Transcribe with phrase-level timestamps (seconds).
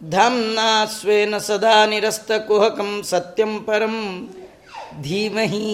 [0.00, 3.96] धाम्ना स्वेन सदा निरस्तकुहकं सत्यं परं
[5.02, 5.68] धीमहि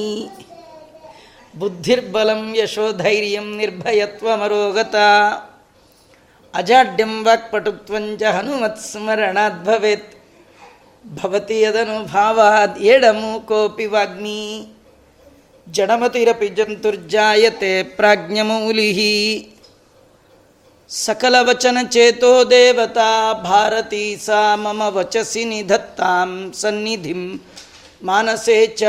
[1.54, 5.08] बुद्धिर्बलं यशोधैर्यं निर्भयत्वमरोगता
[6.54, 10.14] अजाड्यं वाक्पटुत्वं च हनुमत्स्मरणात् भवेत्
[11.04, 14.40] भवति यदनुभावाद् एडमूकोऽपि वाग्मी
[15.66, 19.00] जडमतिरपि जन्तुर्जायते प्राज्ञमौलिः
[20.90, 23.10] सकलवचनचेतो देवता
[23.44, 26.28] भारती सा मम वचसि निधत्तां
[26.60, 27.22] सन्निधिं
[28.08, 28.80] मानसे च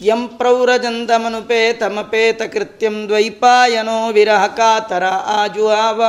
[0.00, 5.04] यं प्रौरजन्तमनुपेतमपेतकृत्यं द्वैपायनो विरहकातर
[5.38, 6.00] आजुआव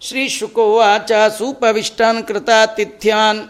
[0.00, 3.42] ಶ್ರೀಶುಕೋವಾಚ ಸೂಪವಿಷ್ಟಾನ್ ಕೃತಾತಿಥ್ಯಾನ್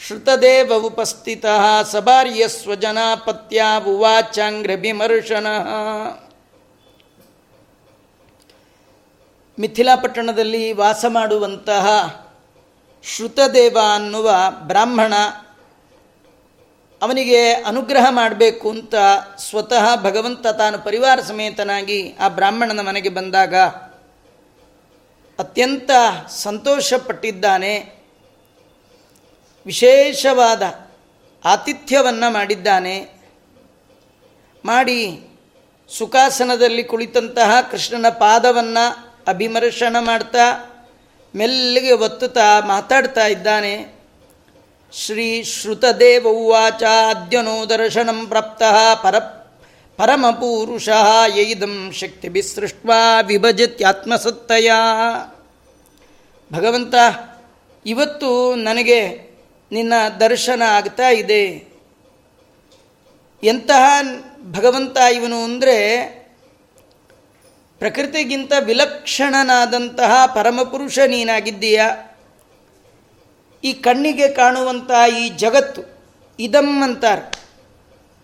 [0.00, 1.46] ಶ್ರತದೇವ ಉಪಸ್ಥಿತ
[1.92, 5.46] ಸಭಾರ್ಯ ಸ್ವಜನಾಪತ್ಯಾವುವಾಚಾಂಗ್ರಭಿಮರ್ಶನ
[9.58, 11.86] ಮಿಥಿಲಾಪಟ್ಟಣದಲ್ಲಿ ವಾಸ ಮಾಡುವಂತಹ
[13.02, 15.14] ಶ್ರುತದೇವ ಅನ್ನುವ ಬ್ರಾಹ್ಮಣ
[17.02, 18.94] ಅವನಿಗೆ ಅನುಗ್ರಹ ಮಾಡಬೇಕು ಅಂತ
[19.38, 23.54] ಸ್ವತಃ ಭಗವಂತ ತಾನು ಪರಿವಾರ ಸಮೇತನಾಗಿ ಆ ಬ್ರಾಹ್ಮಣನ ಮನೆಗೆ ಬಂದಾಗ
[25.38, 25.90] ಅತ್ಯಂತ
[26.28, 27.94] ಸಂತೋಷಪಟ್ಟಿದ್ದಾನೆ.
[29.66, 30.62] ವಿಶೇಷವಾದ
[31.44, 33.08] ಆತಿಥ್ಯವನ್ನು ಮಾಡಿದ್ದಾನೆ.
[34.64, 35.20] ಮಾಡಿ
[35.98, 40.67] ಸುಖಾಸನದಲ್ಲಿ ಕುಳಿತಂತಹ ಕೃಷ್ಣನ ಪಾದವನ್ನು ಅಭಿಮರ್ಶನ ಮಾಡ್ತಾ
[41.36, 43.98] ಮೆಲ್ಲಿಗೆ ಒತ್ತುತ್ತಾ ಮಾತಾಡ್ತಾ ಇದ್ದಾನೆ.
[44.92, 48.62] ಶ್ರೀ ಶ್ರುತದೇವ ಉವಾಚ, ಅದ್ಯನೋ ದರ್ಶನಂ ಪ್ರಾಪ್ತ,
[49.02, 49.18] ಪರ
[49.96, 50.88] ಪರಮಪೂರುಷ
[51.34, 54.70] ಯೈದಂ ಶಕ್ತಿ ಬಿಸೃಷ್ಟ್ವಾ ವಿಭಜತ್ಯಾತ್ಮಸತ್ತಯ
[56.52, 56.94] ಭಗವಂತ,
[57.86, 59.28] ಇವತ್ತು ನನಗೆ
[59.72, 61.68] ನಿನ್ನ ದರ್ಶನ ಆಗ್ತಾ ಇದೆ.
[63.42, 64.02] ಎಂತಹ
[64.52, 65.76] ಭಗವಂತ ಇವನು ಅಂದರೆ
[67.80, 71.80] ಪ್ರಕೃತಿಗಿಂತ ವಿಲಕ್ಷಣನಾದಂತಹ ಪರಮಪುರುಷ ನೀನಾಗಿದ್ದೀಯ?
[73.64, 75.82] ಈ ಕಣ್ಣಿಗೆ ಕಾಣುವಂತಹ ಈ ಜಗತ್ತು
[76.38, 77.24] ಇದಂ ಅಂತಾರೆ.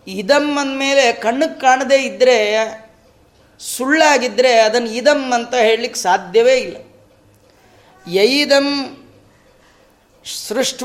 [0.06, 2.38] ಇದಂ ಅಂದಮೇಲೆ ಕಣ್ಣಿಗೆ ಕಾಣದೇ ಇದ್ದರೆ
[3.61, 6.76] ಸುಳ್ಳಾಗಿದ್ದರೆ ಅದನ್ನು ಇದಂ ಅಂತ ಹೇಳಲಿಕ್ಕೆ ಸಾಧ್ಯವೇ ಇಲ್ಲ.
[8.06, 8.69] ಯೈದಂ
[10.26, 10.82] ಸೃಷ್ಟ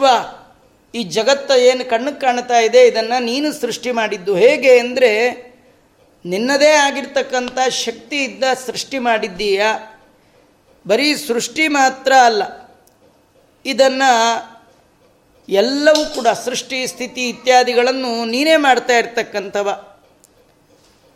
[0.93, 5.11] ಈ ಜಗತ್ತ ಏನು ಕಣ್ಣಿಗೆ ಕಾಣ್ತಾ ಇದೆ, ಇದನ್ನು ನೀನು ಸೃಷ್ಟಿ ಮಾಡಿದ್ದು ಹೇಗೆ ಅಂದರೆ
[6.25, 9.61] ನಿನ್ನದೇ ಆಗಿರ್ತಕ್ಕಂಥ ಶಕ್ತಿ ಇದ್ದ ಸೃಷ್ಟಿ ಮಾಡಿದ್ದೀಯ?
[10.87, 12.43] ಬರೀ ಸೃಷ್ಟಿ ಮಾತ್ರ ಅಲ್ಲ,
[13.65, 14.11] ಇದನ್ನು
[15.49, 19.69] ಎಲ್ಲವೂ ಕೂಡ ಸೃಷ್ಟಿ, ಸ್ಥಿತಿ ಇತ್ಯಾದಿಗಳನ್ನು ನೀನೇ ಮಾಡ್ತಾ ಇರ್ತಕ್ಕಂಥವ.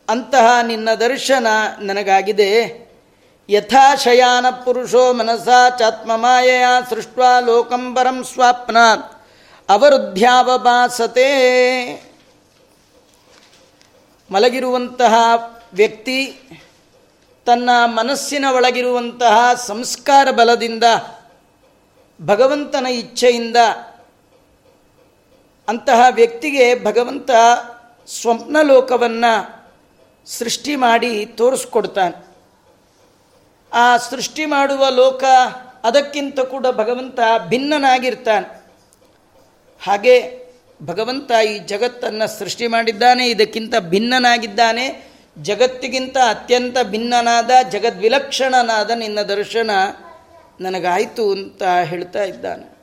[0.10, 1.48] ಅಂತಹ ನಿನ್ನ ದರ್ಶನ
[1.80, 2.50] ನನಗಾಗಿದೆ.
[3.50, 8.78] ಯಥಾ ಶಯಾನ ಪುರುಷೋ ಮನಸಾ ಚಾತ್ಮಮಾಯೆಯ ಸೃಷ್ಟ ಲೋಕಂಬರಂ ಸ್ವಾಪ್ನ.
[9.70, 11.30] ಅವರುದ್ಧ್ಯಾವಭಾಸತೆ
[14.34, 15.14] ಮಲಗಿರುವಂತಹ
[15.74, 16.40] ವ್ಯಕ್ತಿ
[17.46, 20.84] ತನ್ನ ಮನಸ್ಸಿನ ಒಳಗಿರುವಂತಹ ಸಂಸ್ಕಾರ ಬಲದಿಂದ,
[22.26, 23.56] ಭಗವಂತನ ಇಚ್ಛೆಯಿಂದ
[25.68, 27.32] ಅಂತಹ ವ್ಯಕ್ತಿಗೆ ಭಗವಂತ
[28.08, 29.66] ಸ್ವಪ್ನ ಲೋಕವನ್ನು
[30.26, 32.28] ಸೃಷ್ಟಿ ಮಾಡಿ ತೋರಿಸ್ಕೊಡ್ತಾನೆ.
[33.74, 35.24] ಆ ಸೃಷ್ಟಿ ಮಾಡುವ ಲೋಕ
[35.84, 38.64] ಅದಕ್ಕಿಂತ ಕೂಡ ಭಗವಂತ ಭಿನ್ನನಾಗಿರ್ತಾನೆ.
[39.84, 40.43] ಹಾಗೆ
[40.84, 49.72] ಭಗವಂತ ಈ ಜಗತ್ತನ್ನು ಸೃಷ್ಟಿ ಮಾಡಿದ್ದಾನೆ, ಇದಕ್ಕಿಂತ ಭಿನ್ನನಾಗಿದ್ದಾನೆ, ಜಗತ್ತಿಗಿಂತ ಅತ್ಯಂತ ಭಿನ್ನನಾದ, ಜಗದ್ವಿಲಕ್ಷಣನಾದ ನಿನ್ನ ದರ್ಶನ
[50.62, 52.74] ನನಗಾಯಿತು ಅಂತ ಹೇಳ್ತಾ ಇದ್ದಾನೆ.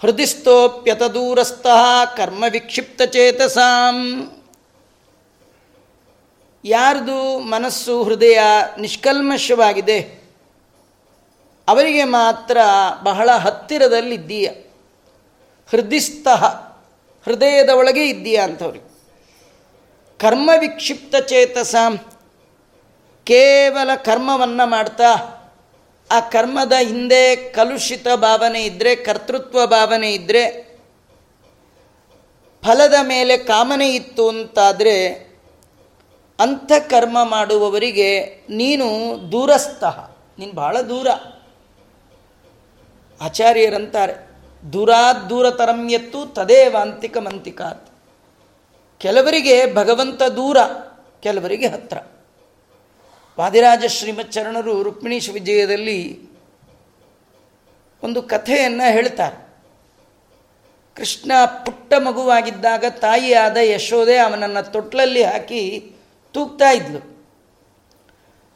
[0.00, 3.98] ಹೃದಯಸ್ಥೋಪ್ಯತ ದೂರಸ್ಥಃ ಕರ್ಮ ವಿಕ್ಷಿಪ್ತ ಚೇತಸಾಂ.
[6.64, 8.40] ಯಾರ್ದು ಮನಸ್ಸು ಹೃದಯ
[8.78, 10.21] ನಿಷ್ಕಲ್ಮಶವಾಗಿದೆ
[11.68, 12.58] ಅವರಿಗೆ ಮಾತ್ರ
[13.02, 14.46] ಬಹಳ ಹತ್ತಿರದಲ್ಲಿದ್ದೀಯ
[15.70, 16.44] ಹೃದಯಸ್ಥಃ
[17.24, 18.92] ಹೃದಯದ ಒಳಗೆ ಇದ್ದೀಯ ಅಂಥವ್ರಿಗೆ
[20.18, 21.74] ಕರ್ಮ ವಿಕ್ಷಿಪ್ತ ಚೇತಸ.
[23.24, 25.10] ಕೇವಲ ಕರ್ಮವನ್ನು ಮಾಡ್ತಾ,
[26.10, 30.72] ಆ ಕರ್ಮದ ಹಿಂದೆ ಕಲುಷಿತ ಭಾವನೆ ಇದ್ದರೆ ಕರ್ತೃತ್ವ ಭಾವನೆ ಇದ್ದರೆ
[32.62, 34.96] ಫಲದ ಮೇಲೆ ಕಾಮನೆ ಇತ್ತು ಅಂತಾದರೆ,
[36.38, 38.86] ಅಂಥ ಕರ್ಮ ಮಾಡುವವರಿಗೆ ನೀನು
[39.32, 39.84] ದೂರಸ್ಥ.
[40.38, 41.08] ನೀನು ಭಾಳ ದೂರ.
[43.22, 44.32] ಆಚಾರ್ಯರಂತಾರೆ.
[44.72, 46.18] ದೂರಾತ್ ದೂರತರಂ ಎತ್ತು
[46.72, 47.90] ವಾಂತಿಕ ಮಂತಿಕಾತ್.
[48.98, 50.56] ಕೆಲವರಿಗೆ ಭಗವಂತ ದೂರ,
[51.20, 51.98] ಕೆಲವರಿಗೆ ಹತ್ರ.
[53.38, 56.30] ವಾದಿರಾಜ ಶ್ರೀಮಚ್ಚರಣರು ರುಕ್ಮಿಣೀಶ್ ವಿಜಯದಲ್ಲಿ
[58.02, 59.52] ಒಂದು ಕಥೆಯನ್ನು ಹೇಳ್ತಾರೆ.
[60.96, 61.32] ಕೃಷ್ಣ
[61.66, 65.92] ಪುಟ್ಟ ಮಗುವಾಗಿದ್ದಾಗ ತಾಯಿಯಾದ ಯಶೋದೆ ಅವನನ್ನು ತೊಟ್ಲಲ್ಲಿ ಹಾಕಿ
[66.32, 67.12] ತೂಗ್ತಾ ಇದ್ಲು.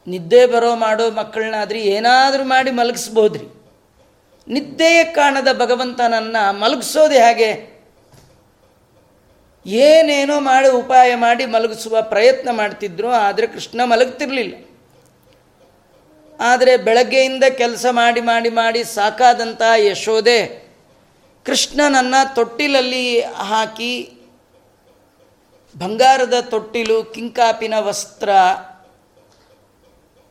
[0.07, 3.56] ನಿದ್ದೆ ಬರೋ ಮಾಡೋ ಮಕ್ಕಳನ್ನಾದ್ರಿ ಏನಾದರೂ ಮಾಡಿ ಮಲಗಿಸ್ಬೋದ್ರಿ.
[4.53, 7.49] ನಿದ್ದೆಯೇ ಕಾಣದ ಭಗವಂತನನ್ನು ಮಲಗಿಸೋದು ಹೇಗೆ
[9.65, 14.53] ಏನೇನೋ ಮಾಡಿ ಉಪಾಯ ಮಾಡಿ ಮಲಗಿಸುವ ಪ್ರಯತ್ನ ಮಾಡ್ತಿದ್ರು, ಆದರೆ ಕೃಷ್ಣ ಮಲಗ್ತಿರ್ಲಿಲ್ಲ.
[16.39, 20.39] ಆದರೆ ಬೆಳಗ್ಗೆಯಿಂದ ಕೆಲಸ ಮಾಡಿ ಮಾಡಿ ಮಾಡಿ ಸಾಕಾದಂಥ ಯಶೋದೆ
[21.45, 23.05] ಕೃಷ್ಣನನ್ನು ತೊಟ್ಟಿಲಲ್ಲಿ
[23.51, 23.93] ಹಾಕಿ
[25.75, 28.29] ಬಂಗಾರದ ತೊಟ್ಟಿಲು, ಕಿಂಕಾಪಿನ ವಸ್ತ್ರ,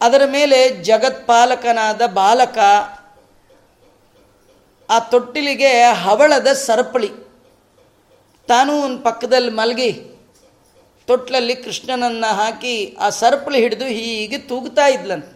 [0.00, 0.58] ಅದರ ಮೇಲೆ
[0.88, 2.58] ಜಗತ್ಪಾಲಕನಾದ ಬಾಲಕ
[4.90, 7.08] ಆ ತೊಟ್ಟಿಲಿಗೆ ಹವಳದ ಸರಪಳಿ.
[8.46, 9.92] ತಾನೂ ಒಂದು ಪಕ್ಕದಲ್ಲಿ ಮಲಗಿ
[11.06, 15.26] ತೊಟ್ಲಲ್ಲಿ ಕೃಷ್ಣನನ್ನು ಹಾಕಿ ಆ ಸರಪಳಿ ಹಿಡಿದು ಹೀಗೆ ತೂಗುತ್ತಾ ಇದ್ಲಂತ.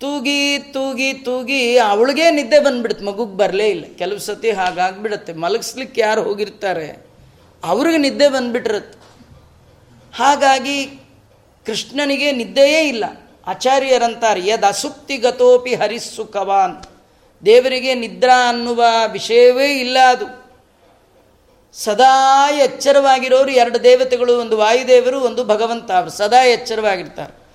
[0.00, 3.84] ತೂಗಿ ತೂಗಿ ತೂಗಿ ಅವಳಿಗೆ ನಿದ್ದೆ ಬಂದ್ಬಿಡುತ್ತೆ, ಮಗುಗೆ ಬರಲೇ ಇಲ್ಲ.
[3.98, 7.06] ಕೆಲವು ಸತಿ ಹಾಗಾಗ್ಬಿಡುತ್ತೆ, ಮಲಗಿಸ್ಲಿಕ್ಕೆ ಯಾರು ಹೋಗಿರ್ತಾರೆ?
[7.64, 8.98] ಅವ್ರಿಗೆ ನಿದ್ದೆ ಬಂದ್ಬಿಟ್ಟಿರುತ್ತೆ.
[10.16, 10.86] ಹಾಗಾಗಿ
[11.66, 13.04] ಕೃಷ್ಣನಿಗೆ ನಿದ್ದೆಯೇ ಇಲ್ಲ.
[13.46, 16.76] ಆಚಾರ್ಯರಂತಾರೆ, ಯದ್ ಅಸುಪ್ತಿಗತೋಪಿ ಹರಿಸ್ಸುಖವಾನ್
[17.44, 20.46] ದೇವರಿಗೆ ನಿದ್ರಾ ಅನ್ನುವ ವಿಷಯವೇ ಇಲ್ಲ ಅದು.
[21.72, 25.90] ಸದಾ ಎಚ್ಚರವಾಗಿರೋರು ಎರಡು ದೇವತೆಗಳು, ಒಂದು ವಾಯುದೇವರು, ಒಂದು ಭಗವಂತ.
[25.90, 27.46] ಅವರು ಸದಾ ಎಚ್ಚರವಾಗಿರ್ತಾರೆ.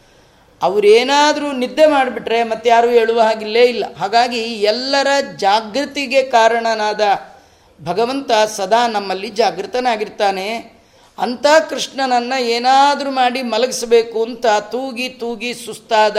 [0.62, 3.96] ಅವರೇನಾದರೂ ನಿದ್ದೆ ಮಾಡಿಬಿಟ್ರೆ ಮತ್ತೆ ಯಾರೂ ಹೇಳುವ ಹಾಗಿಲ್ಲೇ ಇಲ್ಲ.
[3.96, 5.08] ಹಾಗಾಗಿ ಎಲ್ಲರ
[5.38, 7.02] ಜಾಗೃತಿಗೆ ಕಾರಣನಾದ
[7.84, 10.82] ಭಗವಂತ ಸದಾ ನಮ್ಮಲ್ಲಿ ಜಾಗೃತನಾಗಿರ್ತಾನೆ.
[11.18, 16.18] ಅಂಥ ಕೃಷ್ಣನನ್ನು ಏನಾದರೂ ಮಾಡಿ ಮಲಗಿಸಬೇಕು ಅಂತ ತೂಗಿ ತೂಗಿ ಸುಸ್ತಾದ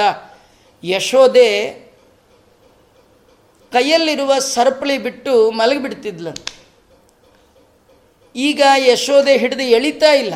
[0.84, 1.82] ಯಶೋದೆ
[3.72, 6.32] ಕೈಯಲ್ಲಿರುವ ಸರಪಳಿ ಬಿಟ್ಟು ಮಲಗಿಬಿಡ್ತಿದ್ಲು.
[8.36, 10.34] ಈಗ ಯಶೋದೆ ಹಿಡಿದು ಎಳಿತಾ ಇಲ್ಲ.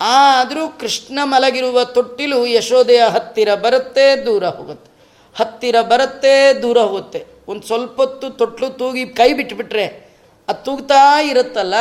[0.00, 4.90] ಆದರೂ ಕೃಷ್ಣ ಮಲಗಿರುವ ತೊಟ್ಟಿಲು ಯಶೋದೆಯ ಹತ್ತಿರ ಬರುತ್ತೆ, ದೂರ ಹೋಗುತ್ತೆ.
[5.34, 7.24] ಹತ್ತಿರ ಬರುತ್ತೆ, ದೂರ ಹೋಗುತ್ತೆ.
[7.48, 9.86] ಒಂದು ಸ್ವಲ್ಪ ಹೊತ್ತು ತೊಟ್ಲು ತೂಗಿ ಕೈ ಬಿಟ್ಬಿಟ್ರೆ
[10.48, 11.74] ಅದು ತೂಗ್ತಾ ಇರುತ್ತಲ್ಲ,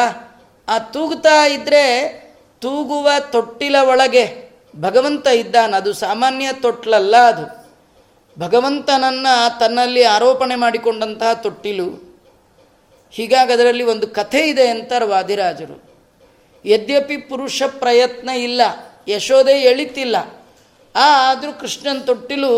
[0.67, 1.83] ಆ ತೂಗ್ತಾ ಇದ್ದರೆ
[2.61, 4.25] ತೂಗುವ ತೊಟ್ಟಿಲ ಒಳಗೆ
[4.75, 5.75] ಭಗವಂತ ಇದ್ದಾನ.
[5.75, 7.58] ಅದು ಸಾಮಾನ್ಯ ತೊಟ್ಲಲ್ಲ ಅದು.
[8.39, 11.87] ಭಗವಂತನನ್ನು ತನ್ನಲ್ಲಿ ಆರೋಪಣೆ ಮಾಡಿಕೊಂಡಂತಹ ತೊಟ್ಟಿಲು,
[13.11, 15.77] ಹೀಗಾಗಿ ಅದರಲ್ಲಿ ಒಂದು ಕಥೆ ಇದೆ ಅಂತಾರೆ ವಾದಿರಾಜರು.
[16.65, 18.61] ಯದ್ಯಪಿ ಪುರುಷ ಪ್ರಯತ್ನ ಇಲ್ಲ,
[19.07, 20.15] ಯಶೋದೆ ಎಳಿತಿಲ್ಲ
[20.95, 22.51] ಆದರೂ ಕೃಷ್ಣನ ತೊಟ್ಟಿಲು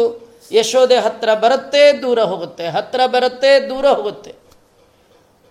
[0.52, 4.34] ಯಶೋದೆ ಹತ್ತಿರ ಬರುತ್ತೆ ದೂರ ಹೋಗುತ್ತೆ ಹತ್ತಿರ ಬರುತ್ತೆ ದೂರ ಹೋಗುತ್ತೆ.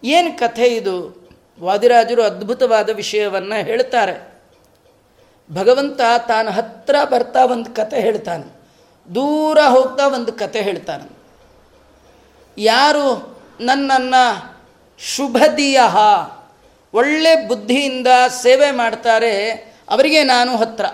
[0.04, 0.96] ಏನು ಕಥೆ ಇದು?
[1.60, 4.16] ವಾದಿರಾಜರು ಅದ್ಭುತವಾದ ವಿಷಯವನ್ನು ಹೇಳ್ತಾರೆ.
[5.50, 8.59] ಭಗವಂತ ತಾನು ಹತ್ತಿರ ಬರ್ತಾ ಒಂದು ಕತೆ ಹೇಳ್ತಾನೆ.
[9.14, 11.20] ದೂರ ಹೋಗ್ತಾ ಒಂದು ಕತೆ ಹೇಳ್ತಾನೆ.
[12.58, 13.40] ಯಾರು?
[13.60, 14.58] ನನ್ನನ್ನು
[14.98, 15.80] ಶುಭದಿಯ
[16.94, 18.06] ಒಳ್ಳೆ ಬುದ್ಧಿಯಿಂದ
[18.42, 19.50] ಸೇವೆ ಮಾಡ್ತಾರೆ,
[19.90, 20.84] ಅವರಿಗೆ ನಾನು ಹತ್ರ.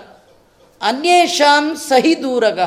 [0.81, 2.59] ಅನ್ಯೇಷಾಂ ಸಹಿ ದೂರಗ.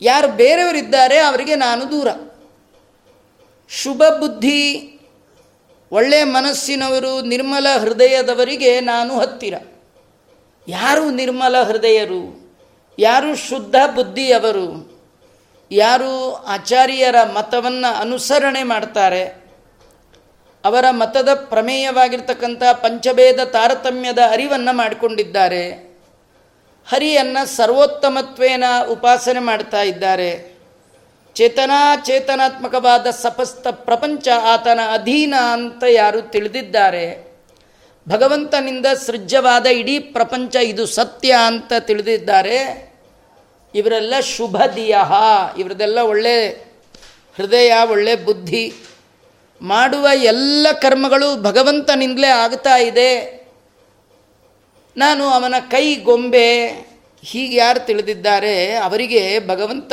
[0.00, 2.08] ಯಾರು ಬೇರೆಯವರಿದ್ದಾರೆ, ಅವರಿಗೆ ನಾನು ದೂರ.
[3.68, 4.86] ಶುಭ ಬುದ್ಧಿ
[5.92, 9.54] ಒಳ್ಳೆಯ ಮನಸ್ಸಿನವರು, ನಿರ್ಮಲ ಹೃದಯದವರಿಗೆ ನಾನು ಹತ್ತಿರ.
[10.68, 12.39] ಯಾರು ನಿರ್ಮಲ ಹೃದಯರು?
[12.98, 14.98] ಯಾರು ಶುದ್ಧ ಬುದ್ಧಿಯವರು,
[15.70, 19.22] ಯಾರು ಆಚಾರ್ಯರ ಮತವನ್ನು ಅನುಸರಣೆ ಮಾಡ್ತಾರೆ,
[20.64, 25.64] ಅವರ ಮತದ ಪ್ರಮೇಯವಾಗಿರ್ತಕ್ಕಂಥ ಪಂಚಭೇದ ತಾರತಮ್ಯದ ಅರಿವನ್ನು ಮಾಡಿಕೊಂಡಿದ್ದಾರೆ,
[26.86, 30.30] ಹರಿಯನ್ನು ಸರ್ವೋತ್ತಮತ್ವೇನ ಉಪಾಸನೆ ಮಾಡ್ತಾ ಇದ್ದಾರೆ.
[31.34, 37.29] ಚೇತನಾಚೇತನಾತ್ಮಕವಾದ ಸಪಸ್ತ ಪ್ರಪಂಚ ಆತನ ಅಧೀನ ಅಂತ ಯಾರು ತಿಳಿದಿದ್ದಾರೆ.
[38.08, 42.90] ಭಗವಂತನಿಂದ ಸೃಜ್ಯವಾದ ಇಡೀ ಪ್ರಪಂಚ ಇದು ಸತ್ಯ ಅಂತ ತಿಳಿದಿದ್ದಾರೆ.
[43.74, 44.96] ಇವರೆಲ್ಲ ಶುಭದಿಯ
[45.58, 46.48] ಇವರದೆಲ್ಲ ಒಳ್ಳೆ
[47.36, 48.72] ಹೃದಯ, ಒಳ್ಳೆ ಬುದ್ಧಿ.
[49.62, 53.40] ಮಾಡುವ ಎಲ್ಲ ಕರ್ಮಗಳು ಭಗವಂತನಿಂದಲೇ ಆಗ್ತಾ ಇದೆ.
[54.96, 56.68] ನಾನು ಅವನ ಕೈ ಗೊಂಬೆ,
[57.22, 58.74] ಹೀಗೆ ಯಾರು ತಿಳಿದಿದ್ದಾರೆ?
[58.74, 59.92] ಅವರಿಗೆ ಭಗವಂತ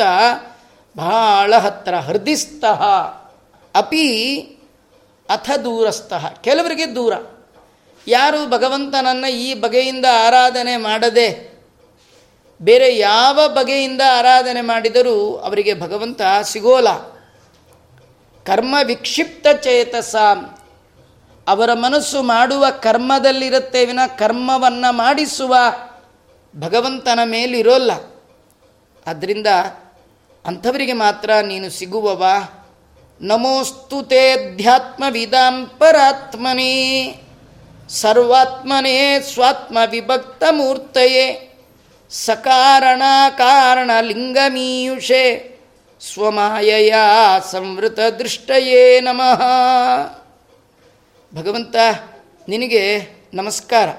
[0.97, 2.81] ಬಹಳ ಹತ್ತಿರ ಹೃದಯಸ್ಥಃ
[3.75, 4.39] ಅಪಿ
[5.29, 7.13] ಅಥ ದೂರಸ್ಥಃ, ಕೆಲವರಿಗೆ ದೂರ.
[8.07, 11.27] ಯಾರು ಭಗವಂತನನ್ನು ಈ ಬಗೆಯಿಂದ ಆರಾಧನೆ ಮಾಡದೆ,
[12.61, 16.91] ಬೇರೆ ಯಾವ ಬಗೆಯಿಂದ ಆರಾಧನೆ ಮಾಡಿದರೂ ಅವರಿಗೆ ಭಗವಂತ ಸಿಗೋಲ್ಲ.
[18.45, 20.15] ಕರ್ಮ ವಿಕ್ಷಿಪ್ತ ಚೇತಸ.
[21.47, 25.55] ಅವರ ಮನಸ್ಸು ಮಾಡುವ ಕರ್ಮದಲ್ಲಿರುತ್ತೆ ವಿನ ಕರ್ಮವನ್ನು ಮಾಡಿಸುವ
[26.53, 27.91] ಭಗವಂತನ ಮೇಲಿರೋಲ್ಲ.
[29.07, 29.47] ಆದ್ದರಿಂದ
[30.45, 32.25] ಅಂಥವರಿಗೆ ಮಾತ್ರ ನೀನು ಸಿಗುವವ.
[33.21, 36.75] ನಮೋಸ್ತುತೆ ತೇಧ್ಯಾತ್ಮವಿದಾಂ ಪರಾತ್ಮನೇ.
[37.89, 41.53] ಸರ್ವಾತ್ಮನೇ ಸ್ವಾತ್ಮ ವಿಭಕ್ತ ಮೂರ್ತಯೇ
[42.09, 43.01] ಸಕಾರಣ
[43.37, 45.57] ಕಾರಣ ಲಿಂಗಮೀಯುಷೆ
[46.01, 46.93] ಸ್ವಮಾಯಯ
[47.51, 49.41] ಸಂವೃತ ದೃಷ್ಟಯೇ ನಮಃ.
[51.35, 51.75] ಭಗವಂತ,
[52.47, 53.89] ನಿನಗೆ ನಮಸ್ಕಾರ.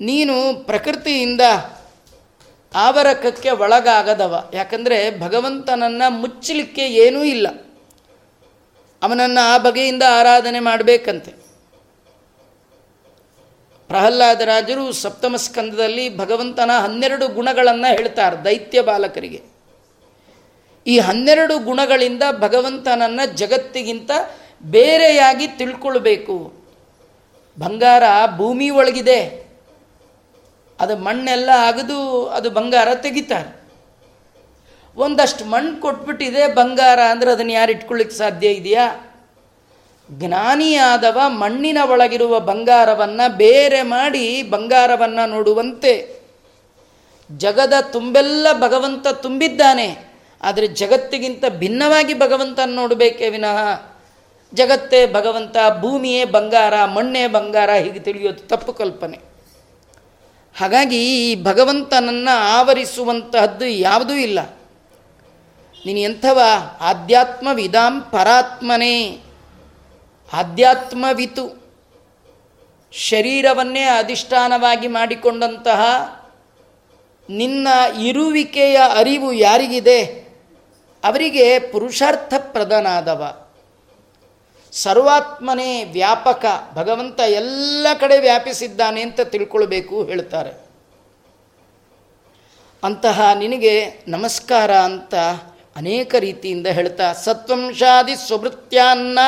[0.00, 1.40] ನೀನು ಪ್ರಕೃತಿಯಿಂದ
[2.74, 4.50] ಆವರಕಕ್ಕೆ ಒಳಗಾಗದವ.
[4.54, 7.48] ಯಾಕಂದರೆ ಭಗವಂತನನ್ನು ಮುಚ್ಚಲಿಕ್ಕೆ ಏನೂ ಇಲ್ಲ.
[9.02, 11.37] ಅವನನ್ನು ಆ ಬಗೆಯಿಂದ ಆರಾಧನೆ ಮಾಡಬೇಕಂತೆ.
[13.88, 19.42] ಪ್ರಹ್ಲಾದರಾಜರು ಸಪ್ತಮ ಸ್ಕಂದದಲ್ಲಿ ಭಗವಂತನ ಹನ್ನೆರಡು ಗುಣಗಳನ್ನು ಹೇಳ್ತಾರೆ ದೈತ್ಯ ಬಾಲಕರಿಗೆ.
[20.86, 24.10] ಈ ಹನ್ನೆರಡು ಗುಣಗಳಿಂದ ಭಗವಂತನನ್ನು ಜಗತ್ತಿಗಿಂತ
[24.62, 26.52] ಬೇರೆಯಾಗಿ ತಿಳ್ಕೊಳ್ಬೇಕು.
[27.58, 28.02] ಬಂಗಾರ
[28.36, 29.48] ಭೂಮಿ ಒಳಗಿದೆ.
[30.80, 33.58] ಅದು ಮಣ್ಣೆಲ್ಲ ಅಗದು, ಅದು ಬಂಗಾರ ತೆಗಿತಾರೆ.
[34.96, 39.07] ಒಂದಷ್ಟು ಮಣ್ಣು ಕೊಟ್ಬಿಟ್ಟಿದೆ ಬಂಗಾರ ಅಂದರೆ ಅದನ್ನು ಯಾರು ಇಟ್ಕೊಳ್ಳಿಕ್ಕೆ ಸಾಧ್ಯ ಇದೆಯಾ?
[40.10, 45.94] ಜ್ಞಾನಿಯಾದವ ಮಣ್ಣಿನ ಒಳಗಿರುವ ಬಂಗಾರವನ್ನು ಬೇರೆ ಮಾಡಿ ಬಂಗಾರವನ್ನು ನೋಡುವಂತೆ.
[47.30, 49.88] ಜಗದ ತುಂಬೆಲ್ಲ ಭಗವಂತ ತುಂಬಿದ್ದಾನೆ,
[50.42, 53.58] ಆದರೆ ಜಗತ್ತಿಗಿಂತ ಭಿನ್ನವಾಗಿ ಭಗವಂತನ ನೋಡಬೇಕೇ ವಿನಃ.
[54.52, 59.18] ಜಗತ್ತೇ ಭಗವಂತ, ಭೂಮಿಯೇ ಬಂಗಾರ, ಮಣ್ಣೇ ಬಂಗಾರ, ಹೀಗೆ ತಿಳಿಯೋದು ತಪ್ಪು ಕಲ್ಪನೆ.
[60.56, 64.40] ಹಾಗಾಗಿ ಈ ಭಗವಂತನನ್ನು ಆವರಿಸುವಂತಹದ್ದು ಯಾವುದೂ ಇಲ್ಲ.
[65.86, 66.40] ನೀನು ಎಂಥವ
[66.80, 69.27] ಆಧ್ಯಾತ್ಮ ವಿಧಾಂ ಪರಾತ್ಮನೇ.
[70.32, 71.68] ಆಧ್ಯಾತ್ಮವಿತು.
[72.92, 75.80] ಶರೀರವನ್ನೇ ಅಧಿಷ್ಠಾನವಾಗಿ ಮಾಡಿಕೊಂಡಂತಹ
[77.30, 77.68] ನಿನ್ನ
[78.00, 80.04] ಇರುವಿಕೆಯ ಅರಿವು ಯಾರಿಗಿದೆ?
[81.04, 83.46] ಅವರಿಗೆ ಪುರುಷಾರ್ಥ ಪ್ರಧಾನಾದವ
[84.72, 86.44] ಸರ್ವಾತ್ಮನೇ ವ್ಯಾಪಕ.
[86.74, 90.68] ಭಗವಂತ ಎಲ್ಲ ಕಡೆ ವ್ಯಾಪಿಸಿದ್ದಾನೆ ಅಂತ ತಿಳ್ಕೊಳ್ಬೇಕು ಹೇಳ್ತಾರೆ.
[92.84, 95.14] ಅಂತಹ ನಿನಗೆ ನಮಸ್ಕಾರ ಅಂತ
[95.76, 99.18] ಅನೇಕ ರೀತಿಯಿಂದ ಹೇಳ್ತಾ, ಸತ್ವಂಶಾದಿ ಸ್ವಭೃತ್ಯಾನ್ನ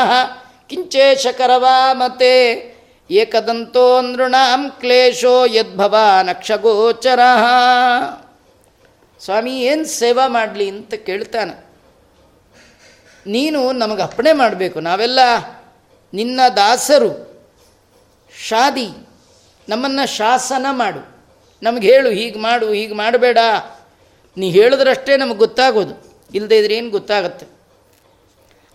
[0.71, 2.71] ಕಿಂಚೇಶಕರವಾ ಮತೆ
[3.11, 7.21] ಏಕದಂತೋ ನೃಣಾಂ ಕ್ಲೇಶೋ ಯದ್ಭವ ನಕ್ಷಗೋಚರ
[9.21, 11.65] ಸ್ವಾಮಿ, ಏನು ಸೇವಾ ಮಾಡಲಿ ಅಂತ ಕೇಳ್ತಾನೆ.
[13.27, 14.81] ನೀನು ನಮಗೆ ಅಪ್ಪಣೆ ಮಾಡಬೇಕು.
[14.81, 15.19] ನಾವೆಲ್ಲ
[16.15, 17.43] ನಿನ್ನ ದಾಸರು.
[18.49, 18.89] ಶಾದಿ.
[19.69, 21.17] ನಮ್ಮನ್ನು ಶಾಸನ ಮಾಡು.
[21.63, 23.39] ನಮಗೆ ಹೇಳು, ಹೀಗೆ ಮಾಡು, ಹೀಗೆ ಮಾಡಬೇಡ.
[24.37, 26.15] ನೀ ಹೇಳಿದ್ರಷ್ಟೇ ನಮಗೆ ಗೊತ್ತಾಗೋದು.
[26.35, 27.60] ಇಲ್ಲದೇ ಇದ್ರೆ ಏನು ಗೊತ್ತಾಗತ್ತೆ?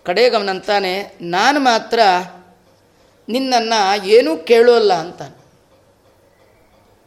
[0.06, 2.00] ಕಡೆಗೆ ನಾನು ಮಾತ್ರ
[3.30, 5.46] ನಿನ್ನನ್ನು ಏನೂ ಕೇಳೋಲ್ಲ ಅಂತಾನೆ.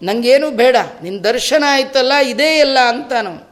[0.02, 3.48] ನನಗೇನು ಬೇಡ ನಿನ್ನ ದರ್ಶನ ಆಯ್ತಲ್ಲ, ಇದೇ ಇಲ್ಲ ಅಂತಾನು.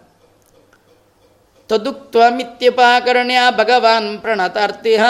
[1.69, 5.05] ತದುಕ್ತ್ವಮಿತ್ಯಪಾಕರ್ಣ್ಯ ಭಗವಾನ್ ಪ್ರಣತಾರ್ತಿಹ.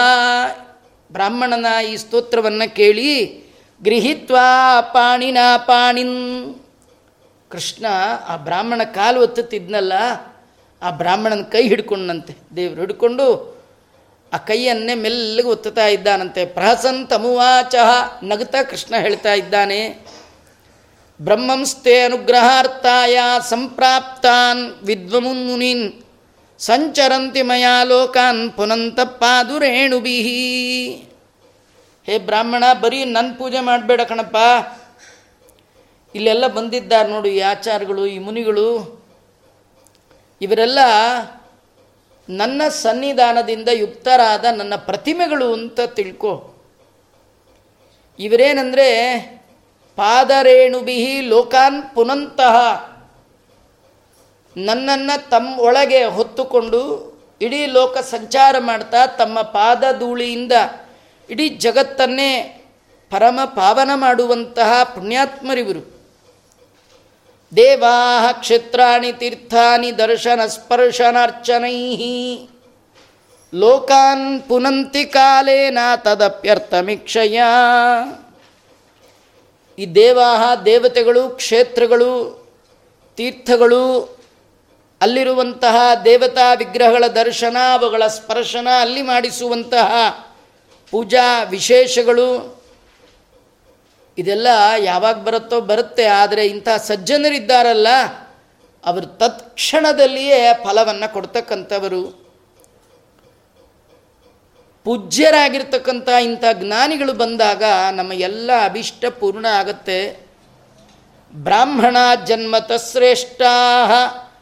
[1.13, 3.25] ಬ್ರಾಹ್ಮಣನ ಈ ಸ್ತೋತ್ರವನ್ನು ಕೇಳಿ,
[3.85, 6.55] ಗೃಹಿತ್ವಾ ಪಾಣಿನ ಪಾಣಿನ್.
[7.51, 7.87] ಕೃಷ್ಣ
[8.29, 9.93] ಆ ಬ್ರಾಹ್ಮಣ ಕಾಲು ಒತ್ತುತ್ತಿದ್ನಲ್ಲ,
[10.83, 13.56] ಆ ಬ್ರಾಹ್ಮಣನ ಕೈ ಹಿಡ್ಕೊಂಡಂತೆ, ದೇವರು ಹಿಡ್ಕೊಂಡು
[14.33, 16.43] ಆ ಕೈಯನ್ನೇ ಮೆಲ್ಲಗೆ ಒತ್ತುತ್ತಾ ಇದ್ದಾನಂತೆ.
[16.47, 17.75] ಪ್ರಹಸನ್ ತಮುವಾಚ
[18.23, 19.81] ನಗುತ್ತಾ ಕೃಷ್ಣ ಹೇಳ್ತಾ ಇದ್ದಾನೆ,
[21.21, 23.19] ಬ್ರಹ್ಮಂಸ್ತೆ ಅನುಗ್ರಹಾರ್ಥಾಯ
[23.49, 25.87] ಸಂಪ್ರಾಪ್ತಾನ್ ವಿದ್ವಮುನ್ಮುನೀನ್
[26.61, 30.43] ಸಂಚರಂತಿ ಮಯಾ ಲೋಕಾನ್ ಪುನಂತ ಪಾದುರೇಣುಬಿಹಿ
[32.07, 34.37] ಹೇ ಬ್ರಾಹ್ಮಣ, ಬರೀ ನನ್ನ ಪೂಜೆ ಮಾಡಬೇಡ ಕಣಪ್ಪ.
[36.15, 38.69] ಇಲ್ಲೆಲ್ಲ ಬಂದಿದ್ದಾರೆ ನೋಡು ಈ ಆಚಾರಗಳು, ಈ ಮುನಿಗಳು.
[40.41, 40.79] ಇವರೆಲ್ಲ
[42.29, 46.55] ನನ್ನ ಸನ್ನಿಧಾನದಿಂದ ಯುಕ್ತರಾದ ನನ್ನ ಪ್ರತಿಮೆಗಳು ಅಂತ ತಿಳ್ಕೊ.
[48.19, 49.21] ಇವರೇನೆಂದರೆ,
[49.97, 52.57] ಪಾದರೇಣುಬಿಹಿ ಲೋಕಾನ್ ಪುನಂತಹ
[54.57, 60.53] ನನ್ನನ್ನು ತಮ್ಮ ಒಳಗೆ ಹೊತ್ತುಕೊಂಡು ಇಡೀ ಲೋಕ ಸಂಚಾರ ಮಾಡ್ತಾ ತಮ್ಮ ಪಾದ ಧೂಳಿಯಿಂದ
[61.31, 62.65] ಇಡೀ ಜಗತ್ತನ್ನೇ
[63.11, 65.96] ಪರಮ ಪಾವನ ಮಾಡುವಂತಹ ಪುಣ್ಯಾತ್ಮರಿವರು.
[67.57, 71.97] ದೇವಾ ಕ್ಷೇತ್ರಾಣಿ ತೀರ್ಥಾನಿ ದರ್ಶನ ಸ್ಪರ್ಶನಾರ್ಚನೈ.
[73.55, 77.43] ಲೋಕಾನ್ ಪುನಂತಿ ಕಾಲೇನ ತದಪ್ಯರ್ಥಮಿಕ್ಷಯ.
[79.79, 82.47] ಈ ದೇವಾಹ ದೇವತೆಗಳು, ಕ್ಷೇತ್ರಗಳು,
[83.17, 84.17] ತೀರ್ಥಗಳು,
[85.01, 89.95] ಅಲ್ಲಿರುವಂತಹ ದೇವತಾ ವಿಗ್ರಹಗಳ ದರ್ಶನ, ಅವುಗಳ ಸ್ಪರ್ಶನ, ಅಲ್ಲಿ ಮಾಡಿಸುವಂತಹ
[90.91, 92.56] ಪೂಜಾ ವಿಶೇಷಗಳು
[94.19, 94.49] ಇದೆಲ್ಲ
[94.83, 97.89] ಯಾವಾಗ ಬರುತ್ತೋ ಬರುತ್ತೆ, ಆದರೆ ಇಂಥ ಸಜ್ಜನರಿದ್ದಾರಲ್ಲ,
[98.85, 102.03] ಅವರು ತತ್ಕ್ಷಣದಲ್ಲಿಯೇ ಫಲವನ್ನು ಕೊಡ್ತಕ್ಕಂಥವರು.
[104.87, 109.99] ಪೂಜ್ಯರಾಗಿರ್ತಕ್ಕಂಥ ಇಂಥ ಜ್ಞಾನಿಗಳು ಬಂದಾಗ ನಮ್ಮ ಎಲ್ಲ ಅಭಿಷ್ಟ ಪೂರ್ಣ ಆಗತ್ತೆ.
[111.33, 111.97] ಬ್ರಾಹ್ಮಣ
[112.29, 113.55] ಜನ್ಮತ ಶ್ರೇಷ್ಠಾ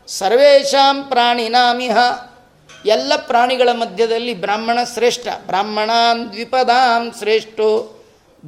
[0.09, 1.97] ಸರ್ವೇಷಾಂ ಪ್ರಾಣಿನಾಮಿಹ.
[2.87, 7.71] ಎಲ್ಲ ಪ್ರಾಣಿಗಳ ಮಧ್ಯದಲ್ಲಿ ಬ್ರಾಹ್ಮಣ ಶ್ರೇಷ್ಠ, ಬ್ರಾಹ್ಮಣಾನ್ ದ್ವಿಪದಾಂ ಶ್ರೇಷ್ಠೋ.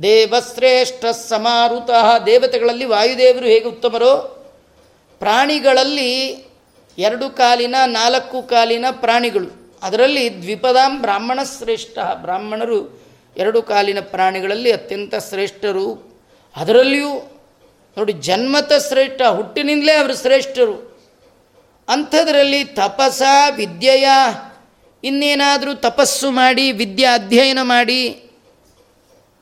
[0.02, 1.90] ದೇವಶ್ರೇಷ್ಠ ಸಮಾರುತ
[2.26, 4.16] ದೇವತೆಗಳಲ್ಲಿ ವಾಯುದೇವರು ಹೇಗೆ ಉತ್ತಮರೋ?
[5.18, 6.44] ಪ್ರಾಣಿಗಳಲ್ಲಿ
[6.98, 9.78] ಎರಡು ಕಾಲಿನ, ನಾಲ್ಕು ಕಾಲಿನ ಪ್ರಾಣಿಗಳು.
[9.82, 11.98] ಅದರಲ್ಲಿ ದ್ವಿಪದಾಂ ಬ್ರಾಹ್ಮಣ ಶ್ರೇಷ್ಠ.
[12.14, 13.02] ಬ್ರಾಹ್ಮಣರು
[13.36, 16.18] ಎರಡು ಕಾಲಿನ ಪ್ರಾಣಿಗಳಲ್ಲಿ ಅತ್ಯಂತ ಶ್ರೇಷ್ಠರು.
[16.56, 17.40] ಅದರಲ್ಲಿಯೂ
[17.98, 21.00] ನೋಡಿ, ಜನ್ಮತ ಶ್ರೇಷ್ಠ, ಹುಟ್ಟಿನಿಂದಲೇ ಅವರು ಶ್ರೇಷ್ಠರು.
[21.88, 24.08] ಅಂಥದ್ರಲ್ಲಿ ತಪಸ, ವಿದ್ಯೆಯ
[25.04, 28.25] ಇನ್ನೇನಾದರೂ ತಪಸ್ಸು ಮಾಡಿ, ವಿದ್ಯೆ ಅಧ್ಯಯನ ಮಾಡಿ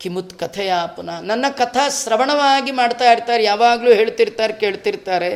[0.05, 1.19] ಕಿಮುತ್ ಕಥೆಯ ಪುನಃ.
[1.31, 5.31] ನನ್ನ ಕಥಾ ಶ್ರವಣವಾಗಿ ಮಾಡ್ತಾ ಇರ್ತಾರೆ, ಯಾವಾಗಲೂ ಹೇಳ್ತಿರ್ತಾರೆ, ಕೇಳ್ತಿರ್ತಾರೆ.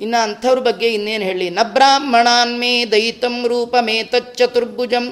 [0.00, 1.46] ಇನ್ನು ಅಂಥವ್ರ ಬಗ್ಗೆ ಇನ್ನೇನು ಹೇಳಿ.
[1.56, 5.06] ನ ಬ್ರಾಹ್ಮಣಾನ್ಮೇ ದಯಿತಂ ರೂಪಮೇತಚ್ಚತುರ್ಭುಜಂ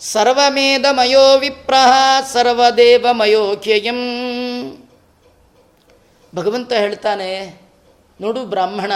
[0.00, 1.92] ಸರ್ವಮೇಧಮಯೋ ವಿಪ್ರಹ
[2.32, 4.00] ಸರ್ವದೇವಮಯೋಖ್ಯಯಂ
[6.32, 7.30] ಭಗವಂತ ಹೇಳ್ತಾನೆ,
[8.20, 8.92] ನೋಡು ಬ್ರಾಹ್ಮಣ,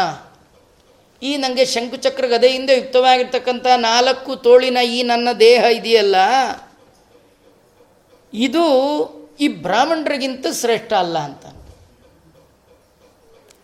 [1.23, 6.17] ಈ ನನಗೆ ಶಂಕುಚಕ್ರ ಗದೆಯಿಂದ ಯುಕ್ತವಾಗಿರ್ತಕ್ಕಂಥ ನಾಲ್ಕು ತೋಳಿನ ಈ ನನ್ನ ದೇಹ ಇದೆಯಲ್ಲ
[8.35, 8.65] ಇದು
[9.41, 11.47] ಈ ಬ್ರಾಹ್ಮಣರಿಗಿಂತ ಶ್ರೇಷ್ಠ ಅಲ್ಲ ಅಂತ.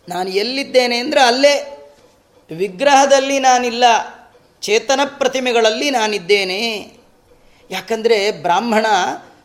[0.09, 1.53] ನಾನು ಎಲ್ಲಿದ್ದೇನೆ ಅಂದರೆ ಅಲ್ಲೇ
[2.51, 3.83] ವಿಗ್ರಹದಲ್ಲಿ ನಾನಿಲ್ಲ,
[4.61, 6.91] ಚೇತನ ಪ್ರತಿಮೆಗಳಲ್ಲಿ ನಾನಿದ್ದೇನೆ.
[7.71, 8.85] ಯಾಕಂದರೆ ಬ್ರಾಹ್ಮಣ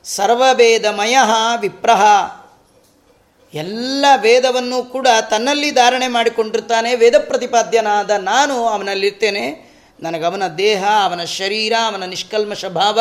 [0.04, 1.16] ಸರ್ವಭೇದಮಯ
[1.60, 2.02] ವಿಪ್ರಹ.
[3.54, 9.72] ಎಲ್ಲ ವೇದವನ್ನು ಕೂಡ ತನ್ನಲ್ಲಿ ಧಾರಣೆ ಮಾಡಿಕೊಂಡಿರ್ತಾನೆ, ವೇದ ಪ್ರತಿಪಾದ್ಯನಾದ ನಾನು ಅವನಲ್ಲಿರ್ತೇನೆ.
[10.26, 13.00] ಅವನ ದೇಹ, ಅವನ ಶರೀರ, ಅವನ ನಿಷ್ಕಲ್ಮಶ ಭಾವ,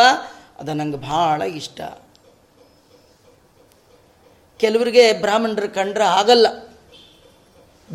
[0.60, 1.82] ಅದು ನಂಗೆ ಭಾಳ ಇಷ್ಟ.
[4.62, 6.48] ಕೆಲವರಿಗೆ ಬ್ರಾಹ್ಮಣರು ಕಂಡ್ರೆ ಆಗಲ್ಲ.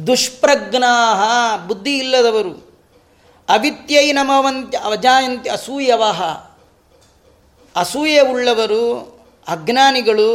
[0.06, 1.20] ದುಷ್ಪ್ರಜ್ಞಾಹ,
[1.66, 2.82] ಬುದ್ಧಿ ಇಲ್ಲದವರು.
[3.48, 6.22] ಅವಿತ್ಯೈ ನಮವಂತಿ ಅವಜಾಯಂತಿ ಅಸೂಯವಹ.
[7.76, 8.82] ಅಸೂಯೆ ಉಳ್ಳವರು
[9.48, 10.30] ಅಜ್ಞಾನಿಗಳು,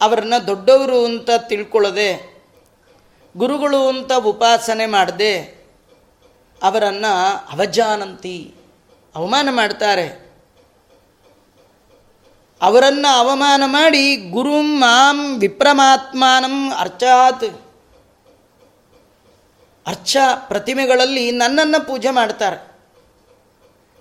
[0.00, 2.38] ಅವರನ್ನ ದೊಡ್ಡವರು ಅಂತ ತಿಳ್ಕೊಳ್ಳದೆ,
[3.36, 5.64] ಗುರುಗಳು ಅಂತ ಉಪಾಸನೆ ಮಾಡದೆ,
[6.62, 7.12] ಅವರನ್ನು
[7.52, 8.54] ಅವಜಾನಂತಿ,
[9.16, 10.27] ಅವಮಾನ ಮಾಡ್ತಾರೆ.
[12.62, 17.44] ಅವರನ್ನು ಅವಮಾನ ಮಾಡಿ, ಗುರುಂ ಮಾಂ ವಿಪ್ರಮಾತ್ಮಾನಂ ಅರ್ಚಾತ್.
[19.86, 20.16] ಅರ್ಚ
[20.48, 22.68] ಪ್ರತಿಮೆಗಳಲ್ಲಿ ನನ್ನನ್ನು ಪೂಜೆ ಮಾಡ್ತಾರೆ.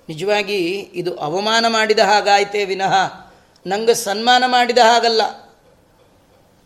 [0.10, 2.96] ನಿಜವಾಗಿ ಇದು ಅವಮಾನ ಮಾಡಿದ ಹಾಗಾಯ್ತೇ ವಿನಃ,
[3.68, 5.22] ನಂಗೆ ಸನ್ಮಾನ ಮಾಡಿದ ಹಾಗಲ್ಲ.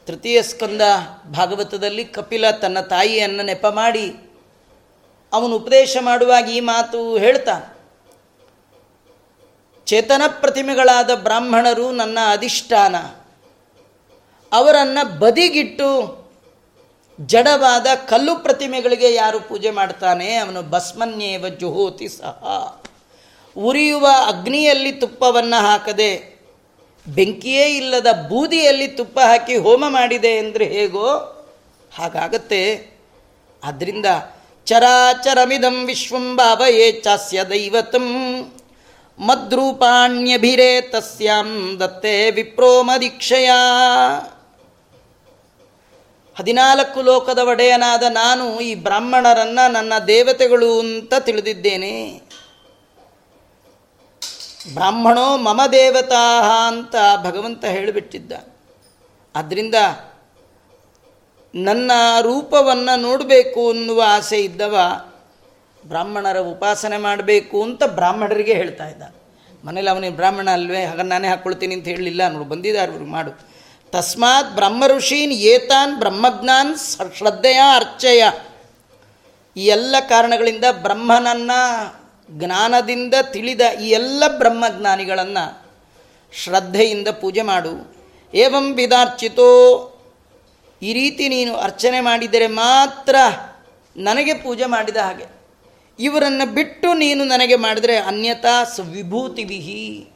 [0.05, 0.81] ತೃತೀಯ ಸ್ಕಂದ
[1.31, 4.15] ಭಾಗವತದಲ್ಲಿ ಕಪಿಲ ತನ್ನ ತಾಯಿಯನ್ನು ನೆಪ ಮಾಡಿ,
[5.33, 7.80] ಅವನು ಉಪದೇಶ ಮಾಡುವಾಗ ಈ ಮಾತು ಹೇಳ್ತಾನೆ.
[9.91, 12.95] ಚೇತನ ಪ್ರತಿಮೆಗಳಾದ ಬ್ರಾಹ್ಮಣರು ನನ್ನ ಅಧಿಷ್ಠಾನ.
[14.51, 15.89] ಅವರನ್ನು ಬದಿಗಿಟ್ಟು
[17.21, 20.35] ಜಡವಾದ ಕಲ್ಲು ಪ್ರತಿಮೆಗಳಿಗೆ ಯಾರು ಪೂಜೆ ಮಾಡ್ತಾನೆ?
[20.35, 22.81] ಅವನು ಭಸ್ಮನ್ಯೇವ ಜುಹೋತಿ ಸಹ.
[23.57, 26.39] ಉರಿಯುವ ಅಗ್ನಿಯಲ್ಲಿ ತುಪ್ಪವನ್ನು ಹಾಕದೆ,
[27.07, 31.07] ಬೆಂಕಿಯೇ ಇಲ್ಲದ ಬೂದಿಯಲ್ಲಿ ತುಪ್ಪ ಹಾಕಿ ಹೋಮ ಮಾಡಿದೆ ಎಂದರೆ ಹೇಗೋ?
[31.97, 32.91] ಹಾಗಾಗತ್ತೆ.
[33.63, 34.05] ಆದ್ದರಿಂದ
[34.65, 38.07] ಚರಾಚರಮಿದಂ ವಿಶ್ವಂ ಭಾವಯೇ ಚಾಸ್ಯ ದೈವತಂ.
[39.21, 43.49] ಮದ್ರೂಪಾಣ್ಯಭಿರೇ ತಸ್ಯಾಂ ದತ್ತೆ ವಿಪ್ರೋಮದೀಕ್ಷಯ.
[46.39, 52.21] ಹದಿನಾಲ್ಕು ಲೋಕದ ಒಡೆಯನಾದ ನಾನು ಈ ಬ್ರಾಹ್ಮಣರನ್ನು ನನ್ನ ದೇವತೆಗಳು ಅಂತ ತಿಳಿದಿದ್ದೇನೆ.
[54.73, 58.31] ಬ್ರಾಹ್ಮಣೋ ಮಮ ದೇವತಾ ಅಂತ ಭಗವಂತ ಹೇಳಿಬಿಟ್ಟಿದ್ದ.
[59.35, 59.75] ಆದ್ದರಿಂದ
[61.55, 64.77] ನನ್ನ ರೂಪವನ್ನು ನೋಡಬೇಕು ಅನ್ನುವ ಆಸೆ ಇದ್ದವ
[65.85, 69.03] ಬ್ರಾಹ್ಮಣರ ಉಪಾಸನೆ ಮಾಡಬೇಕು ಅಂತ ಬ್ರಾಹ್ಮಣರಿಗೆ ಹೇಳ್ತಾ ಇದ್ದ.
[69.65, 72.27] ಮನೇಲಿ ಅವನಿಗೆ, ಬ್ರಾಹ್ಮಣ ಅಲ್ವೇ ಹಾಗೆ ನಾನೇ ಹಾಕ್ಕೊಳ್ತೀನಿ ಅಂತ ಹೇಳಲಿಲ್ಲ.
[72.27, 73.31] ನೋಡು ಬಂದಿದ್ದಾರೆ ಇವ್ರಿಗೆ ಮಾಡು.
[73.91, 76.77] ತಸ್ಮಾತ್ ಬ್ರಹ್ಮ ಋಷೀನ್ ಏತಾನ್ ಬ್ರಹ್ಮಜ್ಞಾನ್
[77.17, 78.23] ಶ್ರದ್ಧೆಯ ಅರ್ಚಯ.
[79.57, 85.67] ಈ ಎಲ್ಲ ಕಾರಣಗಳಿಂದ ಬ್ರಹ್ಮನನ್ನು ಜ್ಞಾನದಿಂದ ತಿಳಿದ ಈ ಎಲ್ಲ ಬ್ರಹ್ಮಜ್ಞಾನಿಗಳನ್ನು
[86.33, 87.95] ಶ್ರದ್ಧೆಯಿಂದ ಪೂಜೆ ಮಾಡು.
[88.33, 89.49] ಏವಂ ವಿದಾರ್ಚಿತೋ,
[90.81, 93.15] ಈ ರೀತಿ ನೀನು ಅರ್ಚನೆ ಮಾಡಿದರೆ ಮಾತ್ರ
[93.97, 95.30] ನನಗೆ ಪೂಜೆ ಮಾಡಿದ ಹಾಗೆ.
[95.99, 100.07] ಇವರನ್ನು ಬಿಟ್ಟು ನೀನು ನನಗೆ ಮಾಡಿದರೆ ಅನ್ಯತಾ ವಿಭೂತಿವಿಹಿ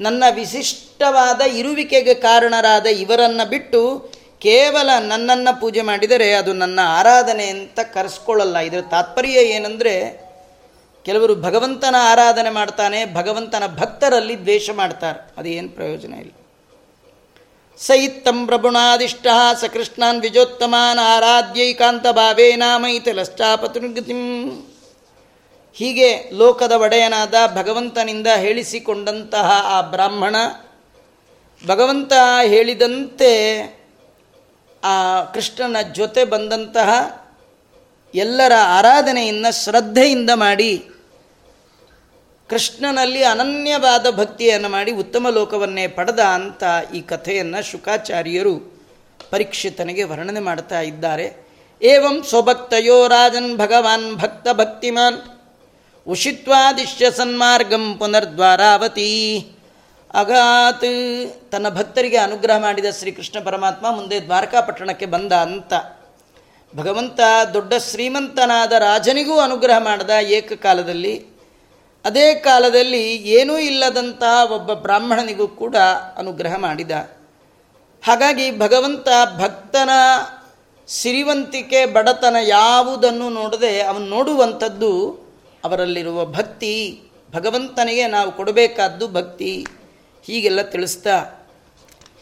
[0.00, 8.58] ನನ್ನ ವಿಶಿಷ್ಟವಾದ ಇರುವಿಕೆಗೆ ಕಾರಣರಾದ ಇವರನ್ನು ಬಿಟ್ಟು ಕೇವಲ ನನ್ನನ್ನು ಪೂಜೆ ಮಾಡಿದರೆ ಅದು ನನ್ನ ಆರಾಧನೆ ಅಂತ ಕರೆಸ್ಕೊಳ್ಳಲ್ಲ.
[8.58, 10.24] ಇದರ ತಾತ್ಪರ್ಯ ಏನಂದರೆ,
[11.04, 15.30] ಕೆಲವರು ಭಗವಂತನ ಆರಾಧನೆ ಮಾಡ್ತಾನೆ, ಭಗವಂತನ ಭಕ್ತರಲ್ಲಿ ದ್ವೇಷ ಮಾಡ್ತಾರೆ.
[15.36, 16.30] ಅದೇನು ಪ್ರಯೋಜನ ಇಲ್ಲ.
[17.78, 19.26] ಸ ಇತ್ತಂ ಪ್ರಭುಣಾದಿಷ್ಟ
[19.72, 24.73] ಕೃಷ್ಣಾನ್ ವಿಜೋತ್ತಮಾನ್ ಆರಾಧ್ಯೈಕಾಂತ ಭಾವೇನಾಮೈತಲಶ್ಚಾಪತೃಗತಿಂ
[25.74, 30.36] ಹೀಗೆ ಲೋಕದ ಒಡೆಯನಾದ ಭಗವಂತನಿಂದ ಹೇಳಿಸಿಕೊಂಡಂತಹ ಆ ಬ್ರಾಹ್ಮಣ,
[31.66, 32.12] ಭಗವಂತ
[32.46, 33.32] ಹೇಳಿದಂತೆ
[34.84, 36.90] ಆ ಕೃಷ್ಣನ ಜೊತೆ ಬಂದಂತಹ
[38.14, 40.84] ಎಲ್ಲರ ಆರಾಧನೆಯನ್ನು ಶ್ರದ್ಧೆಯಿಂದ ಮಾಡಿ,
[42.48, 46.62] ಕೃಷ್ಣನಲ್ಲಿ ಅನನ್ಯವಾದ ಭಕ್ತಿಯನ್ನು ಮಾಡಿ ಉತ್ತಮ ಲೋಕವನ್ನೇ ಪಡೆದ ಅಂತ
[46.94, 48.54] ಈ ಕಥೆಯನ್ನು ಶುಕಾಚಾರ್ಯರು
[49.30, 51.44] ಪರೀಕ್ಷಿತನಿಗೆ ವರ್ಣನೆ ಮಾಡ್ತಾ ಇದ್ದಾರೆ.
[51.82, 55.33] ಏವಂ ಸ್ವಭಕ್ತಯೋ ರಾಜನ್ ಭಗವಾನ್ ಭಕ್ತ ಭಕ್ತಿಮಾನ್.
[56.08, 59.38] ಉಷಿತ್ವಾದಿಶ್ಯ ಸನ್ಮಾರ್ಗಂ ಪುನರ್ದ್ವಾರಾವತಿ.
[60.14, 60.84] ಅಗಾತ್
[61.52, 65.72] ತನ್ನ ಭಕ್ತರಿಗೆ ಅನುಗ್ರಹ ಮಾಡಿದ ಶ್ರೀಕೃಷ್ಣ ಪರಮಾತ್ಮ ಮುಂದೆ ದ್ವಾರಕಾಪಟ್ಟಣಕ್ಕೆ ಬಂದ ಅಂತ.
[66.76, 67.20] ಭಗವಂತ
[67.54, 71.26] ದೊಡ್ಡ ಶ್ರೀಮಂತನಾದ ರಾಜನಿಗೂ ಅನುಗ್ರಹ ಮಾಡಿದ ಏಕಕಾಲದಲ್ಲಿ.
[72.04, 75.76] ಅದೇ ಕಾಲದಲ್ಲಿ ಏನೂ ಇಲ್ಲದಂತಹ ಒಬ್ಬ ಬ್ರಾಹ್ಮಣನಿಗೂ ಕೂಡ
[76.16, 76.90] ಅನುಗ್ರಹ ಮಾಡಿದ.
[78.04, 79.90] ಹಾಗಾಗಿ ಭಗವಂತ ಭಕ್ತನ
[80.88, 85.23] ಸಿರಿವಂತಿಕೆ ಬಡತನ ಯಾವುದನ್ನು ನೋಡದೆ ಅವನು ನೋಡುವಂಥದ್ದು
[85.64, 89.66] ಅವರಲ್ಲಿರುವ ಭಕ್ತಿ, ಭಗವಂತನಿಗೆ ನಾವು ಕೊಡಬೇಕಾದ್ದು ಭಕ್ತಿ,
[90.26, 91.46] ಹೀಗೆಲ್ಲ ತಿಳಿಸ್ತಾ.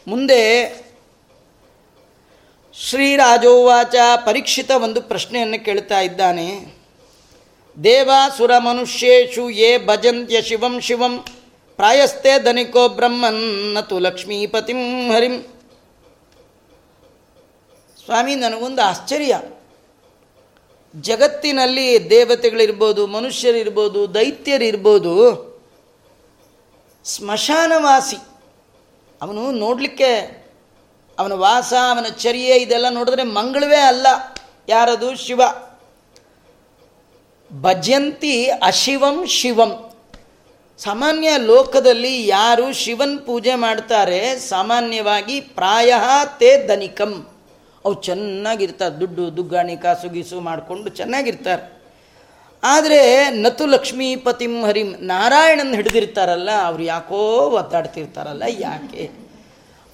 [0.07, 0.73] ಮುಂದೆ
[2.79, 6.75] ಶ್ರೀರಾಜೋವಾಚ ಪರೀಕ್ಷಿತ ಒಂದು ಪ್ರಶ್ನೆಯನ್ನು ಕೇಳ್ತಾ ಇದ್ದಾನೆ.
[7.83, 11.25] ದೇವಾಸುರ ಮನುಷ್ಯೇಶು ಯೇ ಭಜಂತ್ಯ ಶಿವಂ ಶಿವಂ
[11.75, 15.41] ಪ್ರಾಯಸ್ತೆ ಧನಿಕೋ ಬ್ರಹ್ಮನ್ ನತು ಲಕ್ಷ್ಮೀಪತಿಂ ಹರಿಂ.
[18.05, 19.41] ಸ್ವಾಮಿ, ನನಗೊಂದು ಆಶ್ಚರ್ಯ.
[20.95, 25.43] ಜಗತ್ತಿನಲ್ಲಿ ದೇವತೆಗಳಿರ್ಬೋದು, ಮನುಷ್ಯರಿರ್ಬೋದು, ದೈತ್ಯರಿರ್ಬೋದು,
[27.05, 28.17] ಸ್ಮಶಾನವಾಸಿ.
[29.21, 30.43] ಅವನು ನೋಡಲಿಕ್ಕೆ,
[31.19, 34.07] ಅವನ ವಾಸ, ಅವನ ಚರ್ಯೆ ಇದೆಲ್ಲ ನೋಡಿದ್ರೆ ಮಂಗಳವೇ ಅಲ್ಲ.
[34.69, 35.15] ಯಾರದು?
[35.15, 35.41] ಶಿವ.
[37.61, 39.91] ಭಜಂತಿ ಅಶಿವಂ ಶಿವಂ.
[40.79, 45.93] ಸಾಮಾನ್ಯ ಲೋಕದಲ್ಲಿ ಯಾರು ಶಿವನ್ ಪೂಜೆ ಮಾಡ್ತಾರೆ, ಸಾಮಾನ್ಯವಾಗಿ ಪ್ರಾಯ
[46.39, 47.32] ತೇ ಧನಿಕಂ.
[47.85, 48.95] ಅವು ಚೆನ್ನಾಗಿರ್ತಾರೆ.
[48.99, 51.63] ದುಡ್ಡು, ದುಗ್ಗಾಣಿ, ಕಾಸು, ಗೀಸು ಮಾಡಿಕೊಂಡು ಚೆನ್ನಾಗಿರ್ತಾರೆ.
[52.63, 57.19] ಆದರೆ ನತು ಲಕ್ಷ್ಮೀಪತಿಂ ಹರಿಂ ನಾರಾಯಣನ ಹಿಡಿದಿರ್ತಾರಲ್ಲ, ಅವ್ರು ಯಾಕೋ
[57.59, 59.05] ಒತ್ತಾಡ್ತಿರ್ತಾರಲ್ಲ ಯಾಕೆ?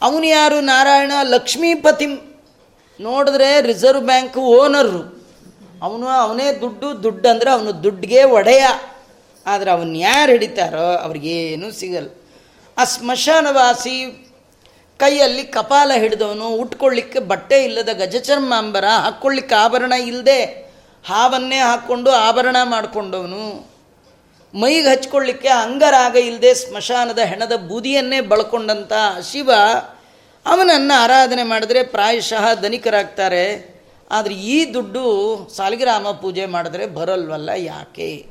[0.01, 1.11] ಅವನು ಯಾರು ನಾರಾಯಣ?
[1.23, 2.13] ಲಕ್ಷ್ಮೀಪತಿಂ
[2.99, 5.01] ನೋಡಿದ್ರೆ ರಿಸರ್ವ್ ಬ್ಯಾಂಕ್ ಓನರು.
[5.83, 8.63] ಅವನು ಅವನೇ ದುಡ್ಡು ದುಡ್ಡು ಅಂದರೆ ಅವನು ದುಡ್ಡಿಗೆ ಒಡೆಯ.
[9.45, 12.09] ಆದರೆ ಅವನ್ನ ಯಾರು ಹಿಡಿತಾರೋ ಅವ್ರಿಗೇನು ಸಿಗಲ್ಲ.
[12.77, 13.95] ಆ ಸ್ಮಶಾನವಾಸಿ
[14.99, 20.69] ಕೈಯಲ್ಲಿ ಕಪಾಲ ಹಿಡಿದವನು, ಉಟ್ಕೊಳ್ಳಿಕ್ಕೆ ಬಟ್ಟೆ ಇಲ್ಲದ ಗಜಚರ್ಮಾಂಬರ ಹಾಕ್ಕೊಳ್ಳಿಕ್ಕೆ ಆಭರಣ ಇಲ್ಲದೆ
[21.07, 23.43] ಹಾವನ್ನೇ ಹಾಕ್ಕೊಂಡು ಆಭರಣ ಮಾಡಿಕೊಂಡವನು.
[24.53, 28.93] ಮೈಗೆ ಹಚ್ಕೊಳ್ಳಿಕ್ಕೆ ಅಂಗರಾಗ ಇಲ್ಲದೆ ಸ್ಮಶಾನದ ಹೆಣದ ಬೂದಿಯನ್ನೇ ಬಳಕೊಂಡಂಥ
[29.31, 29.51] ಶಿವ
[30.45, 33.45] ಅವನನ್ನು ಆರಾಧನೆ ಮಾಡಿದ್ರೆ ಪ್ರಾಯಶಃ ಧನಿಕರಾಗ್ತಾರೆ.
[34.11, 35.03] ಆದರೆ ಈ ದುಡ್ಡು
[35.55, 38.25] ಸಾಲಿಗ್ರಾಮ ಪೂಜೆ ಮಾಡಿದ್ರೆ ಬರಲ್ವಲ್ಲ ಯಾಕೆ?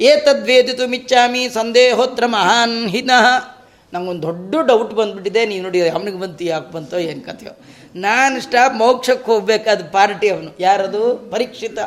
[0.00, 3.61] ಏತದ್ವೇದಿತು ಮಿಚ್ಚಾಮಿ ಸಂದೇಹೋತ್ರ ಮಹಾನ್ ಹಿನಃ.
[3.92, 7.56] ನಂಗೊಂದು ದೊಡ್ಡ ಡೌಟ್ ಬಂದುಬಿಟ್ಟಿದೆ ನೀವು ನೋಡಿ ಅವನಿಗೆ ಬಂತು ಯಾಕೆ ಬಂತೋ ಏನು ಕಥೆಯೋ.
[7.94, 10.56] ನಾನು ಸ್ಟಾಪ್ ಮೋಕ್ಷಕ್ಕೆ ಹೋಗ್ಬೇಕಾದ ಪಾರ್ಟಿ ಅವನು.
[10.60, 11.30] ಯಾರದು?
[11.30, 11.78] ಪರೀಕ್ಷಿತ.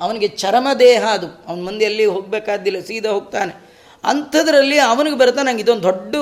[0.00, 1.26] ಅವನಿಗೆ ಚರಮ ದೇಹ ಅದು.
[1.48, 3.70] ಅವನ ಮಂದಿಯಲ್ಲಿ ಹೋಗಬೇಕಾದಿಲ್ಲ ಸೀದಾ ಹೋಗ್ತಾನೆ.
[4.04, 6.14] ಅಂಥದ್ರಲ್ಲಿ ಅವನಿಗೆ ಬರುತ್ತೆ, ನಂಗೆ ಇದೊಂದು ದೊಡ್ಡ,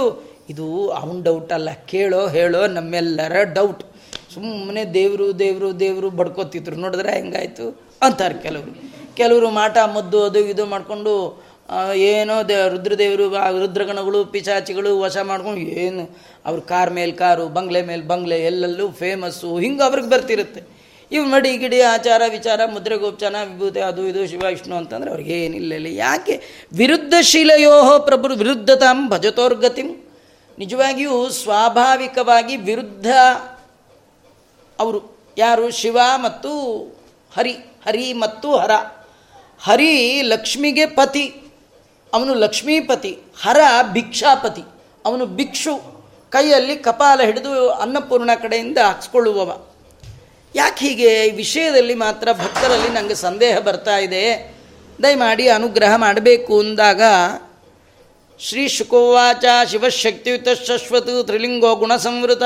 [0.51, 3.85] ಇದು ಅವನ ಡೌಟ್ ಅಲ್ಲ, ಕೇಳೋ, ಹೇಳೋ ನಮ್ಮೆಲ್ಲರ ಡೌಟ್
[4.35, 6.77] ಸುಮ್ಮನೆ ದೇವರು ದೇವರು ದೇವರು ಬಡ್ಕೋತಿದ್ರು.
[6.77, 7.81] ನೋಡಿದ್ರೆ ಹೆಂಗಾಯ್ತು?
[8.03, 8.99] ಅಂತಾರೆ ಕೆಲವರು.
[9.15, 11.43] ಕೆಲವರು ಮಾಟ, ಮದ್ದು, ಅದು, ಇದು ಮಾಡಿಕೊಂಡು
[11.95, 18.45] ಏನೋ ದೇ, ರುದ್ರದೇವರು ರುದ್ರಗಣಗಳು ಪಿಚಾಚಿಗಳು ವಶ ಮಾಡ್ಕೊಂಡು ಏನು, ಅವ್ರ ಕಾರ್ ಮೇಲೆ ಕಾರು, ಬಂಗ್ಲೆ ಮೇಲೆ ಬಂಗ್ಲೆ
[18.45, 20.63] ಎಲ್ಲೆಲ್ಲೂ ಫೇಮಸ್ಸು ಹಿಂಗೆ ಅವ್ರಿಗೆ ಬರ್ತಿರುತ್ತೆ.
[21.13, 25.73] ಇವು ಮಡಿ ಗಿಡಿ ಆಚಾರ ವಿಚಾರ, ಮುದ್ರೆ ಗೋಪಚಾರ ವಿಭೂತಿ, ಅದು ಇದು, ಶಿವ, ವಿಷ್ಣು ಅಂತಂದ್ರೆ ಅವ್ರಿಗೆ ಏನಿಲ್ಲ
[25.75, 26.67] ಇಲ್ಲ ಯಾಕೆ?
[26.73, 30.07] ವಿರುದ್ಧ ಶಿಲೆಯೋ ಪ್ರಭು ವಿರುದ್ಧತಾಂ ಭಜತೋರ್ಗತಿಂ.
[30.59, 33.07] ನಿಜವಾಗಿಯೂ ಸ್ವಾಭಾವಿಕವಾಗಿ ವಿರುದ್ಧ
[34.79, 35.71] ಅವರು ಯಾರು?
[35.71, 36.77] ಶಿವ ಮತ್ತು
[37.37, 37.53] ಹರಿ
[37.87, 38.71] ಹರಿ ಮತ್ತು ಹರ.
[39.61, 41.35] ಹರಿ ಲಕ್ಷ್ಮಿಗೆ ಪತಿ.
[42.15, 43.61] ಅವನು ಲಕ್ಷ್ಮೀಪತಿ, ಹರ
[43.93, 44.63] ಭಿಕ್ಷಾಪತಿ.
[45.05, 49.67] ಅವನು ಭಿಕ್ಷು, ಕೈಯಲ್ಲಿ ಕಪಾಲ ಹಿಡಿದು ಅನ್ನಪೂರ್ಣ ಕಡೆಯಿಂದ ಹಾಕ್ಸ್ಕೊಳ್ಳುವವ.
[50.55, 51.27] ಯಾಕೆ ಹೀಗೆ?
[51.27, 54.55] ಈ ವಿಷಯದಲ್ಲಿ ಮಾತ್ರ ಭಕ್ತರಲ್ಲಿ ನನಗೆ ಸಂದೇಹ ಬರ್ತಾ ಇದೆ.
[55.03, 57.03] ದಯಮಾಡಿ ಅನುಗ್ರಹ ಮಾಡಬೇಕು ಅಂದಾಗ,
[58.41, 62.43] ಶ್ರೀ ಶುಕೋವಾಚ ಶಿವಶಕ್ತಿಯುತ ಶಶ್ವತು ತ್ರಿಲಿಂಗೋ ಗುಣಸಂವೃತ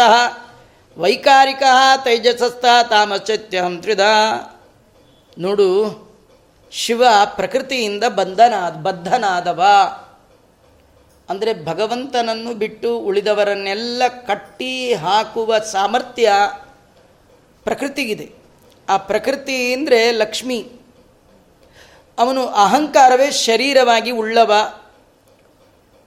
[0.97, 1.63] ವೈಕಾರಿಕ
[2.05, 4.01] ತೈಜಸಸ್ಥ ತಾಮಶ್ಚತ್ಯಹಂ ತ್ರಿಧ
[5.39, 6.12] ನೋಡು
[6.73, 7.05] ಶಿವ
[7.37, 9.63] ಪ್ರಕೃತಿಯಿಂದ ಬಂಧನಾದ ಬದ್ಧನಾದವ.
[11.29, 16.33] ಅಂದರೆ ಭಗವಂತನನ್ನು ಬಿಟ್ಟು ಉಳಿದವರನ್ನೆಲ್ಲ ಕಟ್ಟಿ ಹಾಕುವ ಸಾಮರ್ಥ್ಯ
[17.65, 18.33] ಪ್ರಕೃತಿಗಿದೆ.
[18.89, 20.73] ಆ ಪ್ರಕೃತಿ ಅಂದರೆ ಲಕ್ಷ್ಮಿ.
[22.19, 24.53] ಅವನು ಅಹಂಕಾರವೇ ಶರೀರವಾಗಿ ಉಳ್ಳವ.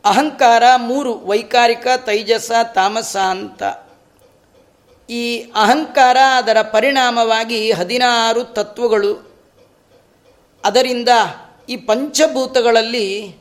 [0.06, 3.64] ಅಹಂಕಾರ ಮೂರು, ವೈಕಾರಿಕ, ತೈಜಸ, ತಾಮಸ ಅಂತ.
[5.10, 9.35] ಈ ಅಹಂಕಾರ ಅದರ ಪರಿಣಾಮವಾಗಿ ಹದಿನಾರು ತತ್ವಗಳು.
[10.66, 11.10] ಅದರಿಂದ
[11.70, 13.36] ಈ ಪಂಚಭೂತಗಳಲ್ಲಿ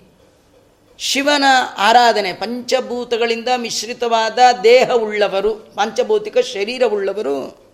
[0.99, 1.45] ಶಿವನ
[1.79, 7.67] ಆರಾಧನೆ, ಪಂಚಭೂತಗಳಿಂದ ಮಿಶ್ರಿತವಾದ ದೇಹವುಳ್ಳವರು, ಪಂಚಭೌತಿಕ ಶರೀರವುಳ್ಳವರು,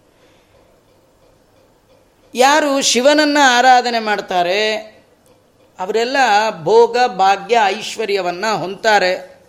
[2.35, 4.77] ಯಾರು ಶಿವನನ್ನು ಆರಾಧನೆ ಮಾಡ್ತಾರೆ,
[5.79, 6.17] ಅವರೆಲ್ಲ
[6.63, 9.41] ಭೋಗ, ಭಾಗ್ಯ, ಐಶ್ವರ್ಯವನ್ನು ಹೊಂತಾರೆ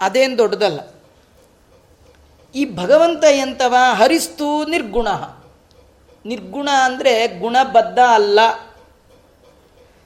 [0.00, 0.80] ಅದೇನು ದೊಡ್ಡದಲ್ಲ.
[2.54, 3.74] ಈ ಭಗವಂತ ಎಂತವ?
[3.92, 5.08] ಹರಿಸ್ತು ನಿರ್ಗುಣ.
[6.26, 8.40] ನಿರ್ಗುಣ ಅಂದರೆ ಗುಣಬದ್ಧ ಅಲ್ಲ.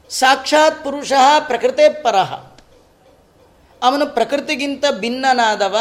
[0.09, 1.13] ಸಾಕ್ಷಾತ್ ಪುರುಷ
[1.47, 2.33] ಪ್ರಕೃತೆ ಪರಹ
[3.83, 5.77] ಅವನು ಪ್ರಕೃತಿಗಿಂತ ಭಿನ್ನನಾದವ.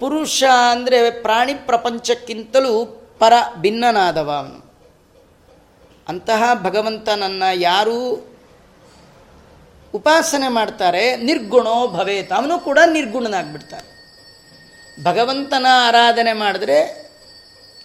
[0.00, 2.84] ಪುರುಷ ಅಂದರೆ ಪ್ರಾಣಿ ಪ್ರಪಂಚಕ್ಕಿಂತಲೂ
[3.18, 4.66] ಪರ ಭಿನ್ನನಾದವ ಅವನು.
[6.08, 8.26] ಅಂತಹ ಭಗವಂತನನ್ನು ಯಾರೂ
[9.94, 12.32] ಉಪಾಸನೆ ಮಾಡ್ತಾರೆ, ನಿರ್ಗುಣೋ ಭವೇತ್.
[12.32, 13.96] ಅವನು ಕೂಡ ನಿರ್ಗುಣನಾಗ್ಬಿಡ್ತಾನೆ.
[15.04, 17.05] ಭಗವಂತನ ಆರಾಧನೆ ಮಾಡಿದ್ರೆ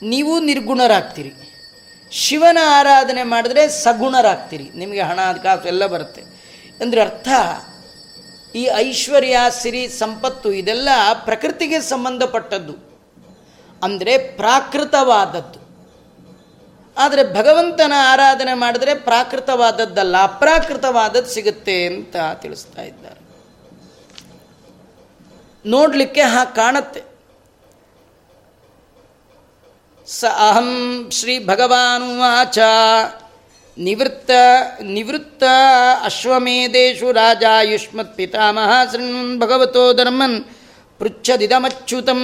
[0.02, 1.34] ನೀವು ನಿರ್ಗುಣರಾಗ್ತೀರಿ.
[2.12, 4.70] ಶಿವನ ಆರಾಧನೆ ಮಾಡಿದ್ರೆ ಸಗುಣರಾಗ್ತೀರಿ.
[4.76, 6.22] ನಿಮಗೆ ಹಣ, ಕಾಸು ಎಲ್ಲ ಬರುತ್ತೆ.
[6.82, 7.28] ಅಂದರೆ ಅರ್ಥ,
[8.56, 10.90] ಈ ಐಶ್ವರ್ಯ, ಸಿರಿ, ಸಂಪತ್ತು ಇದೆಲ್ಲ
[11.26, 12.92] ಪ್ರಕೃತಿಗೆ ಸಂಬಂಧಪಟ್ಟದ್ದು.
[13.84, 15.62] ಅಂದರೆ ಪ್ರಾಕೃತವಾದದ್ದು.
[16.98, 23.22] ಆದರೆ ಭಗವಂತನ ಆರಾಧನೆ ಮಾಡಿದ್ರೆ ಪ್ರಾಕೃತವಾದದ್ದಲ್ಲ, ಅಪ್ರಾಕೃತವಾದದ್ದು ಸಿಗುತ್ತೆ ಅಂತ ತಿಳಿಸ್ತಾ ಇದ್ದಾರೆ.
[25.70, 27.11] ನೋಡಲಿಕ್ಕೆ ಹಾ ಕಾಣತ್ತೆ.
[30.08, 32.60] ಸ ಅಹಂ ಶ್ರೀ ಭಗವಾನುವಾಚ
[33.78, 34.32] ನಿವೃತ್ತ
[34.82, 35.44] ನಿವೃತ್ತ
[36.04, 40.46] ಅಶ್ವಮೇಧೇಶು ರಾಜಾಯುಷ್ಮತ್ ಪಿತಾಮಹ ಶೃಣ್ವನ್ ಭಗವತೋ ಧರ್ಮನ್
[41.00, 42.22] ಪೃಚ್ಛದಿದಮಚ್ಯುತಂ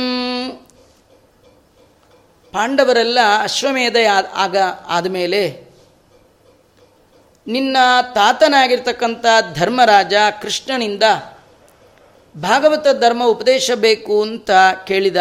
[2.52, 3.96] ಪಾಂಡವರೆಲ್ಲ ಅಶ್ವಮೇಧ
[4.36, 5.68] ಆಗ ಆದಮೇಲೆ
[7.48, 7.78] ನಿನ್ನ
[8.16, 11.04] ತಾತನಾಗಿರ್ತಕ್ಕಂಥ ಧರ್ಮರಾಜ ಕೃಷ್ಣನಿಂದ
[12.42, 14.52] ಭಾಗವತ ಧರ್ಮ ಉಪದೇಶ ಬೇಕು ಅಂತ
[14.88, 15.18] ಕೇಳಿದ.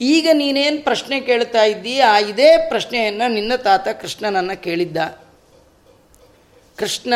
[0.00, 1.58] ಈಗ ನೀನೇನು ಪ್ರಶ್ನೆ ಕೇಳ್ತಾ
[2.06, 4.96] ಆ ಇದೇ ಪ್ರಶ್ನೆಯನ್ನು ನಿನ್ನ ತಾತ ಕೃಷ್ಣನನ್ನು ಕೇಳಿದ್ದ.
[6.76, 7.14] ಕೃಷ್ಣ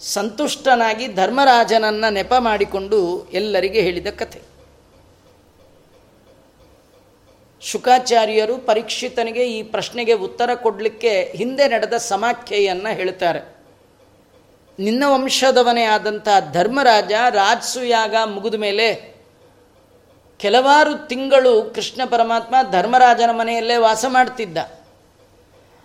[0.00, 4.40] ಸಂತುಷ್ಟನಾಗಿ ಧರ್ಮರಾಜನನ್ನು ನೆಪ ಮಾಡಿಕೊಂಡು ಎಲ್ಲರಿಗೆ ಹೇಳಿದ ಕಥೆ.
[7.60, 13.56] ಶುಕಾಚಾರ್ಯರು ಪರೀಕ್ಷಿತನಿಗೆ ಈ ಪ್ರಶ್ನೆಗೆ ಉತ್ತರ ಕೊಡಲಿಕ್ಕೆ ಹಿಂದೆ ನಡೆದ ಸಮಾಖ್ಯೆಯನ್ನು ಹೇಳ್ತಾರೆ
[14.78, 19.09] ನಿನ್ನ ವಂಶದವನೇ ಆದಂಥ ಧರ್ಮರಾಜ ರಾಜಸುಯಾಗ ಮುಗಿದ ಮೇಲೆ
[20.40, 24.58] ಕೆಲವಾರು ತಿಂಗಳು ಕೃಷ್ಣ ಪರಮಾತ್ಮ ಧರ್ಮರಾಜನ ಮನೆಯಲ್ಲೇ ವಾಸ ಮಾಡ್ತಿದ್ದ.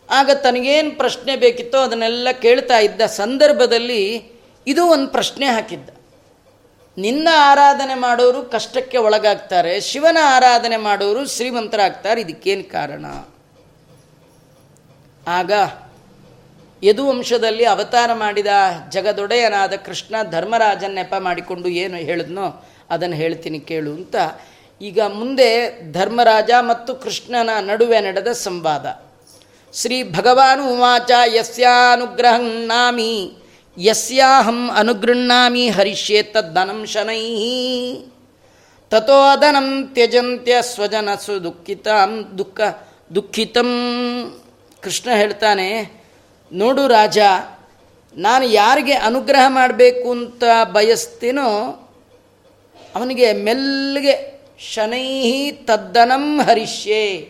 [0.09, 4.01] ಆಗ ತನಗೇನು ಪ್ರಶ್ನೆ ಬೇಕಿತ್ತೋ ಅದನ್ನೆಲ್ಲ ಕೇಳ್ತಾ ಇದ್ದ ಸಂದರ್ಭದಲ್ಲಿ
[4.67, 5.89] ಇದು ಒಂದು ಪ್ರಶ್ನೆ ಹಾಕಿದ್ದ.
[6.97, 13.05] ನಿನ್ನ ಆರಾಧನೆ ಮಾಡೋರು ಕಷ್ಟಕ್ಕೆ ಒಳಗಾಗ್ತಾರೆ, ಶಿವನ ಆರಾಧನೆ ಮಾಡೋರು ಶ್ರೀಮಂತರಾಗ್ತಾರೆ, ಇದಕ್ಕೇನು ಕಾರಣ?
[15.27, 15.51] ಆಗ
[16.83, 18.47] ಯದುವಂಶದಲ್ಲಿ ಅವತಾರ ಮಾಡಿದ
[18.89, 22.47] ಜಗದೊಡೆಯನಾದ ಕೃಷ್ಣ ಧರ್ಮರಾಜನ್ ನೆಪ ಮಾಡಿಕೊಂಡು ಏನು ಹೇಳಿದ್ನೋ
[22.89, 24.15] ಅದನ್ನು ಹೇಳ್ತೀನಿ ಕೇಳು ಅಂತ.
[24.81, 25.49] ಈಗ ಮುಂದೆ
[25.91, 28.85] ಧರ್ಮರಾಜ ಮತ್ತು ಕೃಷ್ಣನ ನಡುವೆ ನಡೆದ ಸಂವಾದ.
[29.73, 33.11] ಶ್ರೀ ಭಗವಾನು ಉವಾಚ ಯಸ್ಯಾನುಗ್ರಹಣಾಮಿ
[33.77, 37.21] ಯಸ್ಯಾಹಂ ಅನುಗೃಹ್ಣಾಮಿ ಹರಿಷ್ಯೆ ತದ್ದನಂ ಶನೈ.
[38.91, 41.87] ತಥೋ ಅದನಂ ತ್ಯಜಂತ್ಯ ಸ್ವಜನಸು ದುಃಖಿತ
[42.37, 42.59] ದುಃಖ
[43.15, 43.71] ದುಃಖಿತಂ.
[44.83, 45.69] ಕೃಷ್ಣ ಹೇಳ್ತಾನೆ,
[46.51, 47.19] ನೋಡು ರಾಜ,
[48.15, 50.43] ನಾನು ಯಾರಿಗೆ ಅನುಗ್ರಹ ಮಾಡಬೇಕು ಅಂತ
[50.73, 51.49] ಬಯಸ್ತೀನೋ
[52.95, 57.29] ಅವನಿಗೆ ಮೆಲ್ಲಗೆ ಶನೈಹಿ ತದ್ದನಂ ಹರಿಷ್ಯೆ.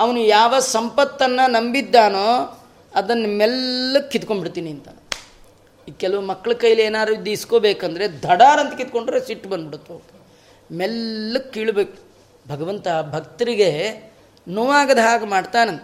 [0.00, 2.58] ಅವನು ಯಾವ ಸಂಪತ್ತನ್ನು ನಂಬಿದ್ದಾನೋ
[2.94, 4.88] ಅದನ್ನು ಮೆಲ್ಲಕ್ಕೆ ಕಿತ್ಕೊಂಡ್ಬಿಡ್ತೀನಿ ಅಂತ.
[5.88, 10.20] ಈ ಕೆಲವು ಮಕ್ಕಳ ಕೈಲಿ ಏನಾದ್ರು ಇದು ಇಸ್ಕೋಬೇಕಂದ್ರೆ ಅಂತ ಕಿತ್ಕೊಂಡ್ರೆ ಸಿಟ್ಟು ಬಂದ್ಬಿಡುತ್ತೆ.
[10.76, 11.98] ಮೆಲ್ಲಕ್ಕೆ ಕೀಳ್ಬೇಕು.
[12.48, 13.70] ಭಗವಂತ ಭಕ್ತರಿಗೆ
[14.48, 15.82] ನೋವಾಗದ ಹಾಗೆ ಮಾಡ್ತಾನಂತ.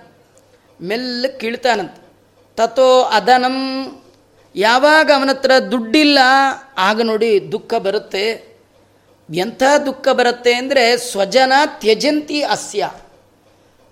[0.81, 1.95] ಮೆಲ್ಲಕ್ಕೆ ಕೀಳ್ತಾನಂತ.
[2.57, 3.57] ತತೋ ಅದನಂ.
[4.55, 6.19] ಯಾವಾಗ ಅವನ ಹತ್ರ ದುಡ್ಡಿಲ್ಲ,
[6.79, 8.56] ಆಗ ನೋಡಿ ದುಃಖ ಬರುತ್ತೆ.
[9.29, 12.83] ಎಂಥ ದುಃಖ ಬರುತ್ತೆ ಅಂದರೆ ಸ್ವಜನ ತ್ಯಜಂತಿ ಅಸ್ಯ.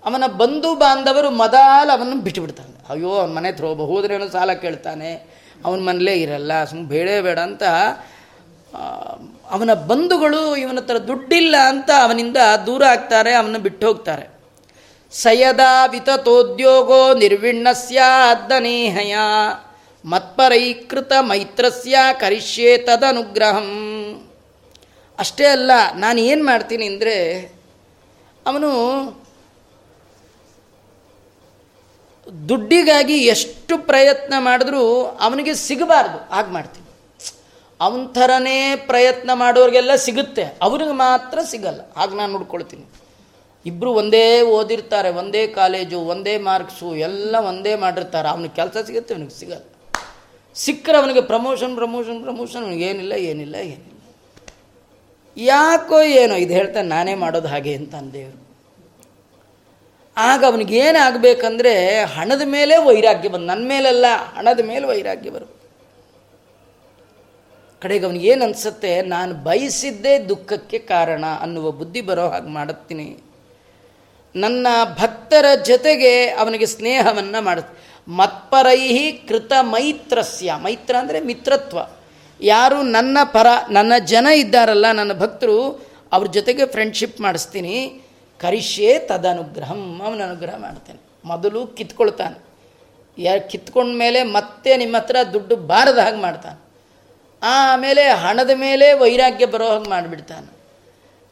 [0.03, 5.11] ಅವನ ಬಂಧು ಬಾಂಧವರು ಮದಾಲ್ ಅವನನ್ನು ಬಿಟ್ಟುಬಿಡ್ತಾನೆ ಅಯ್ಯೋ, ಅವನ ಮನೆ ಹತ್ರ ಹೋದ್ರೇನೋ ಸಾಲ ಕೇಳ್ತಾನೆ.
[5.65, 7.63] ಅವನ ಮನೇಲೇ ಇರಲ್ಲ ಸುಮ್ಮನೆ ಬೇಡೇ ಬೇಡ ಅಂತ
[9.51, 14.25] ಅವನ ಬಂಧುಗಳು ಇವನ ಹತ್ರ ದುಡ್ಡಿಲ್ಲ ಅಂತ ಅವನಿಂದ ದೂರ ಆಗ್ತಾರೆ ಅವನ್ನ ಬಿಟ್ಟು ಹೋಗ್ತಾರೆ
[15.13, 17.99] ಸಯದಾ ವಿತತೋದ್ಯೋಗೋ ನಿರ್ವಿಣ್ಣಸ್ಯ
[18.31, 19.15] ಅದ್ದನೇಹಯ
[20.05, 23.69] ಮತ್ಪರೈಕೃತ ಮೈತ್ರಸ್ಯ ಕರಿಷ್ಯೇ ತದನುಗ್ರಹಂ.
[25.23, 25.71] ಅಷ್ಟೇ ಅಲ್ಲ,
[26.03, 27.15] ನಾನು ಏನು ಮಾಡ್ತೀನಿ ಅಂದರೆ,
[28.49, 28.69] ಅವನು
[32.49, 34.83] ದುಡ್ಡಿಗಾಗಿ ಎಷ್ಟು ಪ್ರಯತ್ನ ಮಾಡಿದ್ರೂ
[35.27, 36.83] ಅವನಿಗೆ ಸಿಗಬಾರ್ದು, ಹಾಗೆ ಮಾಡ್ತೀನಿ.
[37.85, 38.59] ಅವನ ಥರನೇ
[38.91, 42.85] ಪ್ರಯತ್ನ ಮಾಡೋರಿಗೆಲ್ಲ ಸಿಗುತ್ತೆ ಅವ್ರಿಗೆ ಮಾತ್ರ ಸಿಗಲ್ಲ, ಹಾಗೆ ನಾನು ನೋಡ್ಕೊಳ್ತೀನಿ.
[43.69, 44.25] ಇಬ್ಬರು ಒಂದೇ
[44.57, 49.65] ಓದಿರ್ತಾರೆ, ಒಂದೇ ಕಾಲೇಜು, ಒಂದೇ ಮಾರ್ಕ್ಸು, ಎಲ್ಲ ಒಂದೇ ಮಾಡಿರ್ತಾರೆ, ಅವನಿಗೆ ಕೆಲಸ ಸಿಗುತ್ತೆ, ಅವನಿಗೆ ಸಿಗಲ್ಲ.
[50.55, 53.94] ಸಿಕ್ಕರೆ ಅವನಿಗೆ ಪ್ರಮೋಷನ್ ಪ್ರಮೋಷನ್ ಪ್ರಮೋಷನ್ ಅವನಿಗೆ ಏನಿಲ್ಲ ಏನಿಲ್ಲ ಏನಿಲ್ಲ.
[55.37, 58.39] ಯಾಕೋ ಏನೋ ಇದು ಹೇಳ್ತಾನೆ ನಾನೇ ಮಾಡೋದು ಹಾಗೆ ಅಂತ ದೇವರು
[60.17, 64.05] ಆಗ ಅವನಿಗೆ ಏನಾಗಬೇಕಂದ್ರೆ ಹಣದ ಮೇಲೆ ವೈರಾಗ್ಯ ಬಂದು ನನ್ನ ಮೇಲೆಲ್ಲ,
[64.37, 65.47] ಹಣದ ಮೇಲೆ ವೈರಾಗ್ಯ ಬರು
[67.81, 73.07] ಕಡೆಗೆ ಅವನಿಗೆ ಏನು ಅನಿಸುತ್ತೆ, ನಾನು ಬಯಸಿದ್ದೇ ದುಃಖಕ್ಕೆ ಕಾರಣ ಅನ್ನುವ ಬುದ್ಧಿ ಬರೋ ಹಾಗೆ ಮಾಡುತ್ತೀನಿ.
[74.35, 74.67] ನನ್ನ
[75.01, 77.75] ಭಕ್ತರ ಜೊತೆಗೆ ಅವನಿಗೆ ಸ್ನೇಹವನ್ನು ಮಾಡುತ್ತೆ
[78.07, 81.79] ಮತ್ಪರೈಹಿ ಕೃತ ಮೈತ್ರಸ್ಯ, ಮೈತ್ರ ಅಂದರೆ ಮಿತ್ರತ್ವ.
[82.41, 88.01] ಯಾರು ನನ್ನ ಪರ, ನನ್ನ ಜನ ಇದ್ದಾರಲ್ಲ, ನನ್ನ ಭಕ್ತರು, ಅವ್ರ ಜೊತೆಗೆ ಫ್ರೆಂಡ್ಶಿಪ್ ಮಾಡಿಸ್ತೀನಿ.
[88.39, 90.99] ಕರಿಷ್ಯೇ ತದನುಗ್ರಹಂ, ಅವನ ಅನುಗ್ರಹ ಮಾಡ್ತೇನೆ.
[91.25, 92.45] ಮೊದಲು ಕಿತ್ಕೊಳ್ತಾನೆ.
[93.17, 96.65] ಯಾ ಕಿತ್ಕೊಂಡ್ಮೇಲೆ ಮತ್ತೆ ನಿಮ್ಮ ಹತ್ರ ದುಡ್ಡು ಬಾರದ ಹಾಗೆ ಮಾಡ್ತಾನೆ.
[97.43, 100.55] ಆಮೇಲೆ ಹಣದ ಮೇಲೆ ವೈರಾಗ್ಯ ಬರೋ ಹಾಗೆ ಮಾಡಿಬಿಡ್ತಾನೆ.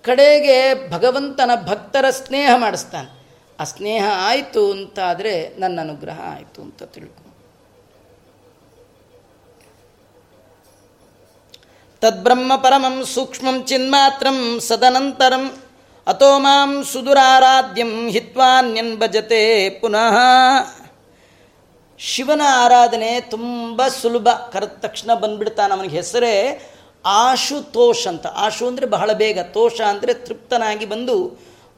[0.03, 3.23] ಕಡೆಗೆ ಭಗವಂತನ ಭಕ್ತರ ಸ್ನೇಹ ಮಾಡಿಸ್ತಾನೆ.
[3.59, 7.22] ಆ ಸ್ನೇಹ ಆಯಿತು ಅಂತಾದರೆ ನನ್ನ ಅನುಗ್ರಹ ಆಯಿತು ಅಂತ ತಿಳ್ಕೊ
[12.03, 15.43] ತದ್ಬ್ರಹ್ಮ ಪರಮಂ ಸೂಕ್ಷ್ಮಂ ಚಿನ್ಮಾತ್ರಂ ಸದನಂತರಂ
[16.07, 19.43] ಅಥೋ ಮಾಂ ಸುದುರಾರಾಧ್ಯಂ ಹಿತ್ವಾನ್ಯನ್ ಭಜತೆ
[19.81, 20.15] ಪುನಃ
[21.99, 26.33] ಶಿವನ ಆರಾಧನೆ ತುಂಬ ಸುಲಭ, ಕರೆದ ತಕ್ಷಣ ಬಂದ್ಬಿಡ್ತಾನೆ ಅವನಿಗೆ ಹೆಸರೇ
[27.05, 28.25] ಆಶುತೋಷ್ ಅಂತ.
[28.45, 31.15] ಆಶು ಅಂದರೆ ಬಹಳ ಬೇಗ, ತೋಷ ಅಂದರೆ ತೃಪ್ತನಾಗಿ ಬಂದು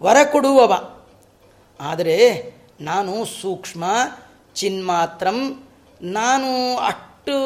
[0.01, 0.73] ವರ ಕೊಡುವವ.
[1.79, 2.17] ಆದರೆ
[2.81, 3.83] ನಾನು ಸೂಕ್ಷ್ಮ,
[4.55, 5.39] ಚಿನ್ಮಾತ್ರಂ,
[6.01, 6.49] ನಾನು
[7.25, 7.37] ಅಷ್ಟು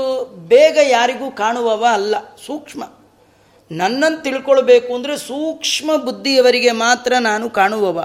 [0.51, 2.15] ಬೇಗ ಯಾರಿಗೂ ಕಾಣುವವ ಅಲ್ಲ,
[2.45, 2.81] ಸೂಕ್ಷ್ಮ.
[3.71, 7.97] ನನ್ನನ್ನು ತಿಳ್ಕೊಳ್ಬೇಕು ಅಂದರೆ ಸೂಕ್ಷ್ಮ ಬುದ್ಧಿಯವರಿಗೆ ಮಾತ್ರ ನಾನು ಕಾಣುವವ.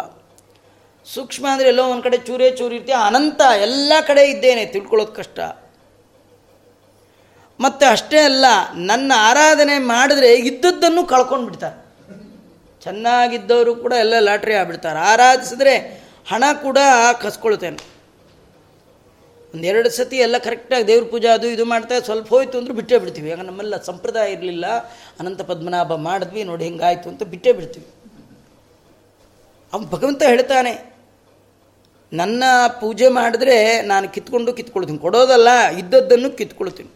[1.07, 5.39] ಸೂಕ್ಷ್ಮ ಅಂದರೆ ಎಲ್ಲೋ ಒಂದು ಕಡೆ ಚೂರೇ ಚೂರು ಇರ್ತೀಯ, ಅನಂತ ಎಲ್ಲ ಕಡೆ ಇದ್ದೇನೆ, ತಿಳ್ಕೊಳ್ಳೋದು ಕಷ್ಟ.
[7.61, 8.45] ಮತ್ತು ಅಷ್ಟೇ ಅಲ್ಲ,
[8.91, 11.79] ನನ್ನ ಆರಾಧನೆ ಮಾಡಿದ್ರೆ ಇದ್ದದ್ದನ್ನು ಕಳ್ಕೊಂಡು ಬಿಡ್ತಾರೆ.
[12.87, 15.01] ಚೆನ್ನಾಗಿದ್ದವರು ಕೂಡ ಎಲ್ಲ ಲಾಟ್ರಿ ಆಗ್ಬಿಡ್ತಾರೆ.
[15.15, 15.75] ಆರಾಧಿಸಿದ್ರೆ
[16.33, 16.79] ಹಣ ಕೂಡ
[17.25, 17.81] ಕಸ್ಕೊಳ್ತೇನೆ.
[19.55, 23.29] ಒಂದೆರಡು ಸತಿ ಎಲ್ಲ ಕರೆಕ್ಟಾಗಿ ದೇವ್ರ ಪೂಜೆ ಅದು ಇದು ಮಾಡ್ತಾ ಸ್ವಲ್ಪ ಹೋಯ್ತು ಅಂದ್ರೆ ಬಿಟ್ಟೇ ಬಿಡ್ತೀವಿ.
[23.31, 24.67] ಯಾಕಂದ್ರೆ ನಮ್ಮೆಲ್ಲ ಸಂಪ್ರದಾಯ ಇರಲಿಲ್ಲ.
[25.21, 27.87] ಅನಂತ ಪದ್ಮನಾಭ ಮಾಡಿದ್ವಿ, ನೋಡಿ ಹೆಂಗಾಯ್ತು ಅಂತ ಬಿಟ್ಟೇ ಬಿಡ್ತೀವಿ.
[29.73, 30.73] ಅವನು ಭಗವಂತ ಹೇಳ್ತಾನೆ,
[32.13, 32.45] ನನ್ನ
[32.81, 33.57] ಪೂಜೆ ಮಾಡಿದ್ರೆ
[33.93, 35.01] ನಾನು ಕಿತ್ಕೊಂಡು ಕಿತ್ಕೊಳ್ತೀನಿ.
[35.07, 36.91] ಕೊಡೋದಲ್ಲ, ಇದ್ದದ್ದನ್ನು ಕಿತ್ಕೊಳ್ತೀನಿ.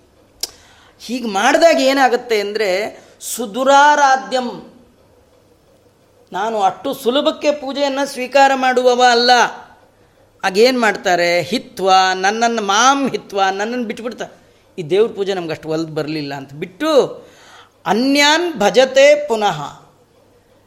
[1.06, 2.70] ಹೀಗೆ ಮಾಡಿದಾಗ ಏನಾಗುತ್ತೆ ಅಂದರೆ
[3.32, 4.48] ಸುದುರಾರಾಧ್ಯಂ.
[6.32, 9.30] ನಾನು ಅಷ್ಟು ಸುಲಭಕ್ಕೆ ಪೂಜೆಯನ್ನು ಸ್ವೀಕಾರ ಮಾಡುವವ ಅಲ್ಲ.
[10.44, 14.36] ಆಗೇನು ಮಾಡ್ತಾರೆ, ಹಿತ್ವ, ನನ್ನನ್ನು ಮಾಮ್ ಹಿತ್ವ ನನ್ನನ್ನು ಬಿಟ್ಬಿಡ್ತಾರೆ
[14.78, 16.90] ಈ ದೇವ್ರ ಪೂಜೆ ನಮ್ಗೆ ಅಷ್ಟು ಒಲ್ದು ಬರಲಿಲ್ಲ ಅಂತ ಬಿಟ್ಟು
[17.86, 19.88] ಅನ್ಯಾನ್ ಭಜತೆ ಪುನಃ.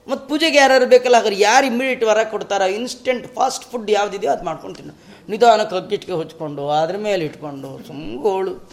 [0.08, 4.76] ಮತ್ತು ಪೂಜೆಗೆ ಯಾರು ಬೇಕಲ್ಲ ಹಾಗಾದ್ರೆ ಯಾರು ಇಮಿಡಿಯೇಟ್ ವರ ಕೊಡ್ತಾರ ಇನ್ಸ್ಟೆಂಟ್ ಫಾಸ್ಟ್ ಫುಡ್ ಯಾವುದಿದೆಯೋ ಅದು ಮಾಡ್ಕೊಂಡು
[4.76, 4.94] ತಿನ್ನು.
[5.30, 8.70] ನಿಧಾನಕ್ಕೆ ಕಗ್ಗಿಟ್ಗೆ ಹೊಚ್ಕೊಂಡು, ಅದ್ರ ಮೇಲೆ ಇಟ್ಕೊಂಡು, ಸುಮ್ಗೋಳು.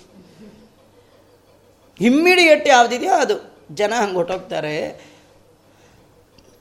[2.00, 3.58] ಇಮ್ಮಿಡಿಯೇಟ್ ಯಾವುದಿದೆಯೋ ಅದು.
[3.74, 5.07] ಜನ ಹಂಗೆ ಹೊಟ್ಟೋಗ್ತಾರೆ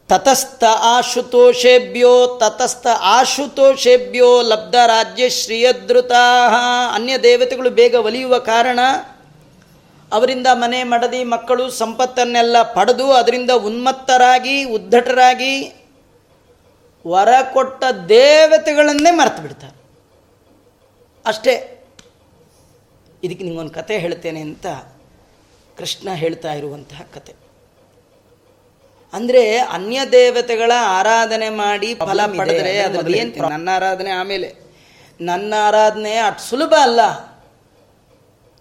[0.09, 6.49] ತತಸ್ಥ ಆಶುತೋಷೇಭ್ಯೋ ತತಸ್ಥ ಆಶುತೋಷೇಭ್ಯೋ ಲಬ್ಧ ರಾಜ್ಯ ಶ್ರೀಯದೃತಾ
[6.93, 8.79] ಅನ್ಯ ದೇವತೆಗಳು ಬೇಗ ಒಲಿಯುವ ಕಾರಣ
[10.13, 15.85] ಅವರಿಂದ ಮನೆ ಮಡದಿ ಮಕ್ಕಳು ಸಂಪತ್ತನ್ನೆಲ್ಲ ಪಡೆದು ಅದರಿಂದ ಉನ್ಮತ್ತರಾಗಿ, ಉದ್ಧಟರಾಗಿ
[17.07, 19.75] ವರ ಕೊಟ್ಟ ದೇವತೆಗಳನ್ನೇ ಮರೆತು ಬಿಡ್ತಾರೆ.
[21.25, 21.85] ಅಷ್ಟೇ.
[23.23, 24.65] ಇದಕ್ಕೆ ನಿಮಗೊಂದು ಕತೆ ಹೇಳ್ತೇನೆ ಅಂತ
[25.77, 27.46] ಕೃಷ್ಣ ಹೇಳ್ತಾ ಇರುವಂತಹ ಕತೆ.
[29.13, 34.67] ಅಂದರೆ ಅನ್ಯ ದೇವತೆಗಳ ಆರಾಧನೆ ಮಾಡಿ ಫಲ ಪಡೆದ್ರೆ ಅದ್ರಲ್ಲಿ ಏನು ನನ್ನ ಆರಾಧನೆ ಆಮೇಲೆ.
[35.21, 36.99] ನನ್ನ ಆರಾಧನೆ ಅಷ್ಟು ಸುಲಭ ಅಲ್ಲ.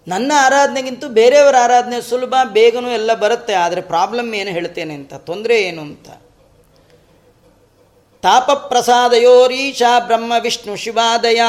[0.07, 3.53] ನನ್ನ ಆರಾಧನೆಗಿಂತ ಬೇರೆಯವರ ಆರಾಧನೆ ಸುಲಭ ಬೇಗನೂ ಎಲ್ಲ ಬರುತ್ತೆ.
[3.53, 5.13] ಆದರೆ ಪ್ರಾಬ್ಲಮ್ ಏನು ಹೇಳ್ತೇನೆ ಅಂತ?
[5.13, 6.09] ತೊಂದರೆ ಏನು ಅಂತ?
[8.21, 11.41] ತಾಪ ಪ್ರಸಾದಯೋರೀಶ ಬ್ರಹ್ಮ ವಿಷ್ಣು ಶಿವಾದಯ.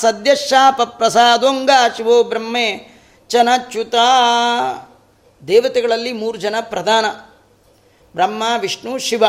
[0.00, 2.88] ಸದ್ಯ ಶಾಪ ಪ್ರಸಾದೊಂಗ ಶಿವೋ ಬ್ರಹ್ಮೆ
[3.28, 3.94] ಚನಚ್ಯುತ.
[5.48, 7.04] ದೇವತೆಗಳಲ್ಲಿ ಮೂರು ಜನ ಪ್ರಧಾನ.
[8.16, 9.24] ಬ್ರಹ್ಮ, ವಿಷ್ಣು, ಶಿವ.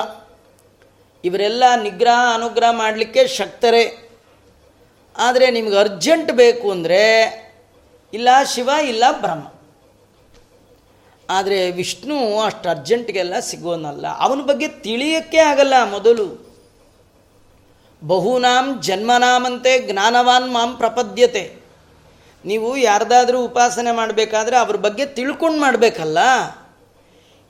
[1.23, 4.09] ಇವರೆಲ್ಲ ನಿಗ್ರಹ, ಅನುಗ್ರಹ ಮಾಡಲಿಕ್ಕೆ ಶಕ್ತರೇ.
[5.17, 7.01] ಆದರೆ ನಿಮ್ಗೆ ಅರ್ಜೆಂಟ್ ಬೇಕು ಅಂದರೆ
[8.13, 9.47] ಇಲ್ಲ ಶಿವ, ಇಲ್ಲ ಬ್ರಹ್ಮ.
[11.29, 14.07] ಆದರೆ ವಿಷ್ಣು ಅಷ್ಟು ಅರ್ಜೆಂಟ್ಗೆಲ್ಲ ಸಿಗೋನಲ್ಲ.
[14.07, 16.47] ಅವನ ಬಗ್ಗೆ ತಿಳಿಯೋಕ್ಕೆ ಆಗಲ್ಲ ಮೊದಲು.
[18.03, 21.55] ಬಹುನಾಂ ಜನ್ಮನಾಮಂತೆ ಜ್ಞಾನವಾನ್ ಮಾಂ ಪ್ರಪದ್ಯತೆ.
[22.45, 26.17] ನೀವು ಯಾರ್ದಾದರೂ ಉಪಾಸನೆ ಮಾಡಬೇಕಾದ್ರೆ ಅವ್ರ ಬಗ್ಗೆ ತಿಳ್ಕೊಂಡು ಮಾಡಬೇಕಲ್ಲ.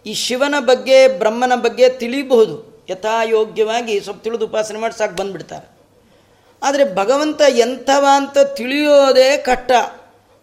[0.08, 2.86] ಈ ಶಿವನ ಬಗ್ಗೆ, ಬ್ರಹ್ಮನ ಬಗ್ಗೆ ತಿಳಿಬಹುದು.
[2.90, 5.78] ಯಥಾಯೋಗ್ಯವಾಗಿ ಸ್ವಲ್ಪ ತಿಳಿದು ಉಪಾಸನೆ ಮಾಡಿ ಸಾಕು, ಬಂದುಬಿಡ್ತಾರೆ.
[6.64, 9.72] ಆದರೆ ಭಗವಂತ ಎಂಥವ ಅಂತ ತಿಳಿಯೋದೇ ಕಟ್ಟ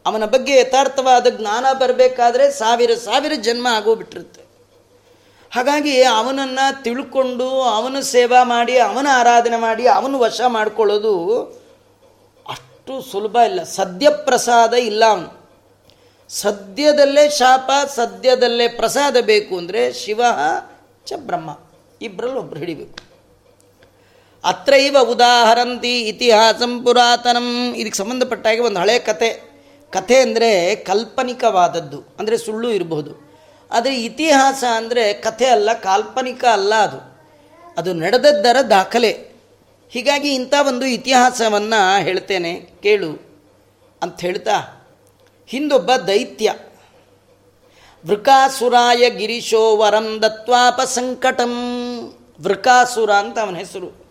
[0.07, 4.43] ಅವನ ಬಗ್ಗೆ ಯಥಾರ್ಥವಾದ ಜ್ಞಾನ ಬರಬೇಕಾದ್ರೆ ಸಾವಿರ ಸಾವಿರ ಜನ್ಮ ಆಗೋಗ್ಬಿಟ್ಟಿರುತ್ತೆ.
[5.55, 11.41] ಹಾಗಾಗಿ ಅವನನ್ನು ತಿಳ್ಕೊಂಡು, ಅವನ ಸೇವಾ ಮಾಡಿ, ಅವನ ಆರಾಧನೆ ಮಾಡಿ, ಅವನು ವಶ ಮಾಡಿಕೊಳ್ಳೋದು
[12.51, 13.62] ಅಷ್ಟು ಸುಲಭ ಇಲ್ಲ.
[13.62, 15.43] ಸದ್ಯ ಪ್ರಸಾದ ಇಲ್ಲ ಅವನು.
[16.43, 20.20] ಸದ್ಯದಲ್ಲೇ ಶಾಪ, ಸದ್ಯದಲ್ಲೇ ಪ್ರಸಾದ ಬೇಕು ಅಂದರೆ ಶಿವ
[21.09, 21.51] ಚ ಬ್ರಹ್ಮ.
[22.01, 22.97] ಇಬ್ಬರಲ್ಲಿ ಒಬ್ರು ಹಿಡಿಬೇಕು.
[24.45, 27.49] ಅತ್ರೈವ ಉದಾಹರಂತಿ ಇತಿಹಾಸಂ ಪುರಾತನಂ.
[27.80, 29.30] ಇದಕ್ಕೆ ಸಂಬಂಧಪಟ್ಟಾಗೆ ಒಂದು ಹಳೆ ಕತೆ.
[29.93, 30.51] ಕಥೆ ಅಂದರೆ
[30.89, 33.12] ಕಾಲ್ಪನಿಕವಾದದ್ದು, ಅಂದರೆ ಸುಳ್ಳು ಇರಬಹುದು
[33.70, 36.99] ಆದರೆ ಇತಿಹಾಸ ಅಂದರೆ ಕಥೆ ಅಲ್ಲ, ಕಾಲ್ಪನಿಕ ಅಲ್ಲ ಅದು.
[37.78, 39.12] ಅದು ನಡೆದದ್ದರ ದಾಖಲೆ.
[39.93, 42.53] ಹೀಗಾಗಿ ಇಂಥ ಒಂದು ಇತಿಹಾಸವನ್ನು ಹೇಳ್ತೇನೆ,
[42.85, 43.11] ಕೇಳು
[44.03, 44.57] ಅಂತ ಹೇಳ್ತಾ
[45.47, 46.55] ಹಿಂದೊಬ್ಬ ದೈತ್ಯ.
[48.07, 51.55] ವೃಕಾಸುರಾಯ ಗಿರೀಶೋ ವರಂ ದತ್ವಾಪ ಸಂಕಟಂ
[52.40, 54.07] ವೃಕಾಸುರ ಅಂತ ಅವನ ಹೆಸರು.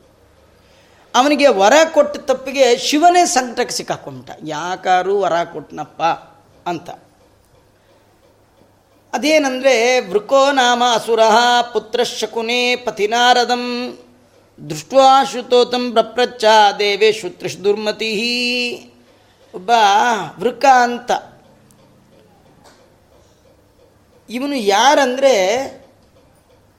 [1.16, 4.32] ಅವನಿಗೆ ವರ ಕೊಟ್ಟ ತಪ್ಪಿಗೆ ಶಿವನೇ ಸಂಕಟಕ್ಕೆ ಸಿಕ್ಕಾಕೊಂಬಿಟ್ಟ.
[4.48, 6.02] ಯಾಕಾರು ವರ ಕೊಟ್ಟನಪ್ಪ
[6.70, 6.90] ಅಂತ.
[9.14, 11.20] ಅದೇನಂದರೆ ವೃಕೋ ನಾಮ ಅಸುರ
[11.74, 13.98] ಪುತ್ರ ಶಕುನೇ ಪತಿನಾರದಂ
[14.70, 16.46] ದೃಷ್ಟ್ವಾಶುತೋತಂ ಪ್ರಪ್ರಚ್ಚ
[16.80, 18.14] ದೇವೇಶು ತ್ರಿಷ್ ದುರ್ಮತಿ
[19.56, 19.72] ಒಬ್ಬ
[20.40, 21.12] ವೃಕ ಅಂತ.
[24.30, 25.34] ಇವನು ಯಾರಂದರೆ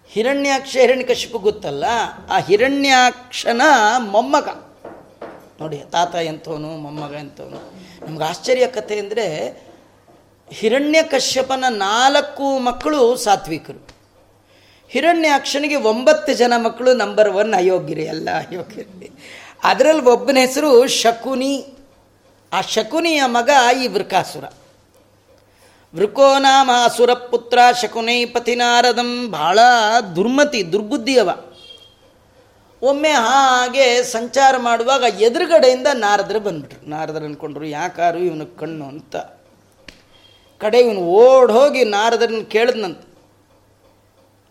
[0.09, 1.85] ಹಿರಣ್ಯಾಕ್ಷ ಹಿರಣ್ಯಕಶಿಪು ಗೊತ್ತಲ್ಲ?
[2.31, 3.63] ಆ ಹಿರಣ್ಯಾಕ್ಷನ
[3.99, 4.49] ಮೊಮ್ಮಗ.
[5.61, 7.75] ನೋಡಿ, ತಾತ ಎಂಥವನು, ಮೊಮ್ಮಗ ಎಂಥವನು.
[8.07, 9.27] ನಮ್ಗೆ ಆಶ್ಚರ್ಯ ಕಥೆ ಅಂದರೆ
[10.51, 13.89] ಹಿರಣ್ಯಕಶ್ಯಪನ ನಾಲ್ಕು ಮಕ್ಕಳು ಸಾತ್ವಿಕರು.
[14.89, 19.11] ಹಿರಣ್ಯಾಕ್ಷನಿಗೆ ಒಂಬತ್ತು ಜನ ಮಕ್ಕಳು ನಂಬರ್ ಒನ್ ಅಯೋಗ್ಯರಿ, ಎಲ್ಲ ಅಯೋಗ್ಯರಿ.
[19.65, 21.74] ಅದರಲ್ಲಿ ಒಬ್ಬನ ಹೆಸರು ಶಕುನಿ.
[22.55, 23.51] ಆ ಶಕುನಿಯ ಮಗ
[23.83, 24.45] ಈ ವೃಕಾಸುರ.
[25.95, 26.71] ವೃಕೋ ನಾಮ
[27.31, 29.59] ಪುತ್ರ ಶಕುನೈ ಪತಿನಾರದಂ ಭಾಳ
[30.17, 31.31] ದುರ್ಮತಿ, ದುರ್ಬುದ್ಧಿಯವ.
[32.83, 36.91] ಒಮ್ಮೆ ಹಾಗೆ ಸಂಚಾರ ಮಾಡುವಾಗ ಎದುರುಗಡೆಯಿಂದ ನಾರದರು ಬಂದ್ಬಿಟ್ರು.
[36.91, 39.17] ನಾರದರು ಅಂದ್ಕೊಂಡ್ರು ಯಾಕಾರು ಇವನು ಕಣ್ಣು ಅಂತ.
[40.61, 43.01] ಕಡೆ ಇವನು ಓಡ್ ಹೋಗಿ ನಾರದರನ್ನ ಕೇಳಿದ್ನಂತ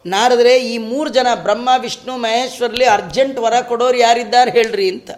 [0.05, 5.11] ನಾರದರೆ, ಈ ಮೂರು ಜನ ಬ್ರಹ್ಮ, ವಿಷ್ಣು ಮಹೇಶ್ವರಲ್ಲಿ ಅರ್ಜೆಂಟ್ ವರ ಕೊಡೋರು ಯಾರಿದ್ದಾರೆ ಹೇಳ್ರಿ ಅಂತ.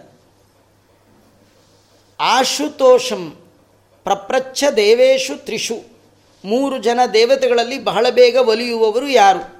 [2.20, 3.36] ಆಶುತೋಷಂ
[4.04, 5.82] ಪ್ರಪ್ರಚ್ಛ ದೇವೇಶು ತ್ರಿಷು.
[6.44, 9.56] ಮೂರು ಜನ ದೇವತೆಗಳಲ್ಲಿ ಬಹಳ ಬೇಗ ಒಲಿಯುವವರು ಯಾರು?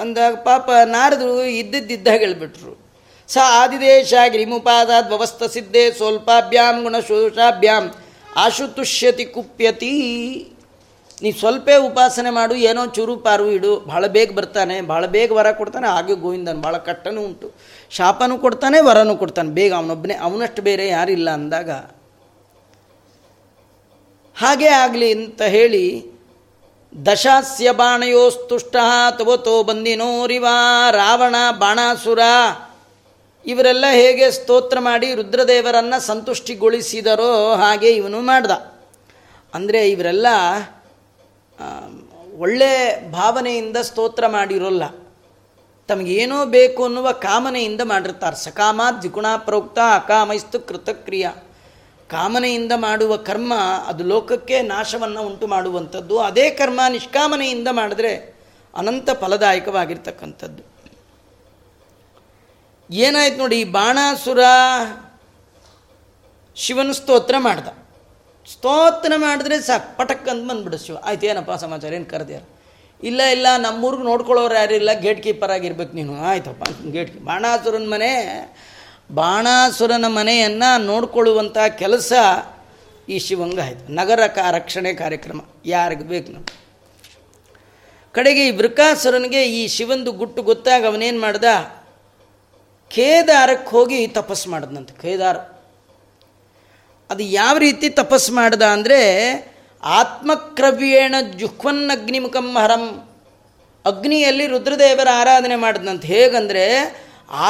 [0.00, 2.86] ಅಂದಾಗ ಪಾಪ ನಾರದರು ಇದ್ದಿದ್ದ ಹೇಳಿಬಿಟ್ರು.
[3.28, 7.94] ಸ ಆದಿದೇಶ ಗಿರಿಮುಪಾದಾದ್ ವ್ಯವಸ್ಥ ಸಿದ್ಧೆ ಸ್ವಲ್ಪಾಭ್ಯಾಂ ಗುಣಶೋಷಾಭ್ಯಾಂ
[8.36, 10.52] ಆಶುತುಷ್ಯತಿ ಕುಪ್ಯತಿ.
[11.22, 15.86] ನೀ ಸ್ವಲ್ಪ ಉಪಾಸನೆ ಮಾಡು, ಏನೋ ಚೂರು ಪಾರು ಇಡು, ಭಾಳ ಬೇಗ ಬರ್ತಾನೆ, ಭಾಳ ಬೇಗ ವರ ಕೊಡ್ತಾನೆ,
[15.86, 17.48] ಹಾಗೆ ಗೋವಿಂದನ್, ಭಾಳ ಕಟ್ಟನೂ ಉಂಟು.
[17.90, 21.70] ಶಾಪನೂ ಕೊಡ್ತಾನೆ, ವರನೂ ಕೊಡ್ತಾನೆ, ಬೇಗ ಅವನೊಬ್ಬನೇ, ಅವನಷ್ಟು ಬೇರೆ ಯಾರಿಲ್ಲ ಅಂದಾಗ.
[24.36, 25.84] ಹಾಗೆ ಆಗಲಿ ಅಂತ ಹೇಳಿ,
[26.92, 28.76] ದಶಾಸ್ಯ ಬಾಣಯೋಸ್ತುಷ್ಟ
[29.18, 30.56] ತವತೋ ಬಂದಿನೋರಿವಾ
[30.90, 32.20] ರಾವಣ, ಬಾಣಾಸುರ,
[33.44, 38.50] ಇವರೆಲ್ಲ ಹೇಗೆ ಸ್ತೋತ್ರ ಮಾಡಿ ರುದ್ರದೇವರನ್ನು ಸಂತುಷ್ಟಿಗೊಳಿಸಿದರೋ ಹಾಗೆ ಇವನು ಮಾಡ್ದ.
[39.54, 40.26] ಅಂದರೆ ಇವರೆಲ್ಲ
[42.38, 44.88] ಒಳ್ಳೆ ಭಾವನೆಯಿಂದ ಸ್ತೋತ್ರ ಮಾಡಿರೋಲ್ಲ.
[45.88, 48.36] ತಮಗೇನೋ ಬೇಕು ಅನ್ನುವ ಕಾಮನೆಯಿಂದ ಮಾಡಿರ್ತಾರೆ.
[48.36, 51.28] ಸಕಾಮ ದ್ವಿಗುಣ ಪ್ರೋಕ್ತ ಅಕಾಮೈಸ್ತು ಕೃತಕ್ರಿಯ.
[52.10, 53.54] ಕಾಮನೆಯಿಂದ ಮಾಡುವ ಕರ್ಮ
[53.86, 56.18] ಅದು ಲೋಕಕ್ಕೆ ನಾಶವನ್ನು ಉಂಟು ಮಾಡುವಂಥದ್ದು.
[56.18, 58.36] ಅದೇ ಕರ್ಮ ನಿಷ್ಕಾಮನೆಯಿಂದ ಮಾಡಿದ್ರೆ
[58.76, 60.76] ಅನಂತ ಫಲದಾಯಕವಾಗಿರ್ತಕ್ಕಂಥದ್ದು.
[62.94, 64.40] ಏನಾಯ್ತು ನೋಡಿ ಬಾಣಾಸುರ
[66.54, 67.68] ಶಿವನ ಸ್ತೋತ್ರ ಮಾಡ್ದ.
[68.52, 70.96] ಸ್ತೋತ್ರ ಮಾಡಿದ್ರೆ ಸಾಕ್ ಪಟಕ್ ಅಂತ ಬಂದ್ಬಿಡು ಶಿವ.
[71.04, 72.42] ಆಯ್ತು, ಏನಪ್ಪ ಸಮಾಚಾರ, ಏನು ಕರೆದ್ಯಾರ
[73.02, 76.20] ಇಲ್ಲ ಇಲ್ಲ, ನಮ್ಮೂರ್ಗೆ ನೋಡ್ಕೊಳ್ಳೋರು ಯಾರಿಲ್ಲ ಗೇಟ್ ಕೀಪರ್ ಆಗಿರ್ಬೇಕು ನೀನು.
[76.20, 78.12] ಆಯ್ತಪ್ಪ ಗೇಟ್ ಬಾಣಾಸುರನ ಮನೆ,
[79.12, 82.12] ಬಾಣಾಸುರನ ಮನೆಯನ್ನು ನೋಡ್ಕೊಳ್ಳುವಂಥ ಕೆಲಸ
[83.08, 83.92] ಈ ಶಿವಂಗ ಆಯಿತು.
[83.92, 85.40] ನಗರ ಕಾ, ರಕ್ಷಣೆ ಕಾರ್ಯಕ್ರಮ.
[85.66, 86.44] ಯಾರಿಗೆ ಬೇಕು ನಾವು?
[88.12, 91.44] ಕಡೆಗೆ ಈ ವೃಕಾಸುರನಿಗೆ ಈ ಶಿವಂದು ಗುಟ್ಟು ಗೊತ್ತಾಗ ಅವನೇನು ಮಾಡ್ದ?
[92.88, 95.02] ಕೇದಾರಕ್ಕೆ ಹೋಗಿ ತಪಸ್ಸು ಮಾಡಿದ್ನಂತೆ.
[95.02, 95.36] ಕೇದಾರ
[97.10, 99.00] ಅದು ಯಾವ ರೀತಿ ತಪಸ್ಸು ಮಾಡ್ದ ಅಂದರೆ
[99.82, 101.14] ಆತ್ಮಕ್ರವ್ಯೇಣ
[101.96, 102.84] ಅಗ್ನಿಮುಖಂ ಹರಂ.
[103.84, 106.64] ಅಗ್ನಿಯಲ್ಲಿ ರುದ್ರದೇವರ ಆರಾಧನೆ ಮಾಡಿದಂತ ಹೇಗಂದರೆ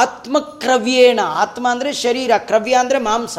[0.01, 3.37] ಆತ್ಮಕ್ರವ್ಯೇಣ, ಆತ್ಮ ಅಂದರೆ ಶರೀರ, ಕ್ರವ್ಯ ಅಂದರೆ ಮಾಂಸ.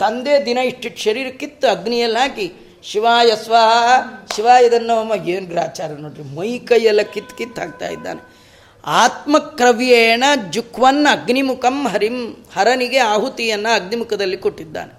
[0.00, 2.46] ತಂದೆ ದಿನ ಇಷ್ಟಿಟ್ಟು ಶರೀರ ಕಿತ್ತು ಅಗ್ನಿಯಲ್ಲಿ ಹಾಕಿ
[2.90, 3.74] ಶಿವಾಯ ಸ್ವಾಹ
[4.32, 4.96] ಶಿವ ಇದನ್ನು
[5.34, 8.22] ಏನು ಗ್ರಾಚಾರ ನೋಡ್ರಿ, ಮೈ ಕೈಯೆಲ್ಲ ಕಿತ್ತು ಕಿತ್ತು ಹಾಕ್ತಾ ಇದ್ದಾನೆ.
[9.02, 10.24] ಆತ್ಮಕ್ರವ್ಯೇಣ
[10.56, 12.18] ಜುಕ್ವನ್ ಅಗ್ನಿಮುಖಂ ಹರಿಂ,
[12.56, 14.92] ಹರನಿಗೆ ಆಹುತಿಯನ್ನು ಅಗ್ನಿಮುಖದಲ್ಲಿ ಕೊಟ್ಟಿದ್ದಾನೆ.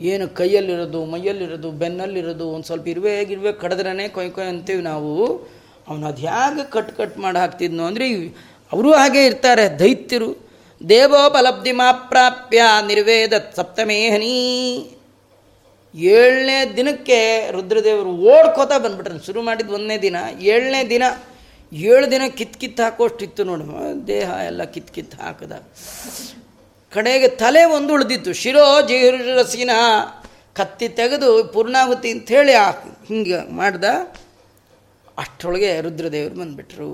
[0.00, 5.12] ಏನು ಕೈಯಲ್ಲಿರೋದು, ಮೈಯಲ್ಲಿರೋದು, ಬೆನ್ನಲ್ಲಿರೋದು, ಒಂದು ಸ್ವಲ್ಪ ಇರುವೆ ಗಿರುವೆ ಕಡದ್ರೇ ಕೊಯ್ ಕೊಯ್ ಅಂತೀವಿ ನಾವು.
[5.88, 8.06] ಅವನು ಅದು ಹೇಗೆ ಕಟ್ ಕಟ್ ಮಾಡಿ ಹಾಕ್ತಿದ್ನು ಅಂದರೆ
[8.72, 10.30] ಅವರು ಹಾಗೆ ಇರ್ತಾರೆ, ದೈತ್ಯರು.
[10.88, 14.36] ದೇವೋಪಲಬ್ಧಿ ಮಾಪ್ರಾಪ್ಯ ನಿರ್ವೇದ ಸಪ್ತಮೇಹನಿ
[15.94, 19.26] ಏಳನೇ ದಿನಕ್ಕೆ ರುದ್ರದೇವರು ಓಡ್ಕೋತಾ ಬಂದ್ಬಿಟ್ರೆ.
[19.26, 21.02] ಶುರು ಮಾಡಿದ್ದು ಒಂದನೇ ದಿನ, ಏಳನೇ ದಿನ.
[21.72, 23.64] ಏಳು ದಿನ ಕಿತ್ ಕಿತ್ತು ಹಾಕೋಷ್ಟಿತ್ತು ನೋಡಿ.
[24.06, 25.52] ದೇಹ ಎಲ್ಲ ಕಿತ್ ಕಿತ್ತು ಹಾಕದ.
[26.96, 28.32] ಕಡೆಗೆ ತಲೆ ಒಂದು ಉಳಿದಿತ್ತು.
[28.42, 29.72] ಶಿರೋ ಜಿಹಿರಸಿನ
[30.58, 32.54] ಕತ್ತಿ ತೆಗೆದು ಪೂರ್ಣಾಹುತಿ ಅಂಥೇಳಿ
[33.08, 33.84] ಹಿಂಗೆ ಮಾಡ್ದ.
[35.22, 36.88] ಅಷ್ಟರೊಳಗೆ ರುದ್ರದೇವರು ಬಂದುಬಿಟ್ರು.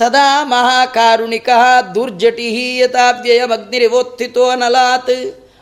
[0.00, 1.50] ತದಾ ಮಹಾಕಾರುಣಿಕ
[1.94, 2.46] ದುರ್ಜಟಿ
[2.78, 5.14] ಯಥಾವ್ಯಯಮಗ್ನಿರಿವೋತ್ಥಿತೋ ನಲಾತ್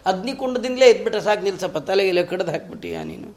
[0.06, 3.28] ಅಗ್ನಿಕುಂಡದಿಂದಲೇ ಇದ್ಬಿಟ್ರೆ ಸಾಕು ನಿಲ್ಸಪ್ಪ, ತಲೆಗೆಲ್ಲ ಕಡ್ದು ಹಾಕ್ಬಿಟ್ಟಿಯ ನೀನು.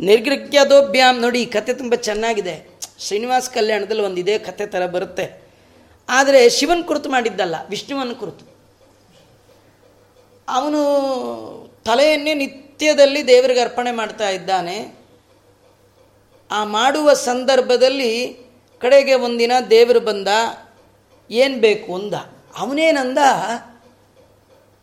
[0.00, 2.56] ನಿರ್ಗೃಹ್ಯದೋಭ್ಯಾಮ್ ನೋಡಿ ಕತೆ ತುಂಬ ಚೆನ್ನಾಗಿದೆ.
[3.04, 5.26] ಶ್ರೀನಿವಾಸ ಕಲ್ಯಾಣದಲ್ಲಿ ಒಂದು ಇದೇ ಕತೆ ಥರ ಬರುತ್ತೆ.
[6.08, 8.44] ಆದರೆ ಶಿವನ ಕುರಿತು ಮಾಡಿದ್ದಲ್ಲ, ವಿಷ್ಣುವನ್ನು ಕುರಿತು.
[10.48, 10.80] ಅವನು
[11.84, 14.98] ತಲೆಯನ್ನೇ ನಿತ್ಯದಲ್ಲಿ ದೇವರಿಗೆ ಅರ್ಪಣೆ ಮಾಡ್ತಾ ಇದ್ದಾನೆ.
[16.50, 18.36] ಆ ಮಾಡುವ ಸಂದರ್ಭದಲ್ಲಿ
[18.80, 20.28] ಕಡೆಗೆ ಒಂದಿನ ದೇವರು ಬಂದ,
[21.30, 22.14] ಏನು ಬೇಕು ಅಂದ.
[22.56, 23.18] ಅವನೇನಂದ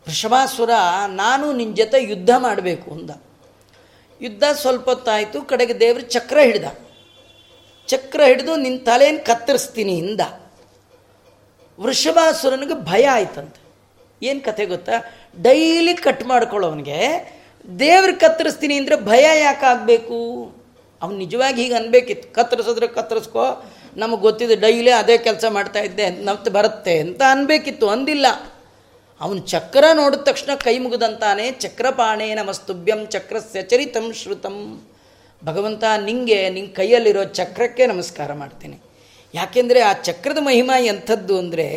[0.06, 0.70] ವೃಷಭಾಸುರ
[1.06, 3.10] ನಾನು ನಿನ್ನ ಜೊತೆ ಯುದ್ಧ ಮಾಡಬೇಕು ಅಂದ.
[4.20, 6.64] ಯುದ್ಧ ಸ್ವಲ್ಪ ಹೊತ್ತಾಯಿತು, ಕಡೆಗೆ ದೇವರು ಚಕ್ರ ಹಿಡ್ದ.
[7.86, 10.20] ಚಕ್ರ ಹಿಡಿದು ನಿನ್ನ ತಲೆಯನ್ನು ಕತ್ತರಿಸ್ತೀನಿ ಹಿಂದ
[11.80, 13.66] ವೃಷಭಾಸುರನಿಗೆ ಭಯ ಆಯ್ತಂತೆ.
[14.26, 14.92] ಏನು ಕತೆ ಗೊತ್ತಾ?
[15.44, 17.00] ಡೈಲಿ ಕಟ್ ಮಾಡ್ಕೊಳ್ಳೋವನಿಗೆ
[17.80, 20.18] ದೇವ್ರ ಕತ್ತರಿಸ್ತೀನಿ ಅಂದರೆ ಭಯ ಯಾಕೆ ಆಗಬೇಕು
[21.02, 22.26] ಅವ್ನು ನಿಜವಾಗಿ ಹೀಗೆ ಅನ್ಬೇಕಿತ್ತು.
[22.34, 23.44] ಕತ್ತರಿಸಿದ್ರೆ ಕತ್ತರಿಸ್ಕೋ,
[23.96, 28.26] ನಮಗೆ ಗೊತ್ತಿದೆ ಡೈಲಿ ಅದೇ ಕೆಲಸ ಮಾಡ್ತಾ ಇದ್ದೆ ನಮ್ದು ಬರುತ್ತೆ ಅಂತ ಅನ್ಬೇಕಿತ್ತು, ಅಂದಿಲ್ಲ.
[29.20, 34.56] ಅವನು ಚಕ್ರ ನೋಡಿದ ತಕ್ಷಣ ಕೈ ಮುಗಿದಂತಾನೆ ಚಕ್ರಪಾಣೇ ನಮಸ್ತುಭ್ಯಂ ಚಕ್ರಸ್ಯ ಚರಿತಂ ಶ್ರುತಂ.
[35.42, 38.76] ಭಗವಂತ, ನಿಂಗೆ ನಿನ್ನ ಕೈಯಲ್ಲಿರೋ ಚಕ್ರಕ್ಕೆ ನಮಸ್ಕಾರ ಮಾಡ್ತೀನಿ.
[39.34, 41.68] ಯಾಕೆಂದರೆ ಆ ಚಕ್ರದ ಮಹಿಮಾ ಎಂಥದ್ದು ಅಂದರೆ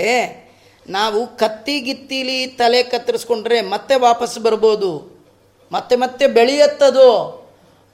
[0.90, 5.20] ನಾವು ಕತ್ತಿ ಗಿತ್ತಿಲಿ ತಲೆ ಕತ್ತರಿಸ್ಕೊಂಡ್ರೆ ಮತ್ತೆ ವಾಪಸ್ ಬರ್ಬೋದು.
[5.72, 7.40] ಮತ್ತೆ ಮತ್ತೆ ಬೆಳೆಯತ್ತದು.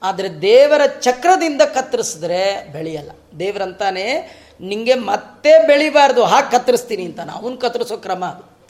[0.03, 3.11] ಆದರೆ ದೇವರ ಚಕ್ರದಿಂದ ಕತ್ತರಿಸಿದ್ರೆ ಬೆಳೆಯಲ್ಲ.
[3.39, 6.23] ದೇವರಂತಾನೆ ನಿಮಗೆ ಮತ್ತೆ ಬೆಳಿಬಾರ್ದು.
[6.23, 7.19] ಹಾಗೆ ಕತ್ತರಿಸ್ತೀನಿ ಅಂತ.
[7.33, 8.67] ಅವನು ಕತ್ತರಿಸೋ ಕ್ರಮ ಅದು.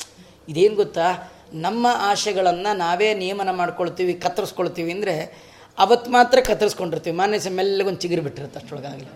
[0.49, 1.31] ಇದೇನು ಗೊತ್ತಾ?
[1.53, 5.45] ನಮ್ಮ ಆಶೆಗಳನ್ನು ನಾವೇ ನಿಯಮನ ಮಾಡ್ಕೊಳ್ತೀವಿ, ಕತ್ತರಿಸ್ಕೊಳ್ತೀವಿ ಅಂದರೆ
[5.79, 7.15] ಅವತ್ತು ಮಾತ್ರ ಕತ್ತರಿಸ್ಕೊಂಡಿರ್ತೀವಿ.
[7.15, 9.07] ಮಾನ್ಯ ಮೆಲ್ಲಗೊಂದು ಚಿಗುರು ಬಿಟ್ಟಿರುತ್ತೆ ಅಷ್ಟೊಳಗಾಗಲಿ.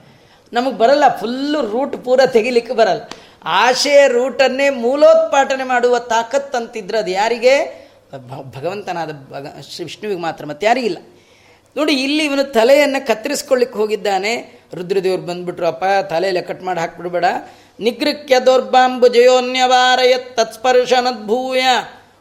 [0.54, 1.18] ನಮಗೆ ಬರಲ್ಲ.
[1.20, 3.02] ಫುಲ್ಲು ರೂಟ್ ಪೂರ ತೆಗಿಲಿಕ್ಕೆ ಬರಲ್ಲ.
[3.44, 7.90] ಆಶೆಯ ರೂಟನ್ನೇ ಮೂಲೋತ್ಪಾಟನೆ ಮಾಡುವ ತಾಕತ್ತಂತಿದ್ರೆ ಅದು ಯಾರಿಗೆ?
[8.60, 10.98] ಭಗವಂತನಾದ ಭಗ, ಶ್ರೀ ವಿಷ್ಣುವಿಗೆ ಮಾತ್ರ ಮತ್ತೆ ಯಾರಿಗಿಲ್ಲ.
[11.78, 14.60] ನೋಡಿ, ಇಲ್ಲಿ ಇವನು ತಲೆಯನ್ನು ಕತ್ತರಿಸ್ಕೊಳ್ಳಿಕ್ಕೆ ಹೋಗಿದ್ದಾನೆ.
[14.74, 17.26] ರುದ್ರದೇವ್ರು ಬಂದ್ಬಿಟ್ರು, ಅಪ್ಪ, ತಲೆಯಲ್ಲಿ ಕಟ್ ಮಾಡಿ ಹಾಕ್ಬಿಡ್ಬೇಡ.
[17.80, 21.62] ನಿಗೃಕ್ಯ ದೌರ್ಬಾಂಬು ಜಯೋನ್ಯವಾರಯ ತತ್ಸ್ಪರ್ಶನದ್ಭೂಯ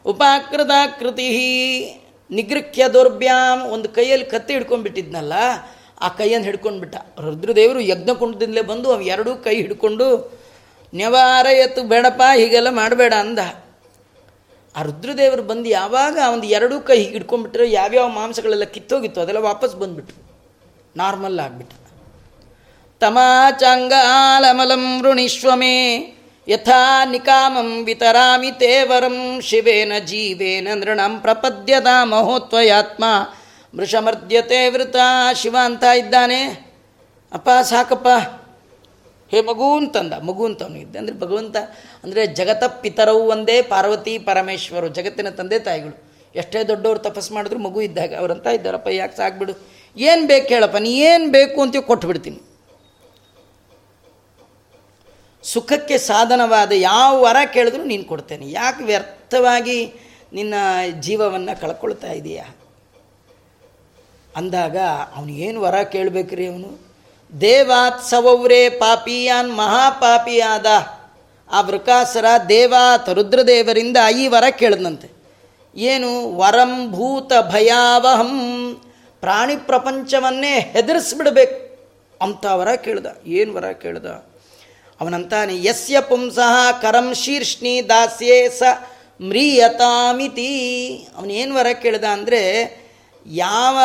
[0.05, 1.29] ಉಪಾಕೃತಾಕೃತಿ.
[2.31, 5.33] ನಿಗೃಕ್ಯ ದೌರ್ಬ್ಯಾಮ್ ಒಂದು ಕೈಯಲ್ಲಿ ಕತ್ತಿ ಹಿಡ್ಕೊಂಡ್ಬಿಟ್ಟಿದ್ನಲ್ಲ,
[6.01, 6.95] ಆ ಕೈಯನ್ನು ಹಿಡ್ಕೊಂಡ್ಬಿಟ್ಟ.
[7.19, 10.38] ರುದ್ರದೇವರು ಯಜ್ಞಕುಂಡದಿಂದಲೇ ಬಂದು ಅವು ಎರಡೂ ಕೈ ಹಿಡ್ಕೊಂಡು
[10.95, 13.39] ನ್ಯವಾರಯತ್ತು ಬೇಡಪ್ಪ, ಹೀಗೆಲ್ಲ ಮಾಡಬೇಡ ಅಂದ.
[14.75, 20.29] ಆ ರುದ್ರದೇವರು ಬಂದು ಯಾವಾಗ ಒಂದು ಎರಡೂ ಕೈ ಹೀಗೆ ಹಿಡ್ಕೊಂಡ್ಬಿಟ್ರೆ ಯಾವ್ಯಾವ ಮಾಂಸಗಳೆಲ್ಲ ಕಿತ್ತೋಗಿತ್ತು, ಅದೆಲ್ಲ ವಾಪಸ್ ಬಂದ್ಬಿಟ್ರು.
[20.95, 21.73] ನಾರ್ಮಲ್ ಆಗಿಬಿಟ್ಟ
[22.99, 25.97] ತಮಾಚಾಂಗಾಲಮಲಂ ವೃಣಿಶ್ವಮೇ
[26.47, 33.03] ಯಥಾ ನಿಕಾಮಂ ವಿತರಾಮಿ ತೇವರಂ ಶಿವೇನ ಜೀವೇನ ನೃಣಂ ಪ್ರಪದ್ಯದ ಮಹೋತ್ವಯಾತ್ಮ.
[33.75, 34.95] ಮೃಷಮರ್ದ್ಯತೆ ವೃತ
[35.33, 36.69] ಶಿವ ಅಂತ ಇದ್ದಾನೆ.
[37.33, 38.07] ಅಪ್ಪ, ಸಾಕಪ್ಪ.
[39.31, 41.57] ಹೇ ಮಗು ಅಂತಂದ ಮಗು ಅಂತ ಅವನಿಗಿದ್ದೆ ಅಂದರೆ ಭಗವಂತ,
[42.03, 45.95] ಅಂದರೆ ಜಗತ ಪಿತರವು ಒಂದೇ, ಪಾರ್ವತಿ ಪರಮೇಶ್ವರು, ಜಗತ್ತಿನ ತಂದೆ ತಾಯಿಗಳು.
[46.35, 49.53] ಎಷ್ಟೇ ದೊಡ್ಡವರು ತಪಸ್ ಮಾಡಿದ್ರು ಮಗು ಇದ್ದಾಗ ಅವರಂತ ಇದ್ದಾರಪ್ಪ, ಯಾಕೆ ಸಾಕ್ಬಿಡು
[49.97, 52.39] ಏನು ಬೇಕು ಹೇಳಪ್ಪ, ನೀ ಏನು ಬೇಕು ಅಂತ ಕೊಟ್ಬಿಡ್ತೀನಿ
[55.43, 58.45] ಸುಖಕ್ಕೆ ಸಾಧನವಾದ ಯಾವ ವರ ಕೇಳಿದ್ರು ನೀನು ಕೊಡ್ತೇನೆ.
[58.51, 59.77] ಯಾಕೆ ವ್ಯರ್ಥವಾಗಿ
[60.33, 60.53] ನಿನ್ನ
[60.99, 62.45] ಜೀವವನ್ನು ಕಳ್ಕೊಳ್ತಾ ಇದೆಯಾ?
[64.35, 64.77] ಅಂದಾಗ,
[65.15, 66.88] ಅವನು ಏನು ವರ ಕೇಳಬೇಕ್ರಿ ಅವನು?
[67.41, 70.65] ದೇವಾತ್ ಸವೌರೇ ಪಾಪಿಯಾನ್ ಮಹಾಪಾಪಿಯಾದ
[71.51, 75.09] ಆ ವೃಕಾಸರ ದೇವಾತ್ ರುದ್ರದೇವರಿಂದ ಈ ವರ ಕೇಳಿದಂತೆ
[75.75, 78.33] ಏನು ವರಂ ಭೂತ ಭಯಾವಹಂ,
[79.19, 81.57] ಪ್ರಾಣಿ ಪ್ರಪಂಚವನ್ನೇ ಹೆದರಿಸ್ಬಿಡ್ಬೇಕು
[82.21, 83.05] ಅಂತ ವರ ಕೇಳ್ದ.
[83.25, 84.05] ಏನು ವರ ಕೇಳ್ದ?
[85.01, 88.63] ಅವನಂತಾನೆ, ಯಸ್ಯ ಪುಂಸಃ ಕರಂ ಶೀರ್ಷ್ಣಿ ದಾಸ್ಯೇ ಸ
[89.21, 90.49] ಮ್ರಿಯತಾಮಿತಿ.
[91.17, 92.41] ಅವನೇನು ವರ ಕೇಳ್ದ ಅಂದರೆ
[93.25, 93.77] ಯಾವ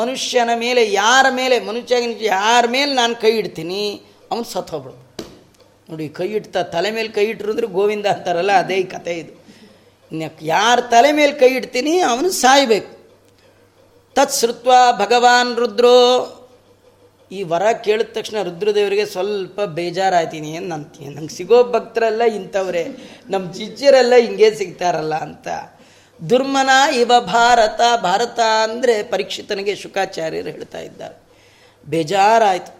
[0.00, 3.82] ಮನುಷ್ಯನ ಮೇಲೆ, ಯಾರ ಮೇಲೆ ಮನುಷ್ಯ ಯಾರ ಮೇಲೆ ನಾನು ಕೈ ಇಡ್ತೀನಿ,
[4.30, 4.96] ಅವನು ಸತ್ತೋಗ್ಬಿಡು
[5.90, 9.32] ನೋಡಿ, ಕೈ ಇಡ್ತಾ, ತಲೆ ಮೇಲೆ ಕೈ ಇಟ್ಟರು ಅಂದರೆ ಗೋವಿಂದ ಅಂತಾರಲ್ಲ, ಅದೇ ಕತೆ ಇದು.
[10.54, 12.90] ಯಾರ ತಲೆ ಮೇಲೆ ಕೈ ಇಡ್ತೀನಿ, ಅವನು ಸಾಯಬೇಕು.
[14.16, 15.96] ತತ್ ಶ್ರುತ್ವ ಭಗವಾನ್ ರುದ್ರೋ.
[17.30, 22.82] ಈ ವರ ಕೇಳಿದ ತಕ್ಷಣ ರುದ್ರದೇವರಿಗೆ ಸ್ವಲ್ಪ ಬೇಜಾರಾಯ್ತೀನಿ ಏನು ನಂತೀನಿ ನಂಗೆ ಸಿಗೋ ಭಕ್ತರೆಲ್ಲ ಇಂಥವ್ರೆ
[23.32, 25.48] ನಮ್ಮ ಜಿಜ್ಜರೆಲ್ಲ ಹಿಂಗೆ ಸಿಗ್ತಾರಲ್ಲ ಅಂತ.
[26.30, 31.16] ದುರ್ಮನ ಇವ ಭಾರತ ಭಾರತ ಅಂದರೆ ಪರೀಕ್ಷಿತನಿಗೆ ಶುಕಾಚಾರ್ಯರು ಹೇಳ್ತಾ ಇದ್ದಾರೆ.
[31.86, 32.78] ಬೇಜಾರಾಯಿತು.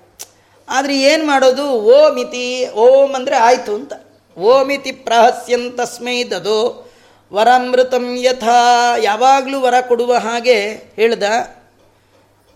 [0.68, 1.70] ಆದರೆ ಏನು ಮಾಡೋದು?
[1.70, 3.92] ಓಮಿತಿ, ಓಂ ಅಂದರೆ ಆಯಿತು ಅಂತ.
[4.38, 6.90] ಓಮಿತಿ ಪ್ರಹಸ್ಯಂತಸ್ಮೈ ದದೋ
[7.32, 8.96] ವರಾಮೃತಂ ಯಥಾ.
[8.96, 11.22] ಯಾವಾಗಲೂ ವರ ಕೊಡುವ ಹಾಗೆ ಹೇಳ್ದ.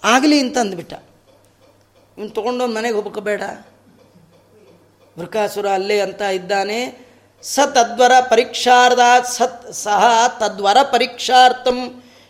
[0.04, 0.92] ಆಗಲಿ ಅಂತ ಅಂದ್ಬಿಟ್ಟ.
[2.18, 3.42] ಇವನು ತೊಗೊಂಡು ಮನೆಗೆ ಹೋಗ್ಬೇಕು ಬೇಡ.
[5.18, 7.11] ವೃಕಾಸುರ ಅಲ್ಲೇ ಅಂತ ಇದ್ದಾನೆ.
[7.50, 9.02] ಸ ತದ್ವರ ಪರೀಕ್ಷಾರ್ಧ
[9.36, 10.02] ಸತ್ ಸಹ
[10.40, 11.78] ತದ್ವರ ಪರೀಕ್ಷಾರ್ಥಂ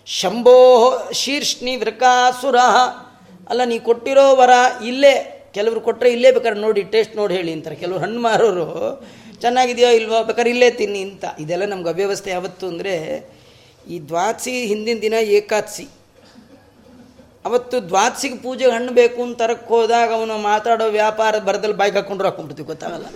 [0.09, 0.59] ಶಂಭೋ
[1.21, 2.59] ಶೀರ್ಷ್ಣಿ ವೃಕಾಸುರ
[3.51, 4.53] ಅಲ್ಲ, ನೀ ಕೊಟ್ಟಿರೋ ವರ
[4.91, 5.15] ಇಲ್ಲೇ,
[5.57, 7.77] ಕೆಲವರು ಕೊಟ್ಟರೆ ಇಲ್ಲೇ ಬೇಕಾದ್ರೆ ನೋಡಿ, ಟೇಸ್ಟ್ ನೋಡಿ ಹೇಳಿ ಅಂತಾರೆ.
[7.83, 8.67] ಕೆಲವರು ಹಣ್ಣು ಮಾರೋರು,
[9.43, 11.25] ಚೆನ್ನಾಗಿದೆಯೋ ಇಲ್ವೋ ಬೇಕಾದ್ರೆ ಇಲ್ಲೇ ತಿನ್ನಿ ಅಂತ.
[11.45, 12.95] ಇದೆಲ್ಲ ನಮ್ಗೆ ಅವ್ಯವಸ್ಥೆ ಯಾವತ್ತು ಅಂದರೆ,
[13.93, 15.87] ಈ ದ್ವಾದಸಿ ಹಿಂದಿನ ದಿನ ಏಕಾದಸಿ
[17.49, 22.69] ಅವತ್ತು ದ್ವಾದಸಿಗೆ ಪೂಜೆಗೆ ಹಣ್ಣು ಬೇಕು ಅಂತ ತರಕ್ಕೆ ಹೋದಾಗ ಅವನು ಮಾತಾಡೋ ವ್ಯಾಪಾರ ಬರದಲ್ಲಿ ಬಾಯ್ಗೆ ಹಾಕ್ಕೊಂಡ್ರು ಹಾಕೊಂಡ್ಬಿಡ್ತೀವಿ,
[22.73, 23.07] ಗೊತ್ತಾಗಲ್ಲ.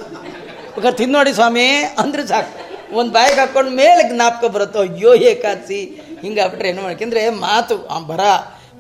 [0.77, 1.67] ಬೇಕಾದ್ರೆ ತಿನ್ನೋಡಿ ಸ್ವಾಮಿ
[1.99, 2.95] ಅಂದ್ರೆ ಸಾಕು.
[2.97, 8.21] ಒಂದು ಬಾಯಿಗೆ ಹಾಕ್ಕೊಂಡು ಮೇಲೆ ಜ್ಞಾಪಕ ಬರುತ್ತೋ, ಅಯ್ಯೋ ಏಕಾದಶಿ ಹಿಂಗೆ ಆಗ್ಬಿಟ್ರೆ ಏನು ಮಾಡ್ಕೆಂದ್ರೆ ಮಾತು ಬರ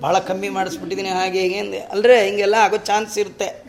[0.03, 3.65] ಭಾಳ ಕಮ್ಮಿ ಮಾಡಿಸ್ಬಿಟ್ಟಿದ್ದೀನಿ ಹಾಗೆ ಹೀಗೆ ಅಲ್ಲರೆ ಹಿಂಗೆಲ್ಲ ಆಗೋ ಚಾನ್ಸ್ ಇರುತ್ತೆ.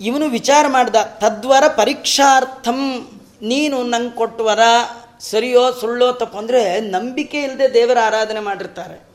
[0.00, 2.80] ಇವನು ವಿಚಾರ ಮಾಡ್ದ, ತದ್ವರ ಪರೀಕ್ಷಾರ್ಥಂ,
[3.42, 4.58] ನೀನು ನಂಗೆ ಕೊಟ್ಟವರ
[5.20, 6.38] ಸರಿಯೋ ಸುಳ್ಳೋ ತಪ್ಪು.
[6.38, 9.08] ಅಂದರೆ ನಂಬಿಕೆ ಇಲ್ಲದೆ ದೇವರ ಆರಾಧನೆ ಮಾಡಿರ್ತಾರೆ.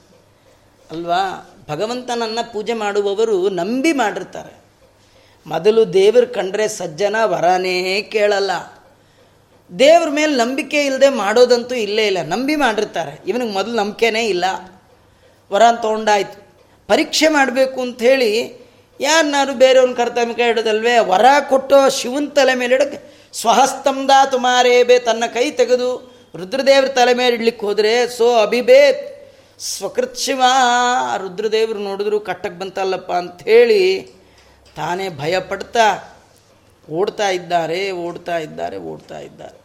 [0.91, 1.49] ಅಲ್ವಾ?
[1.69, 4.58] ಭಗವಂತನನ್ನು ಪೂಜೆ ಮಾಡುವವರು ನಂಬಿ ಮಾಡಿರ್ತಾರೆ.
[5.47, 8.51] ಮೊದಲು ದೇವ್ರ ಕಂಡ್ರೆ ಸಜ್ಜನ ವರನೇ ಕೇಳಲ್ಲ.
[9.79, 12.17] ದೇವ್ರ ಮೇಲೆ ನಂಬಿಕೆ ಇಲ್ಲದೆ ಮಾಡೋದಂತೂ ಇಲ್ಲೇ ಇಲ್ಲ.
[12.23, 13.21] ನಂಬಿ ಮಾಡಿರ್ತಾರೆ.
[13.27, 14.45] ಇವನಿಗೆ ಮೊದಲು ನಂಬಿಕೆನೇ ಇಲ್ಲ.
[15.51, 16.49] ವರ ತೊಗೊಂಡಾಯ್ತು.
[16.87, 18.59] ಪರೀಕ್ಷೆ ಮಾಡಬೇಕು ಅಂಥೇಳಿ
[19.01, 26.15] ಯಾರನ್ನಾರು ಬೇರೆಯವ್ರನ್ನ ಕರ್ತಮಿಕ ಹಿಡೋದಲ್ವೇ ವರ ಕೊಟ್ಟೋ ಶಿವನ ತಲೆ ಮೇಲೆ ಇಡಕ್ಕೆ ಸ್ವಹಸ್ತಂದ ತುಮಾರೇಬೆ ತನ್ನ ಕೈ ತೆಗೆದು
[26.35, 30.43] ರುದ್ರದೇವ್ರ ತಲೆ ಮೇಲೆ ಇಡ್ಲಿಕ್ಕೆ ಹೋದರೆ ಸೋ ಅಭಿಬೇತ್ ಸ್ವಕೃತ್ ಶಿವ,
[31.17, 34.11] ರುದ್ರದೇವ್ರು ನೋಡಿದ್ರು ಕಟ್ಟಕ್ಕೆ ಬಂತಲ್ಲಪ್ಪ ಅಂಥೇಳಿ
[34.79, 35.85] ತಾನೇ ಭಯಪಡ್ತಾ
[36.89, 39.57] ಓಡ್ತಾ ಇದ್ದಾರೆ ಓಡ್ತಾ ಇದ್ದಾರೆ ಓಡ್ತಾ ಇದ್ದಾರೆ.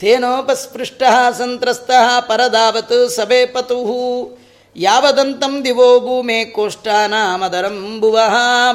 [0.00, 1.02] ತೇನೋಪಸ್ಪೃಷ್ಟ
[1.38, 1.90] ಸಂತ್ರಸ್ತ
[2.28, 3.78] ಪರದಾವತ್ ಸಭೆ ಪತು
[4.76, 8.16] ಯಾವದಂತಂ ದಿವೋ ಭೂಮೇ ಕೋಷ್ಟ ನಾಮದರಂಬುವ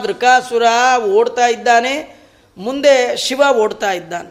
[0.02, 0.66] ವೃಕಾಸುರ
[1.16, 1.94] ಓಡ್ತಾ ಇದ್ದಾನೆ,
[2.58, 4.30] ಮುಂದೆ ಶಿವ ಓಡ್ತಾ ಇದ್ದಾನೆ.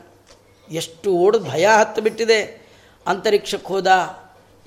[0.70, 2.40] ಎಷ್ಟು ಓಡ್ ಭಯ ಹತ್ತು ಬಿಟ್ಟಿದೆ
[3.06, 3.90] ಅಂತರಿಕ್ಷಕ್ಕೆ ಹೋದ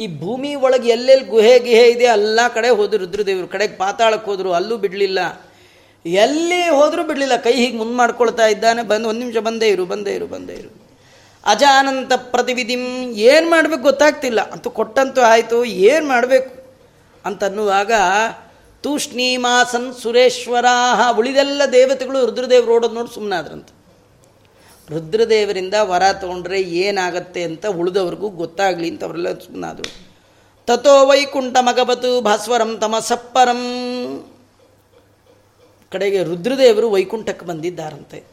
[0.01, 4.77] ಈ ಭೂಮಿ ಒಳಗೆ ಎಲ್ಲೆಲ್ಲಿ ಗುಹೆ ಗಿಹೆ ಇದೆ, ಎಲ್ಲ ಕಡೆ ಹೋದ್ರು ರುದ್ರದೇವರು, ಕಡೆಗೆ ಪಾತಾಳಕ್ಕೆ ಹೋದರು ಅಲ್ಲೂ
[4.77, 5.19] ಬಿಡಲಿಲ್ಲ.
[6.05, 10.27] ಎಲ್ಲಿ ಹೋದರೂ ಬಿಡಲಿಲ್ಲ, ಕೈ ಹೀಗೆ ಮುಂದೆ ಮಾಡ್ಕೊಳ್ತಾ ಇದ್ದಾನೆ, ಬಂದು ಒಂದು ನಿಮಿಷ ಬಂದೇ ಇರು ಬಂದೇ ಇರು
[10.27, 10.69] ಬಂದೇ ಇರು.
[11.45, 12.83] ಅಜಾನಂತ ಪ್ರತಿವಿಧಿಂ,
[13.13, 14.51] ಏನು ಮಾಡಬೇಕು ಗೊತ್ತಾಗ್ತಿಲ್ಲ.
[14.51, 16.51] ಅಂತೂ ಕೊಟ್ಟಂತೂ ಆಯಿತು, ಏನು ಮಾಡಬೇಕು?
[17.25, 17.91] ಅಂತನ್ನುವಾಗ,
[18.83, 23.69] ತೂಷ್ಣೀಮಾಸನ್ ಸುರೇಶ್ವರಾಹ, ಉಳಿದೆಲ್ಲ ದೇವತೆಗಳು ರುದ್ರದೇವರು ಓಡೋದು ನೋಡಿ ಸುಮ್ಮನಾದ್ರಂತ
[24.93, 30.11] ರುದ್ರದೇವರಿಂದ ವರ ತಗೊಂಡ್ರೆ ಏನಾಗತ್ತೆ ಅಂತ ಉಳಿದವ್ರಿಗೂ ಗೊತ್ತಾಗಲಿ ಅಂತ ಅವರೆಲ್ಲ ಸುಮ್ಮನಾದರು
[30.67, 33.61] ತಥೋ ವೈಕುಂಠ ಮಗಬತು ಭಾಸ್ವರಂ ತಮಸಪ್ಪರಂ.
[35.91, 38.23] ಕಡೆಗೆ ರುದ್ರದೇವರು ವೈಕುಂಠಕ್ಕೆ ಬಂದಿದ್ದಾರಂತೆ.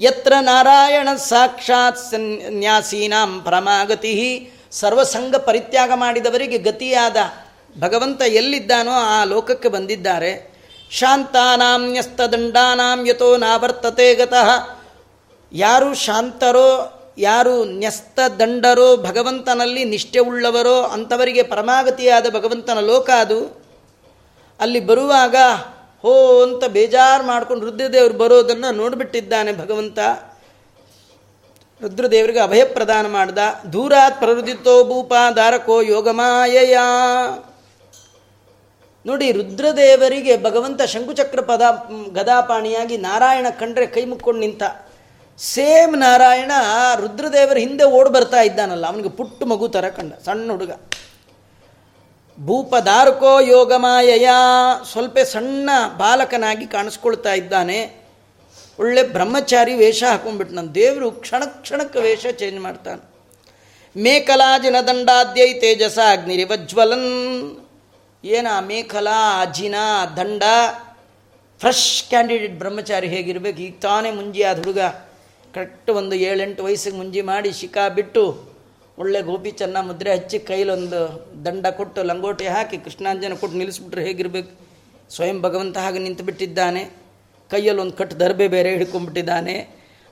[0.00, 4.14] ಯತ್ರ ನಾರಾಯಣ ಸಾಕ್ಷಾತ್ ಸನ್ಯಾಸೀನಾಂ ಪರಮಾಗತಿ.
[4.70, 7.16] ಸರ್ವಸಂಗ ಪರಿತ್ಯಾಗ ಮಾಡಿದವರಿಗೆ ಗತಿಯಾದ
[7.80, 10.54] ಭಗವಂತ ಎಲ್ಲಿದ್ದಾನೋ ಆ ಲೋಕಕ್ಕೆ ಬಂದಿದ್ದಾರೆ.
[10.90, 14.50] ಶಾಂತಾನಾಂ ನ್ಯಸ್ತದಂಡಾನಾಂ ಯಥೋ ನಾವರ್ತತೆ ಗತಃ.
[15.54, 23.62] ಯಾರು ಶಾಂತರೋ, ಯಾರು ನ್ಯಸ್ತ ದಂಡರೋ ಭಗವಂತನಲ್ಲಿ ನಿಷ್ಠೆ ಉಳ್ಳವರೋ, ಅಂಥವರಿಗೆ ಪರಮಾಗತಿಯಾದ ಭಗವಂತನ ಲೋಕ ಅದು.
[24.60, 25.36] ಅಲ್ಲಿ ಬರುವಾಗ,
[26.02, 29.98] ಹೋ ಅಂತ ಬೇಜಾರು ಮಾಡ್ಕೊಂಡು ರುದ್ರದೇವರು ಬರೋದನ್ನು ನೋಡಿಬಿಟ್ಟಿದ್ದಾನೆ ಭಗವಂತ.
[31.82, 33.38] ರುದ್ರದೇವರಿಗೆ ಅಭಯ ಪ್ರದಾನ ಮಾಡ್ದ
[33.72, 36.78] ದೂರಾತ್ ಪ್ರವೃದಿತೋ ಭೂಪ ದಾರಕೋ ಯೋಗಮಾಯಯ.
[39.06, 41.62] ನೋಡಿ, ರುದ್ರದೇವರಿಗೆ ಭಗವಂತ ಶಂಕುಚಕ್ರ ಪದ,
[42.12, 44.62] ಗದಾಪಾಣಿಯಾಗಿ ನಾರಾಯಣ ಕಂಡ್ರೆ ಕೈ ಮುಕ್ಕೊಂಡು ನಿಂತ.
[45.38, 46.52] ಸೇಮ್ ನಾರಾಯಣ
[47.00, 50.72] ರುದ್ರದೇವರ ಹಿಂದೆ ಓಡ್ ಬರ್ತಾ ಇದ್ದಾನಲ್ಲ, ಅವನಿಗೆ ಪುಟ್ಟು ಮಗು ಥರ ಕಂಡ, ಸಣ್ಣ ಹುಡುಗ.
[52.38, 54.28] ಭೂಪದಾರ್ಕೋ ಯೋಗಮಾಯಯ
[54.90, 57.78] ಸ್ವಲ್ಪ ಸಣ್ಣ ಬಾಲಕನಾಗಿ ಕಾಣಿಸ್ಕೊಳ್ತಾ ಇದ್ದಾನೆ.
[58.78, 63.02] ಒಳ್ಳೆ ಬ್ರಹ್ಮಚಾರಿ ವೇಷ ಹಾಕೊಂಡ್ಬಿಟ್ಟು ನನ್ನ ದೇವರು ಕ್ಷಣ ಕ್ಷಣಕ್ಕೆ ವೇಷ ಚೇಂಜ್ ಮಾಡ್ತಾನೆ.
[63.96, 64.50] ಮೇಖಲಾ
[64.88, 67.10] ದಂಡಾದ್ಯೈ ತೇಜಸ ಅಗ್ನಿರಿವಜ್ವಲನ್
[68.24, 69.76] ಏನ ಮೇಖಲಾ ಅಜಿನ
[70.16, 70.42] ದಂಡ?
[71.60, 74.80] ಫ್ರೆಶ್ ಕ್ಯಾಂಡಿಡೇಟ್ ಬ್ರಹ್ಮಚಾರಿ ಹೇಗಿರಬೇಕು, ಈಗ ತಾನೇ ಮುಂಜಿ ಹುಡುಗ.
[75.54, 78.22] ಕರೆಕ್ಟ್ ಒಂದು ಏಳೆಂಟು ವಯಸ್ಸಿಗೆ ಮುಂಜಿ ಮಾಡಿ ಶಿಖಾ ಬಿಟ್ಟು
[78.98, 81.00] ಒಳ್ಳೆ ಗೋಪಿ ಚೆನ್ನ ಮುದ್ರೆ ಹಚ್ಚಿ ಕೈಲೊಂದು
[81.44, 84.52] ದಂಡ ಕೊಟ್ಟು ಲಂಗೋಟಿ ಹಾಕಿ ಕೃಷ್ಣಾಂಜನ ಕೊಟ್ಟು ನಿಲ್ಲಿಸ್ಬಿಟ್ರೆ ಹೇಗಿರ್ಬೇಕು?
[85.14, 86.82] ಸ್ವಯಂ ಭಗವಂತ ಹಾಗೆ ನಿಂತು ಬಿಟ್ಟಿದ್ದಾನೆ.
[87.50, 89.56] ಕೈಯಲ್ಲಿ ಒಂದು ಕಟ್ಟು ದರ್ಬೆ ಬೇರೆ ಹಿಡ್ಕೊಂಡ್ಬಿಟ್ಟಿದ್ದಾನೆ.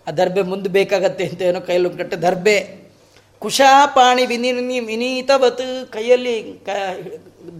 [0.08, 2.56] ಆ ದರ್ಬೆ ಮುಂದೆ ಬೇಕಾಗತ್ತೆ ಅಂತ ಏನೋ ಕೈಯಲ್ಲಿ ಒಂದು ಕಟ್ಟು ದರ್ಬೆ.
[3.38, 6.34] ಕುಶಾಪಾಣಿ ವಿನಿ ವಿನೀತವತ್ ಕೈಯಲ್ಲಿ
[6.66, 6.68] ಕ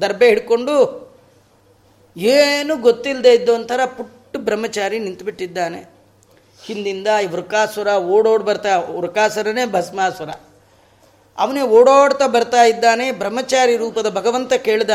[0.00, 0.74] ದರ್ಬೆ ಹಿಡ್ಕೊಂಡು
[2.16, 5.91] ಏನು ಗೊತ್ತಿಲ್ಲದೆ ಇದ್ದ ಒಂಥರ ಪುಟ್ಟ ಬ್ರಹ್ಮಚಾರಿ ನಿಂತುಬಿಟ್ಟಿದ್ದಾನೆ
[6.66, 10.30] ಹಿಂದಿಂದ ವೃಕಾಸುರ ಓಡೋಡ್ ಬರ್ತಾ, ವೃಕಾಸುರನೇ ಭಸ್ಮಾಸುರ.
[11.38, 14.90] ಅವನೇ ಓಡೋಡ್ತಾ ಬರ್ತಾ ಇದ್ದಾನೆ, ಬ್ರಹ್ಮಚಾರಿ ರೂಪದ ಭಗವಂತ ಕೇಳ್ದ,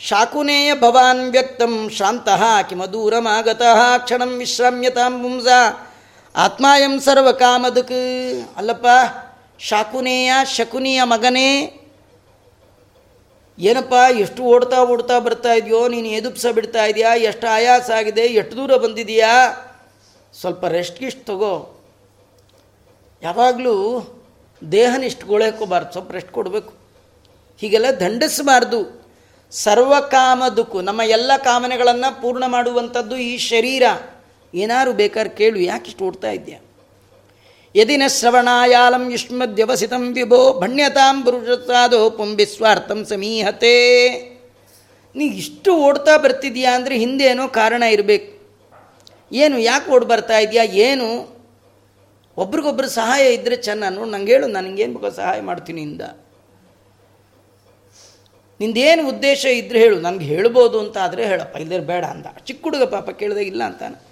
[0.00, 5.46] ಶಾಕುನೇಯ ಭವಾನ್ ವ್ಯಕ್ತಂ ಶಾಂತಃ, ಕಿಮದೂರಮಾಗತಃ, ಕ್ಷಣಂ ವಿಶ್ರಾಮ್ಯತಾಂ ಪುಂಸ
[6.36, 7.98] ಆತ್ಮಾಯಂ ಸರ್ವ ಕಾಮದಕ್
[8.56, 8.86] ಅಲ್ಲಪ್ಪ,
[9.58, 11.50] ಶಾಕುನೇಯ, ಶಕುನಿಯ ಮಗನೇ,
[13.58, 18.76] ಏನಪ್ಪ, ಎಷ್ಟು ಓಡ್ತಾ ಓಡ್ತಾ ಬರ್ತಾ ಇದೆಯೋ, ನೀನು ಎದುಪ್ಸ ಬಿಡ್ತಾ ಇದೆಯಾ, ಎಷ್ಟು ಆಯಾಸ ಆಗಿದೆ, ಎಷ್ಟು ದೂರ
[18.76, 19.32] ಬಂದಿದೆಯಾ?
[20.32, 21.82] ಸ್ವಲ್ಪ ರೆಸ್ಟ್ ಗಿಸ್ಟ್ ತಗೋ.
[23.22, 23.74] ಯಾವಾಗಲೂ
[24.72, 26.74] ದೇಹನ ಇಷ್ಟು ಗೋಳೆಕೋಬಾರ್ದು, ಸ್ವಲ್ಪ ರೆಸ್ಟ್ ಕೊಡಬೇಕು.
[27.60, 28.98] ಹೀಗೆಲ್ಲ ದಂಡಿಸಬಾರ್ದು.
[30.56, 33.82] ದುಕು ನಮ್ಮ ಎಲ್ಲ ಕಾಮನೆಗಳನ್ನು ಪೂರ್ಣ ಮಾಡುವಂಥದ್ದು ಈ ಶರೀರ.
[34.54, 36.60] ಏನಾರು ಬೇಕಾದ್ರೆ ಕೇಳು ಯಾಕಿಷ್ಟು ಓಡ್ತಾ ಇದೆಯಾ?
[37.76, 44.18] ಯದಿನ ಶ್ರವಣಾಯಾಲಂ ಯುಷ್ಮದ್ಯವಸಿತಂ ವಿಭೋ ಭಣ್ಯತಾಂ ಬುರುಷಾದೋ ಪುಂಬಿಸ್ವಾರ್ಥಂ ಸಮೀಹತೆ.
[45.16, 48.37] ನೀ ಇಷ್ಟು ಓಡ್ತಾ ಬರ್ತಿದೀಯಾ ಅಂದರೆ ಏನೋ ಕಾರಣ ಇರಬೇಕು.
[49.32, 51.38] ಏನು ಯಾಕೆ ಓಡ್ ಬರ್ತಾ ಇದೆಯಾ, ಏನು?
[52.36, 53.84] ಒಬ್ರಿಗೊಬ್ರು ಸಹಾಯ ಇದ್ದರೆ ಚೆನ್ನ.
[53.88, 56.00] ನೋಡಿ, ನಂಗೆ ಹೇಳು ನನಗೇನು ಬೇಕು ಸಹಾಯ ಮಾಡ್ತೀನಿ ಇಂದ.
[58.60, 60.00] ನಿಂದೇನು ಉದ್ದೇಶ ಇದ್ದರೆ ಹೇಳು.
[60.00, 61.56] ನನಗೆ ಹೇಳ್ಬೋದು ಅಂತ ಆದರೆ ಹೇಳಪ್ಪ.
[61.56, 62.26] ಇಲ್ಲದೇ ಬೇಡ ಅಂದ.
[62.44, 64.08] ಚಿಕ್ಕ ಹುಡುಗ ಪಾಪ ಕೇಳಿದೆ ಇಲ್ಲ ಅಂತಾನೆ.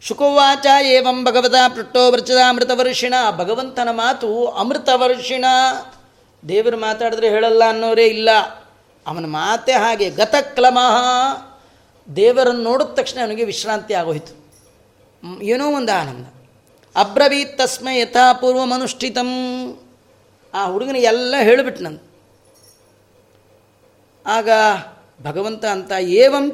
[0.00, 5.44] ಶುಕೋವಾಚ ಏವಂ ಭಗವತ ಪೃಟ್ಟೋ ವೃಚದ ಅಮೃತವರ್ಷಿಣ ಭಗವಂತನ ಮಾತು ಅಮೃತವರ್ಷಿಣ
[6.48, 8.30] ದೇವರು ಮಾತಾಡಿದ್ರೆ ಹೇಳಲ್ಲ ಅನ್ನೋರೇ ಇಲ್ಲ.
[9.06, 10.96] ಅವನ ಮಾತೆ ಹಾಗೆ ಗತಕ್ಲಮಃ
[12.16, 14.45] ದೇವರನ್ನು ನೋಡಿದ ತಕ್ಷಣ ಅವನಿಗೆ ವಿಶ್ರಾಂತಿ ಆಗೋಯ್ತು.
[15.52, 16.26] ಏನೋ ಒಂದು ಆನಂದ.
[16.96, 19.30] ಅಬ್ರವೀತ್ ತಸ್ಮೈ ಯಥಾಪೂರ್ವಮನುಷ್ಠಿತಂ
[20.54, 22.00] ಆ ಹುಡುಗನ ಎಲ್ಲ ಹೇಳಿಬಿಟ್ಟು ನಾನು
[24.26, 24.48] ಆಗ
[25.20, 26.46] ಭಗವಂತ ಅಂತ ಏವಂ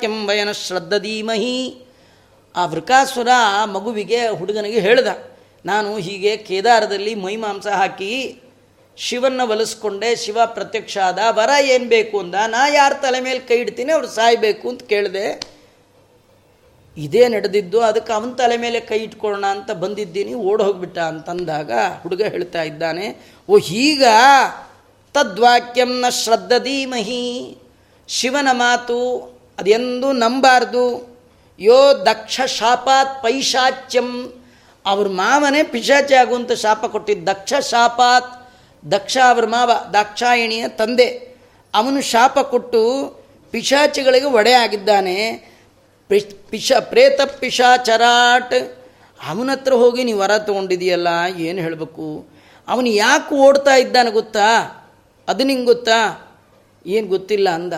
[0.00, 1.56] ಕೆಂ ವಯನ ಶ್ರದ್ಧದೀಮಹಿ
[2.54, 3.30] ಆ ವೃಕಾಸುರ
[3.74, 5.08] ಮಗುವಿಗೆ ಹುಡುಗನಿಗೆ ಹೇಳ್ದ.
[5.66, 8.12] ನಾನು ಹೀಗೆ ಕೇದಾರದಲ್ಲಿ ಮೈಮಾಂಸ ಹಾಕಿ
[8.96, 13.92] ಶಿವನ್ನ ಒಲಿಸ್ಕೊಂಡೆ ಶಿವ ಪ್ರತ್ಯಕ್ಷ ಆದ, ವರ ಏನು ಬೇಕು ಅಂದ, ನಾ ಯಾರ ತಲೆ ಮೇಲೆ ಕೈ ಇಡ್ತೀನಿ,
[13.92, 15.26] ಅವ್ರು ಸಾಯಬೇಕು ಅಂತ ಕೇಳಿದೆ.
[16.96, 21.70] ಇದೇ ನಡೆದಿದ್ದು, ಅದಕ್ಕೆ ಅವನ ತಲೆ ಮೇಲೆ ಕೈ ಇಟ್ಕೊಳ್ಳೋಣ ಅಂತ ಬಂದಿದ್ದೀನಿ, ಓಡ್ ಹೋಗ್ಬಿಟ್ಟ ಅಂತಂದಾಗ
[22.02, 23.06] ಹುಡುಗ ಹೇಳ್ತಾ ಇದ್ದಾನೆ,
[23.48, 24.04] ಓ ಹೀಗ
[25.14, 27.24] ತದ್ವಾಕ್ಯಂನ ನ ಶ್ರದ್ಧದೀಮಹಿ
[28.08, 28.98] ಶಿವನ ಮಾತು
[29.58, 30.84] ಅದೆಂದೂ ನಂಬಾರ್ದು.
[31.60, 34.10] ಯೋ ದಕ್ಷ ಶಾಪಾತ್ ಪೈಶಾಚ್ಯಂ,
[34.86, 38.30] ಅವ್ರ ಮಾವನೇ ಪಿಶಾಚಿ ಆಗುವಂಥ ಶಾಪ ಕೊಟ್ಟಿದ್ದ ದಕ್ಷ ಶಾಪಾತ್,
[38.90, 41.08] ದಕ್ಷ ಅವ್ರ ಮಾವ ದಾಕ್ಷಾಯಣಿಯ ತಂದೆ,
[41.74, 42.82] ಅವನು ಶಾಪ ಕೊಟ್ಟು
[43.50, 45.16] ಪಿಶಾಚಿಗಳಿಗೆ ಒಡೆ ಆಗಿದ್ದಾನೆ
[46.50, 48.54] ಪಿಶ ಪ್ರೇತ ಪಿಶಾಚರಾಟ್.
[49.28, 52.26] ಅವನ ಹತ್ರ ಹೋಗಿ ನೀವು ವರ ತೊಗೊಂಡಿದೆಯಲ್ಲ, ಏನು ಹೇಳಬೇಕು?
[52.68, 54.48] ಅವನು ಯಾಕೆ ಓಡ್ತಾ ಇದ್ದಾನೆ ಗೊತ್ತಾ?
[55.28, 55.98] ಅದು ನಿಂಗೆ ಗೊತ್ತಾ?
[56.86, 57.72] ಏನು ಗೊತ್ತಿಲ್ಲ ಅಂದ.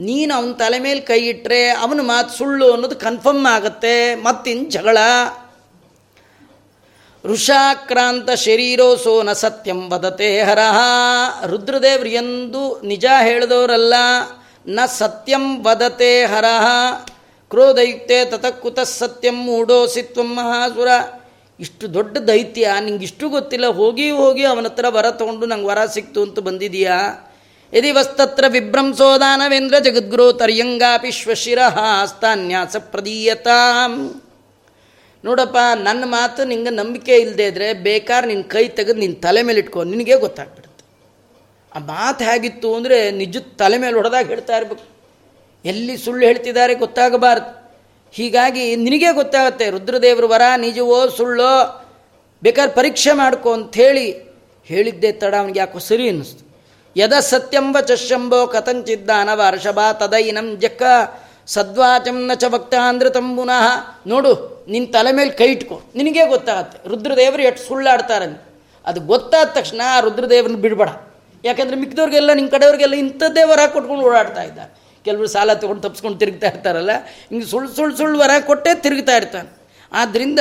[0.00, 4.98] ನೀನು ಅವನ ತಲೆ ಮೇಲೆ ಕೈ ಇಟ್ಟರೆ ಅವನ ಮಾತು ಸುಳ್ಳು ಅನ್ನೋದು ಕನ್ಫರ್ಮ್ ಆಗುತ್ತೆ, ಮತ್ತಿನ್ ಜಗಳ.
[7.24, 10.78] ಋಷಾಕ್ರಾಂತ ಶರೀರೋಸೋ ನ ಸತ್ಯಂ ವದತೆ ಹರಹ
[11.46, 13.94] ರುದ್ರದೇವ್ರು ಎಂದು ನಿಜ ಹೇಳಿದವರಲ್ಲ
[14.66, 16.66] ನ ಸತ್ಯಂ ವದತೆ ಹರಹ
[17.50, 20.88] ಕ್ರೋಧಯುಕ್ತೆ ತತಕುತ ಸತ್ಯಂ ಮೂಡೋಸಿತ್ವಂ ಮಹಾಸುರ.
[21.60, 26.20] ಇಷ್ಟು ದೊಡ್ಡ ದೈತ್ಯ ನಿಂಗೆ ಇಷ್ಟು ಗೊತ್ತಿಲ್ಲ ಹೋಗಿ ಹೋಗಿ ಅವನ ಹತ್ರ ವರ ತಗೊಂಡು ನಂಗೆ ವರ ಸಿಕ್ತು
[26.26, 26.98] ಅಂತ ಬಂದಿದೀಯಾ?
[27.72, 33.92] ಯದಿ ವಸ್ತತ್ರ ವಿಭ್ರಂಸೋದಾನವೇಂದ್ರ ಜಗದ್ಗುರು ತರ್ಯಂಗಾಪಿ ಶ್ವಶಿರ ಹಸ್ತಾನ್ಯಾಸ ಪ್ರದೀಯತಾಂ.
[35.24, 39.80] ನೋಡಪ್ಪ, ನನ್ನ ಮಾತು ನಿಂಗೆ ನಂಬಿಕೆ ಇಲ್ಲದೆ ಇದ್ದರೆ ಬೇಕಾದ್ರೆ ನಿನ್ನ ಕೈ ತೆಗೆದು ನಿನ್ನ ತಲೆ ಮೇಲೆ ಇಟ್ಕೊ,
[39.92, 40.84] ನಿನಗೆ ಗೊತ್ತಾಗ್ಬಿಡುತ್ತೆ.
[41.72, 44.86] ಆ ಮಾತು ಹೇಗಿತ್ತು ಅಂದರೆ ನಿಜದ ತಲೆ ಮೇಲೆ ಹೊಡೆದಾಗ ಹೇಳ್ತಾ ಇರ್ಬೇಕು.
[45.64, 47.72] ಎಲ್ಲಿ ಸುಳ್ಳು ಹೇಳ್ತಿದ್ದಾರೆ ಗೊತ್ತಾಗಬಾರ್ದು.
[48.12, 51.86] ಹೀಗಾಗಿ ನಿನಗೆ ಗೊತ್ತಾಗುತ್ತೆ, ರುದ್ರದೇವರು ವರ, ನಿಜವೋ ಸುಳ್ಳೋ,
[52.42, 54.30] ಬೇಕಾದ್ರೆ ಪರೀಕ್ಷೆ ಮಾಡ್ಕೊ ಅಂಥೇಳಿ
[54.64, 56.50] ಹೇಳಿದ್ದೆ ತಡ ಅವನಿಗೆ ಯಾಕೋ ಸರಿ ಅನ್ನಿಸ್ತು.
[56.96, 60.82] ಯದ ಸತ್ಯಂಬ ಚಶಂಬೋ ಕಥಂಚಿದ್ದಾನವ ಅರ್ಷಭ ತದೈನಂ ಜಕ್ಕ,
[61.46, 65.82] ಸದ್ವಾಚಂ ನ ಚ ಭಕ್ತಾಂಧ್ರತಂ ತಂಬುನಃ ನೋಡು ನಿನ್ನ ತಲೆ ಮೇಲೆ ಕೈ ಇಟ್ಕೊ.
[65.94, 68.42] ನಿನಗೇ ಗೊತ್ತಾಗತ್ತೆ, ರುದ್ರದೇವರು ಎಷ್ಟು ಸುಳ್ಳಾಡ್ತಾರೆ
[68.86, 70.88] ಅದು ಗೊತ್ತಾದ ತಕ್ಷಣ ಆ ರುದ್ರದೇವ್ರನ್ನ ಬಿಡಬೇಡ.
[71.44, 74.79] ಯಾಕಂದ್ರೆ ಮಿಕ್ಕಿದವ್ರಿಗೆಲ್ಲ ನಿಮ್ಮ ಕಡೆಯವ್ರಿಗೆಲ್ಲ ಇಂಥದ್ದೇ ವರ ಕೊಟ್ಕೊಂಡು ಓಡಾಡ್ತಾ ಇದ್ದಾರೆ.
[75.04, 76.92] ಕೆಲವರು ಸಾಲ ತೊಗೊಂಡು ತಪ್ಸ್ಕೊಂಡು ತಿರುಗ್ತಾ ಇರ್ತಾರಲ್ಲ,
[77.30, 79.50] ಹಿಂಗೆ ಸುಳ್ಳು ಸುಳ್ಳು ಸುಳ್ಳು ವರ ಕೊಟ್ಟೇ ತಿರುಗ್ತಾ ಇರ್ತಾನೆ.
[79.92, 80.40] ಆದ್ದರಿಂದ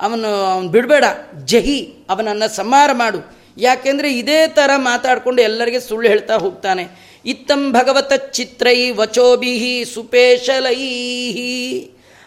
[0.00, 1.04] ಅವನು ಅವನು ಬಿಡಬೇಡ,
[1.44, 1.78] ಜಹಿ,
[2.10, 3.20] ಅವನನ್ನು ಸಂಹಾರ ಮಾಡು.
[3.58, 6.84] ಯಾಕೆಂದರೆ ಇದೇ ಥರ ಮಾತಾಡಿಕೊಂಡು ಎಲ್ಲರಿಗೆ ಸುಳ್ಳು ಹೇಳ್ತಾ ಹೋಗ್ತಾನೆ.
[7.26, 11.52] ಇತ್ತಂ ಭಗವತ ಚಿತ್ರೈ ವಚೋಭಿಹಿ ಸುಪೇಶಲೈಹಿ.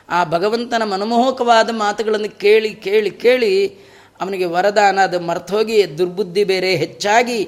[0.10, 3.54] ಆ ಭಗವಂತನ ಮನಮೋಹಕವಾದ ಮಾತುಗಳನ್ನು ಕೇಳಿ ಕೇಳಿ ಕೇಳಿ
[4.22, 7.40] ಅವನಿಗೆ ವರದಾನ, ಅದು ಮರ್ತೋಗಿ ದುರ್ಬುದ್ಧಿ ಬೇರೆ ಹೆಚ್ಚಾಗಿ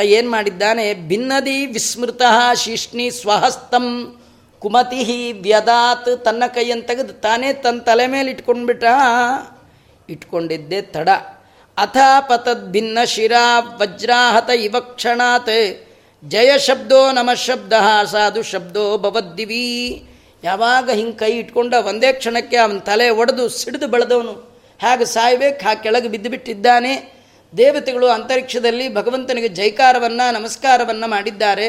[0.00, 0.94] ಏನು ಮಾಡಿದ್ದಾನೆ?
[0.94, 2.22] ಭಿನ್ನದಿ ವಿಸ್ಮೃತ
[2.54, 4.16] ಶಿಷ್ಣಿ ಸ್ವಹಸ್ತಂ
[4.58, 8.84] ಕುಮತಿ ವ್ಯದಾತ್ ತನ್ನ ಕೈಯನ್ನು ತೆಗೆದು ತಾನೇ ತನ್ನ ತಲೆ ಮೇಲೆ ಇಟ್ಕೊಂಡ್ಬಿಟ್ಟ
[10.08, 11.08] ಇಟ್ಕೊಂಡಿದ್ದೆ ತಡ.
[11.78, 15.88] ಅಥ ಪತದ್ ಭಿನ್ನ ಶಿರಾ ವಜ್ರಾಹತ ಇವ ಕ್ಷಣಾತ್.
[16.24, 17.72] ಜಯ ಶಬ್ದೋ ನಮ ಶಬ್ದ
[18.12, 20.04] ಸಾಧು ಶಬ್ದೋ ಭವದ್ದಿವಿ.
[20.44, 24.32] ಯಾವಾಗ ಹಿಂಗೆ ಕೈ ಇಟ್ಕೊಂಡ ಒಂದೇ ಕ್ಷಣಕ್ಕೆ ಅವನ ತಲೆ ಒಡೆದು ಸಿಡಿದು ಬೆಳೆದವನು.
[24.80, 25.64] ಹೇಗೆ ಸಾಯ್ಬೇಕು?
[25.64, 27.21] ಹಾಗೆ ಕೆಳಗೆ ಬಿದ್ದುಬಿಟ್ಟಿದ್ದಾನೆ.
[27.56, 31.68] ದೇವತೆಗಳು ಅಂತರಿಕ್ಷದಲ್ಲಿ ಭಗವಂತನಿಗೆ ಜೈಕಾರವನ್ನು, ನಮಸ್ಕಾರವನ್ನು ಮಾಡಿದ್ದಾರೆ.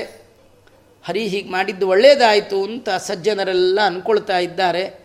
[1.03, 4.99] ಹರಿ ಹೀಗೆ ಮಾಡಿದ್ದು ಒಳ್ಳೆಯದಾಯಿತು ಅಂತ ಸಜ್ಜನರೆಲ್ಲ ಅಂದ್ಕೊಳ್ತಾ ಇದ್ದಾರೆ.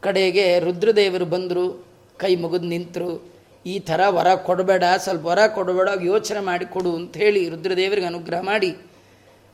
[0.00, 1.86] ಕಡೆಗೆ ರುದ್ರದೇವರು ಬಂದರು,
[2.18, 3.34] ಕೈ ಮುಗಿದು ನಿಂತರು.
[3.66, 8.76] ಈ ಥರ ವರ ಕೊಡಬೇಡ, ಸ್ವಲ್ಪ ವರ ಕೊಡಬೇಡ, ಯೋಚನೆ ಮಾಡಿ ಕೊಡು ಅಂತ ಹೇಳಿ ರುದ್ರದೇವರಿಗೆ ಅನುಗ್ರಹ ಮಾಡಿ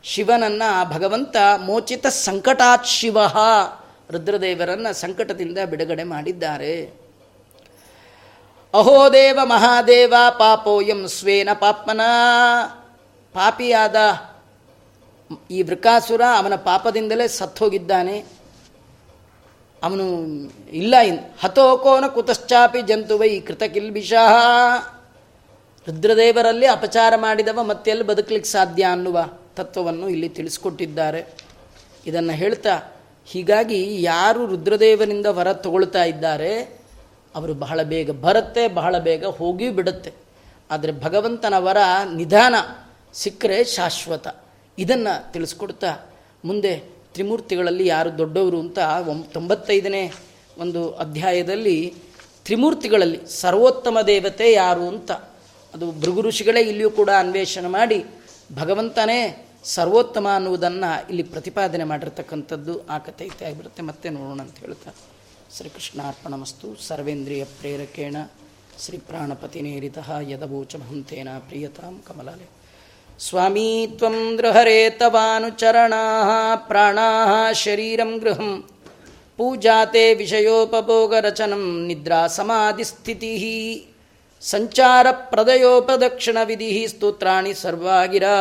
[0.04, 3.18] ಶಿವನನ್ನು ಭಗವಂತ ಮೋಚಿತ ಸಂಕಟಾತ್ ಶಿವ
[4.10, 6.99] ರುದ್ರದೇವರನ್ನು ಸಂಕಟದಿಂದ ಬಿಡುಗಡೆ ಮಾಡಿದ್ದಾರೆ.
[8.74, 12.00] ಅಹೋದೇವ ಮಹಾದೇವ ಪಾಪೋಯಂ ಸ್ವೇನ ಪಾಪ್ಮನ.
[13.32, 13.96] ಪಾಪಿಯಾದ
[15.50, 18.24] ಈ ವೃಕಾಸುರ ಅವನ ಪಾಪದಿಂದಲೇ ಸತ್ತೋಗಿದ್ದಾನೆ.
[19.82, 20.04] ಅವನು
[20.70, 24.34] ಇಲ್ಲ ಇನ್ ಹತೋಕೋನ ಕುತಶ್ಚಾಪಿ ಜಂತುವೈ ಕೃತಕಿಲ್ಬಿಷಃ.
[25.86, 29.24] ರುದ್ರದೇವರಲ್ಲಿ ಅಪಚಾರ ಮಾಡಿದವ ಮತ್ತೆಲ್ಲಿ ಬದುಕಲಿಕ್ಕೆ ಸಾಧ್ಯ ಅನ್ನುವ
[29.56, 31.26] ತತ್ವವನ್ನು ಇಲ್ಲಿ ತಿಳಿಸ್ಕೊಟ್ಟಿದ್ದಾರೆ.
[32.06, 36.79] ಇದನ್ನು ಹೇಳ್ತಾ ಹೀಗಾಗಿ ಯಾರು ರುದ್ರದೇವರಿಂದ ವರ ತಗೊಳ್ತಾ ಇದ್ದಾರೆ
[37.34, 40.12] ಅವರು ಬಹಳ ಬೇಗ ಬರುತ್ತೆ, ಬಹಳ ಬೇಗ ಹೋಗಿ ಬಿಡುತ್ತೆ.
[40.70, 41.76] ಆದರೆ ಭಗವಂತನ ವರ
[42.14, 42.54] ನಿಧಾನ
[43.12, 44.28] ಸಿಕ್ಕರೆ ಶಾಶ್ವತ.
[44.78, 45.96] ಇದನ್ನು ತಿಳಿಸ್ಕೊಡ್ತಾ
[46.44, 46.76] ಮುಂದೆ
[47.12, 48.78] ತ್ರಿಮೂರ್ತಿಗಳಲ್ಲಿ ಯಾರು ದೊಡ್ಡವರು ಅಂತ
[49.32, 50.12] ತೊಂಬತ್ತೈದನೇ
[50.58, 51.94] ಒಂದು ಅಧ್ಯಾಯದಲ್ಲಿ
[52.44, 55.10] ತ್ರಿಮೂರ್ತಿಗಳಲ್ಲಿ ಸರ್ವೋತ್ತಮ ದೇವತೆ ಯಾರು ಅಂತ.
[55.74, 58.04] ಅದು ಭೃಗು ಋಷಿಗಳೇ ಇಲ್ಲಿಯೂ ಕೂಡ ಅನ್ವೇಷಣೆ ಮಾಡಿ
[58.54, 64.90] ಭಗವಂತನೇ ಸರ್ವೋತ್ತಮ ಅನ್ನುವುದನ್ನು ಇಲ್ಲಿ ಪ್ರತಿಪಾದನೆ ಮಾಡಿರ್ತಕ್ಕಂಥದ್ದು ಆ ಕಥೆ ಆಗಿಬಿಡುತ್ತೆ ಮತ್ತೆ ನೋಡೋಣ ಅಂತ ಹೇಳ್ತಾ
[65.56, 68.16] ಶ್ರೀಕೃಷ್ಣಾರ್ಪಣಮಸ್ತು ಸರ್ವೇಂದ್ರಿಯ ಪ್ರೇರಕೇಣ
[68.84, 72.48] ಶ್ರೀ ಪ್ರಾಣಪತಿನೇರಿತಃ ಯದವೋಚಮಹಂತೇನ ಪ್ರಿಯತಾಂ ಕಮಲಾಲೆ.
[73.20, 76.02] ಸ್ವಾಮೀ, ತ್ವಂ ದೃಹರೆ ತವಾನುಚರಣಾ
[76.56, 78.70] ಪ್ರಾಣಾ ಶರೀರಂ ಗೃಹಂ
[79.36, 83.86] ಪೂಜಾತೆ ವಿಷಯೋಪಭೋಗರಚನಂ ನಿದ್ರಾ ಸಮಾಧಿಸ್ಥಿತಿ
[84.40, 88.34] ಸಂಚಾರ ಪ್ರದಯೋಪದಕ್ಷಿಣ ವಿಧಿ ಸ್ತೋತ್ರಾಣಿ ಸರ್ವಾಗಿರಾ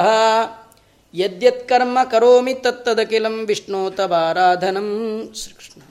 [1.14, 4.90] ಯದ್ಯತ್ಕರ್ಮ ಕರೋಮಿ ತತ್ತದಖಿಲಂ ವಿಷ್ಣೋತವಾರಾಧನಂ
[5.36, 5.82] ಶ್ರೀಕೃಷ್ಣ.